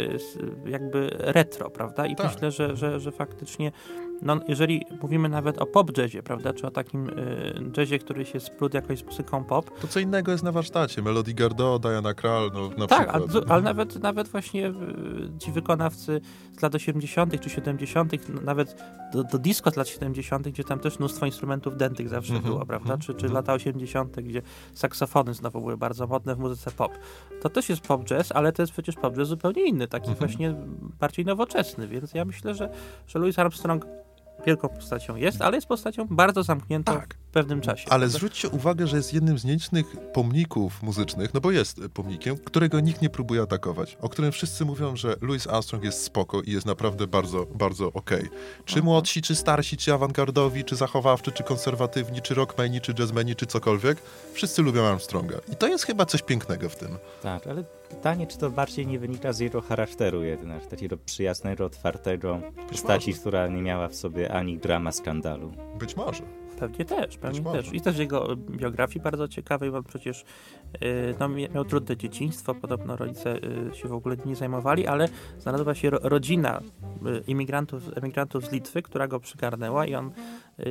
jakby 0.66 1.10
retro, 1.18 1.70
prawda? 1.70 2.06
I 2.06 2.16
Tak. 2.16 2.32
myślę, 2.32 2.50
że, 2.50 2.76
że, 2.76 3.00
że 3.00 3.12
faktycznie 3.12 3.72
no, 4.22 4.36
jeżeli 4.48 4.82
mówimy 5.02 5.28
nawet 5.28 5.58
o 5.58 5.66
pop 5.66 5.98
jazzie, 5.98 6.22
prawda? 6.22 6.52
Czy 6.52 6.66
o 6.66 6.70
takim 6.70 7.08
y, 7.08 7.70
jazzie, 7.76 7.98
który 7.98 8.24
się 8.24 8.40
splótł 8.40 8.76
jakoś 8.76 8.98
z 8.98 9.04
muzyką 9.04 9.44
pop, 9.44 9.80
To 9.80 9.88
co 9.88 10.00
innego 10.00 10.32
jest 10.32 10.44
na 10.44 10.52
warsztacie. 10.52 11.02
Melody 11.02 11.34
Gardot, 11.34 11.82
Diana 11.82 12.14
Krall, 12.14 12.50
no 12.54 12.68
na 12.78 12.86
tak, 12.86 13.08
przykład. 13.12 13.30
ale, 13.36 13.44
ale 13.48 13.62
nawet, 13.62 14.02
nawet 14.02 14.28
właśnie 14.28 14.68
y, 14.68 14.72
ci 15.38 15.52
wykonawcy 15.52 16.20
z 16.58 16.62
lat 16.62 16.74
80. 16.74 17.40
czy 17.40 17.50
70., 17.50 18.14
n- 18.14 18.20
nawet 18.44 18.82
do, 19.12 19.24
do 19.24 19.38
disco 19.38 19.70
z 19.70 19.76
lat 19.76 19.88
70., 19.88 20.48
gdzie 20.48 20.64
tam 20.64 20.78
też 20.78 20.98
mnóstwo 20.98 21.26
instrumentów 21.26 21.76
dętych 21.76 22.08
zawsze 22.08 22.34
Mhm, 22.34 22.52
było, 22.54 22.66
prawda? 22.66 22.84
mhm, 22.94 23.00
Czy, 23.00 23.06
czy 23.06 23.26
mhm. 23.26 23.32
lata 23.34 23.52
80., 23.52 24.16
gdzie 24.20 24.42
saksofony 24.74 25.34
znowu 25.34 25.60
były 25.60 25.76
bardzo 25.76 26.06
modne 26.06 26.34
w 26.34 26.38
muzyce 26.38 26.70
pop. 26.70 26.92
To 27.42 27.48
też 27.48 27.68
jest 27.68 27.80
pop 27.82 28.04
jazz, 28.04 28.32
ale 28.32 28.52
to 28.52 28.62
jest 28.62 28.72
przecież 28.72 28.94
pop 28.96 29.14
jazz 29.16 29.28
zupełnie 29.28 29.64
inny, 29.68 29.88
taki 29.88 30.08
Mhm. 30.10 30.18
właśnie 30.28 30.54
bardziej 31.00 31.24
nowoczesny, 31.24 31.88
więc 31.88 32.14
ja 32.14 32.24
myślę, 32.24 32.54
że, 32.54 32.70
że 33.06 33.18
Louis 33.18 33.38
Armstrong 33.38 33.86
wielką 34.46 34.68
postacią 34.68 35.16
jest, 35.16 35.42
ale 35.42 35.56
jest 35.56 35.66
postacią 35.66 36.06
bardzo 36.10 36.42
zamkniętą 36.42 36.92
Tak. 36.94 37.14
w 37.14 37.30
pewnym 37.30 37.60
czasie. 37.60 37.84
Ale 37.90 38.00
prawda? 38.00 38.18
zwróćcie 38.18 38.48
uwagę, 38.48 38.86
że 38.86 38.96
jest 38.96 39.14
jednym 39.14 39.38
z 39.38 39.44
nielicznych 39.44 39.86
pomników 40.12 40.82
muzycznych, 40.82 41.34
no 41.34 41.40
bo 41.40 41.50
jest 41.50 41.80
pomnikiem, 41.94 42.36
którego 42.36 42.80
nikt 42.80 43.02
nie 43.02 43.10
próbuje 43.10 43.42
atakować, 43.42 43.96
o 44.00 44.08
którym 44.08 44.32
wszyscy 44.32 44.64
mówią, 44.64 44.96
że 44.96 45.16
Louis 45.20 45.46
Armstrong 45.46 45.84
jest 45.84 46.02
spoko 46.02 46.42
i 46.42 46.52
jest 46.52 46.66
naprawdę 46.66 47.06
bardzo, 47.06 47.46
bardzo 47.54 47.92
okej. 47.92 48.28
Czy 48.64 48.82
młodsi, 48.82 49.22
czy 49.22 49.34
starsi, 49.34 49.76
czy 49.76 49.94
awangardowi, 49.94 50.64
czy 50.64 50.76
zachowawczy, 50.76 51.32
czy 51.32 51.42
konserwatywni, 51.42 52.22
czy 52.22 52.34
rockmeni, 52.34 52.80
czy 52.80 52.94
jazzmeni, 52.98 53.36
czy 53.36 53.46
cokolwiek, 53.46 53.98
wszyscy 54.32 54.62
lubią 54.62 54.84
Armstronga. 54.84 55.38
I 55.52 55.56
to 55.56 55.66
jest 55.68 55.84
chyba 55.84 56.06
coś 56.06 56.22
pięknego 56.22 56.68
w 56.68 56.76
tym. 56.76 56.98
Tak, 57.22 57.46
ale 57.46 57.64
pytanie, 57.88 58.26
czy 58.26 58.38
to 58.38 58.50
bardziej 58.50 58.86
nie 58.86 58.98
wynika 58.98 59.32
z 59.32 59.40
jego 59.40 59.60
charakteru 59.60 60.22
jednak, 60.22 60.66
takiego 60.66 60.96
przyjaznego, 60.96 61.64
otwartego, 61.64 62.40
postaci, 62.70 63.14
która 63.14 63.48
nie 63.48 63.62
miała 63.62 63.88
w 63.88 63.94
sobie 63.94 64.32
ani 64.32 64.58
drama 64.58 64.92
skandalu. 64.92 65.52
Być 65.78 65.96
może. 65.96 66.22
Pewnie 66.58 66.84
też, 66.84 67.16
pewnie 67.18 67.40
może. 67.42 67.62
też. 67.62 67.72
I 67.72 67.80
też 67.80 67.98
jego 67.98 68.36
biografii 68.36 69.00
bardzo 69.02 69.28
ciekawej, 69.28 69.70
bo 69.70 69.82
przecież 69.82 70.24
y, 70.82 71.14
no, 71.20 71.28
mia- 71.28 71.54
miał 71.54 71.64
trudne 71.64 71.96
dzieciństwo, 71.96 72.54
podobno 72.54 72.96
rodzice 72.96 73.36
y, 73.72 73.74
się 73.74 73.88
w 73.88 73.92
ogóle 73.92 74.16
nie 74.26 74.36
zajmowali, 74.36 74.86
ale 74.86 75.08
znalazła 75.38 75.74
się 75.74 75.90
ro, 75.90 75.98
rodzina 76.02 76.60
y, 76.60 77.22
imigrantów, 77.26 77.82
emigrantów 77.96 78.44
z 78.44 78.52
Litwy, 78.52 78.82
która 78.82 79.08
go 79.08 79.20
przygarnęła 79.20 79.86
i 79.86 79.94
on 79.94 80.10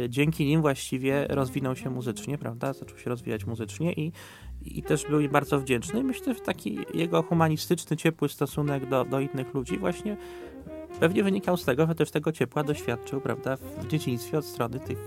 dzięki 0.10 0.46
nim 0.46 0.62
właściwie 0.62 1.28
rozwinął 1.30 1.76
się 1.76 1.90
muzycznie, 1.90 2.38
prawda? 2.38 2.74
Zaczął 2.74 2.98
się 2.98 3.10
rozwijać 3.10 3.46
muzycznie 3.46 3.94
i, 3.94 4.12
i 4.68 4.84
też 4.84 5.06
był 5.10 5.20
im 5.20 5.32
bardzo 5.32 5.60
wdzięczny. 5.60 6.04
Myślę, 6.04 6.34
że 6.34 6.40
taki 6.40 6.78
jego 6.94 7.24
humanistyczny, 7.24 7.98
ciepły 7.98 8.30
stosunek 8.30 8.90
do, 8.90 9.06
do 9.06 9.20
innych 9.20 9.54
ludzi 9.54 9.78
właśnie 9.78 10.18
pewnie 11.00 11.24
wynikał 11.24 11.58
z 11.58 11.66
tego, 11.66 11.88
że 11.88 11.96
też 11.96 12.12
tego 12.12 12.32
ciepła 12.32 12.64
doświadczył, 12.64 13.22
prawda, 13.22 13.58
w 13.58 13.88
dzieciństwie 13.88 14.38
od 14.38 14.46
strony 14.46 14.80
tych 14.80 14.98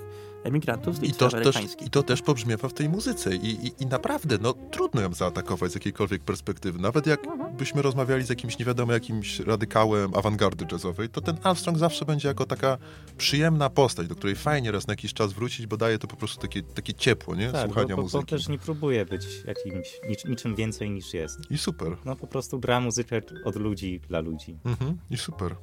emigrantów 0.45 0.97
z 0.97 1.03
I 1.03 1.07
Litwy 1.07 1.19
to, 1.19 1.31
też. 1.31 1.57
I 1.87 1.91
to 1.91 2.03
też 2.03 2.23
pobrzmiewa 2.23 2.69
w 2.69 2.73
tej 2.73 2.89
muzyce. 2.89 3.35
I, 3.37 3.67
i, 3.67 3.73
I 3.83 3.87
naprawdę, 3.87 4.39
no 4.41 4.53
trudno 4.53 5.01
ją 5.01 5.15
zaatakować 5.15 5.73
z 5.73 5.75
jakiejkolwiek 5.75 6.23
perspektywy. 6.23 6.79
Nawet 6.79 7.07
jak 7.07 7.21
byśmy 7.59 7.83
rozmawiali 7.83 8.25
z 8.25 8.29
jakimś 8.29 8.59
nie 8.59 8.65
wiadomo 8.65 8.93
jakimś 8.93 9.41
radykałem 9.41 10.15
awangardy 10.15 10.67
jazzowej, 10.73 11.09
to 11.09 11.21
ten 11.21 11.37
Armstrong 11.43 11.79
zawsze 11.79 12.05
będzie 12.05 12.29
jako 12.29 12.47
taka 12.47 12.79
przyjemna 13.19 13.71
postać, 13.71 14.07
do 14.07 14.15
której 14.15 14.37
fajnie 14.37 14.73
raz 14.73 14.87
na 14.87 14.93
jakiś 14.93 15.15
czas 15.15 15.33
wrócić, 15.33 15.67
bo 15.67 15.77
daje 15.77 15.99
to 15.99 16.07
po 16.07 16.17
prostu 16.17 16.41
takie, 16.41 16.63
takie 16.63 16.95
ciepło, 16.95 17.35
nie? 17.35 17.53
Tak, 17.53 17.67
Słuchania 17.67 17.97
bo, 17.97 18.03
bo, 18.03 18.09
bo 18.09 18.19
muzyki. 18.19 18.27
też 18.27 18.49
nie 18.49 18.59
próbuje 18.59 19.07
być 19.07 19.27
jakimś, 19.47 20.01
nic, 20.09 20.25
niczym 20.25 20.55
więcej 20.55 20.91
niż 20.91 21.15
jest. 21.15 21.39
I 21.51 21.59
super. 21.59 21.97
No 22.05 22.17
po 22.17 22.27
prostu 22.27 22.61
gra 22.61 22.81
muzykę 22.81 23.21
od 23.45 23.57
ludzi 23.57 24.01
dla 24.09 24.21
ludzi. 24.21 24.59
Mhm, 24.65 24.99
I 25.11 25.17
super. 25.17 25.57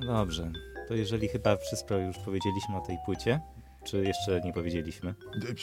No 0.00 0.06
Dobrze, 0.06 0.52
to 0.88 0.94
jeżeli 0.94 1.28
chyba 1.28 1.56
wszystko 1.56 1.98
już 1.98 2.16
powiedzieliśmy 2.18 2.76
o 2.76 2.80
tej 2.80 2.96
płycie, 3.06 3.40
czy 3.84 4.04
jeszcze 4.04 4.40
nie 4.40 4.52
powiedzieliśmy? 4.52 5.14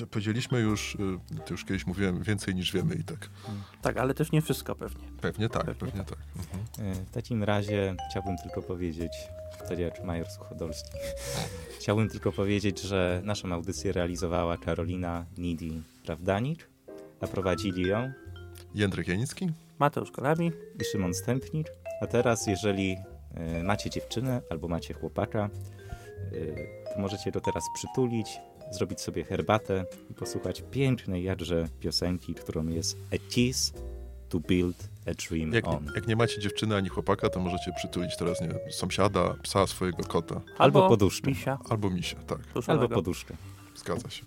E, 0.01 0.05
Powiedzieliśmy 0.05 0.59
już, 0.59 0.95
y, 0.95 0.97
to 1.45 1.53
już 1.53 1.65
kiedyś 1.65 1.87
mówiłem, 1.87 2.23
więcej 2.23 2.55
niż 2.55 2.73
wiemy 2.73 2.95
i 2.95 3.03
tak. 3.03 3.29
Tak, 3.81 3.97
ale 3.97 4.13
też 4.13 4.31
nie 4.31 4.41
wszystko 4.41 4.75
pewnie. 4.75 5.03
Pewnie 5.21 5.49
tak, 5.49 5.65
Pewnie 5.65 5.79
pewnie 5.79 6.03
tak. 6.03 6.17
Mhm. 6.37 6.91
E, 6.91 6.95
W 7.05 7.11
takim 7.11 7.43
razie 7.43 7.95
chciałbym 8.11 8.37
tylko 8.37 8.61
powiedzieć, 8.61 9.11
tak 9.69 9.79
jak 9.79 10.03
Major 10.03 10.29
Suchodolski, 10.29 10.89
chciałbym 11.79 12.09
tylko 12.09 12.31
powiedzieć, 12.31 12.81
że 12.81 13.21
naszą 13.23 13.51
audycję 13.53 13.91
realizowała 13.91 14.57
Karolina 14.57 15.25
Nidi 15.37 15.83
Prawdanik, 16.05 16.69
a 17.21 17.27
prowadzili 17.27 17.87
ją 17.87 18.11
Jędrek 18.75 19.07
Janicki? 19.07 19.49
Mateusz 19.79 20.11
Kolami. 20.11 20.51
i 20.81 20.83
Szymon 20.85 21.13
Stępnik. 21.13 21.67
A 22.01 22.07
teraz, 22.07 22.47
jeżeli 22.47 22.97
e, 23.33 23.63
macie 23.63 23.89
dziewczynę 23.89 24.41
albo 24.49 24.67
macie 24.67 24.93
chłopaka, 24.93 25.49
to 26.97 27.01
możecie 27.01 27.31
go 27.31 27.41
teraz 27.41 27.63
przytulić, 27.73 28.39
zrobić 28.71 29.01
sobie 29.01 29.23
herbatę 29.23 29.85
i 30.09 30.13
posłuchać 30.13 30.63
pięknej 30.71 31.23
jakże 31.23 31.67
piosenki, 31.79 32.33
którą 32.35 32.67
jest 32.67 32.97
A 33.13 33.29
Kiss 33.29 33.73
to 34.29 34.39
Build 34.39 34.89
a 35.07 35.11
Dream 35.29 35.53
Jak, 35.53 35.67
On. 35.67 35.91
jak 35.95 36.07
nie 36.07 36.15
macie 36.15 36.39
dziewczyny 36.41 36.75
ani 36.75 36.89
chłopaka, 36.89 37.29
to 37.29 37.39
możecie 37.39 37.71
przytulić 37.77 38.17
teraz, 38.17 38.41
nie 38.41 38.71
sąsiada, 38.71 39.35
psa, 39.43 39.67
swojego 39.67 40.03
kota. 40.03 40.41
Albo 40.57 40.89
poduszkę. 40.89 41.29
Misia. 41.29 41.57
Albo 41.69 41.89
misia, 41.89 42.17
tak. 42.27 42.39
Albo 42.67 42.89
poduszkę. 42.89 43.35
Zgadza 43.75 44.09
się. 44.09 44.25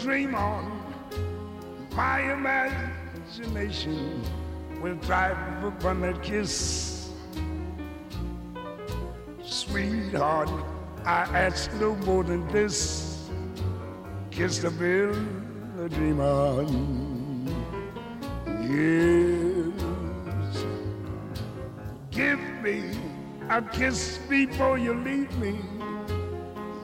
Dream 0.00 0.34
on. 0.34 0.82
My 1.94 2.32
imagination 2.32 4.22
will 4.80 4.96
thrive 4.98 5.64
upon 5.64 6.00
that 6.00 6.22
kiss. 6.22 7.10
Sweetheart, 9.42 10.48
I 11.04 11.22
ask 11.36 11.70
no 11.74 11.94
more 11.96 12.24
than 12.24 12.48
this. 12.48 13.28
Kiss 14.30 14.60
the 14.60 14.70
build 14.70 15.18
a 15.78 15.88
dream 15.88 16.20
on. 16.20 17.46
Yes. 18.70 19.74
Give 22.10 22.40
me 22.62 22.96
a 23.50 23.60
kiss 23.60 24.18
before 24.30 24.78
you 24.78 24.94
leave 24.94 25.36
me. 25.38 25.58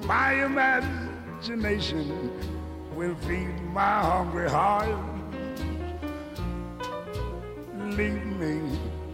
My 0.04 0.44
imagination 0.44 2.30
will 2.96 3.14
feed 3.16 3.60
my 3.74 4.00
hungry 4.00 4.48
heart. 4.48 4.88
Leave 7.98 8.24
me 8.40 8.54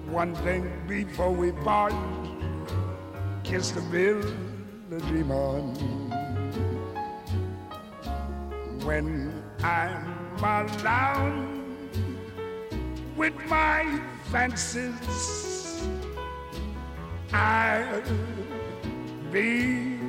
one 0.08 0.34
thing 0.36 0.70
before 0.86 1.32
we 1.32 1.50
part. 1.50 1.92
Kiss 3.42 3.72
the 3.72 3.80
bill, 3.90 4.22
the 4.88 5.00
dream 5.08 5.32
on. 5.32 5.74
When 8.84 9.32
I'm 9.64 10.06
alone 10.38 11.78
with 13.16 13.34
my 13.48 14.00
fancies, 14.30 15.82
I'll 17.32 18.02
be 19.32 20.01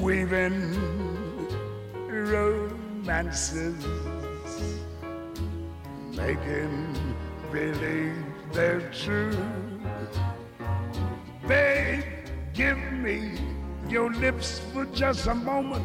weaving 0.00 0.74
romances, 2.08 3.76
making 6.16 7.14
believe 7.52 8.24
they're 8.52 8.80
true. 8.90 9.36
Babe, 11.46 12.02
give 12.54 12.78
me 12.92 13.32
your 13.88 14.10
lips 14.14 14.60
for 14.72 14.86
just 14.86 15.26
a 15.26 15.34
moment. 15.34 15.84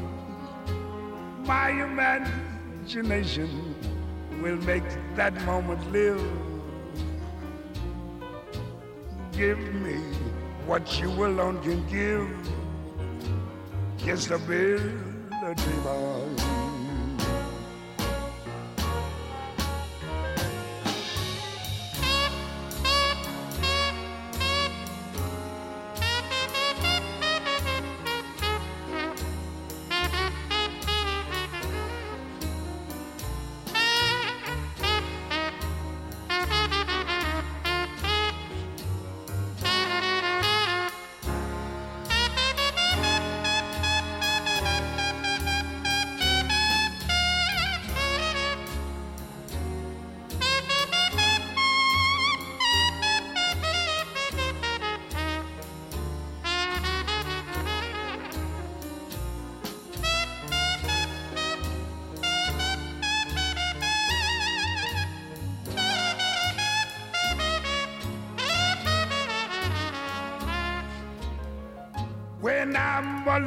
My 1.46 1.72
imagination 1.72 3.76
will 4.42 4.58
make 4.58 4.84
that 5.16 5.34
moment 5.46 5.92
live. 5.92 6.22
Give 9.34 9.60
me 9.74 9.98
what 10.66 11.02
you 11.02 11.10
alone 11.26 11.62
can 11.62 11.86
give. 11.88 12.55
Kiss 14.06 14.28
the 14.28 14.38
bill, 14.38 14.78
the 15.42 15.56
dream 15.56 16.65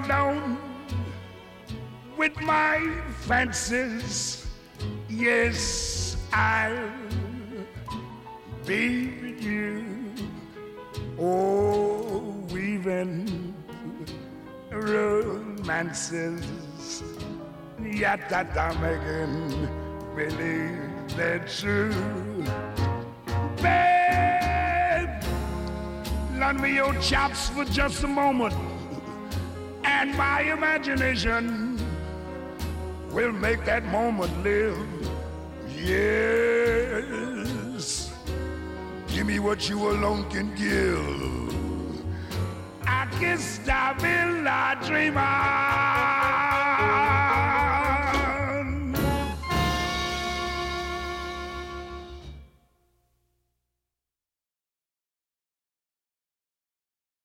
alone 0.05 0.59
with 2.17 2.39
my 2.41 2.81
fancies. 3.21 4.47
Yes, 5.09 6.17
I'll 6.33 6.91
be 8.67 9.09
with 9.23 9.43
you. 9.43 9.85
Oh, 11.19 12.47
weaving 12.51 13.55
romances. 14.71 16.45
Yet 17.83 18.29
that 18.29 18.57
I'm 18.57 18.81
making 18.81 19.69
believe 20.15 21.17
they're 21.17 21.45
true. 21.47 22.45
Babe, 23.63 25.23
lend 26.39 26.61
me 26.61 26.75
your 26.75 26.95
chops 27.01 27.49
for 27.49 27.65
just 27.65 28.05
a 28.05 28.09
moment 28.09 28.55
and 30.09 30.17
my 30.17 30.41
imagination 30.43 31.79
will 33.11 33.33
make 33.33 33.65
that 33.65 33.85
moment 33.87 34.33
live. 34.43 34.77
Yes, 35.69 37.03
give 39.09 39.27
me 39.27 39.39
what 39.39 39.69
you 39.69 39.91
alone 39.91 40.29
can 40.31 40.55
give. 40.55 41.95
I 42.87 43.07
guess 43.21 43.61
I 43.69 43.93
will, 44.01 44.49
I 44.49 44.75
dream 44.87 45.15
I. 45.17 46.18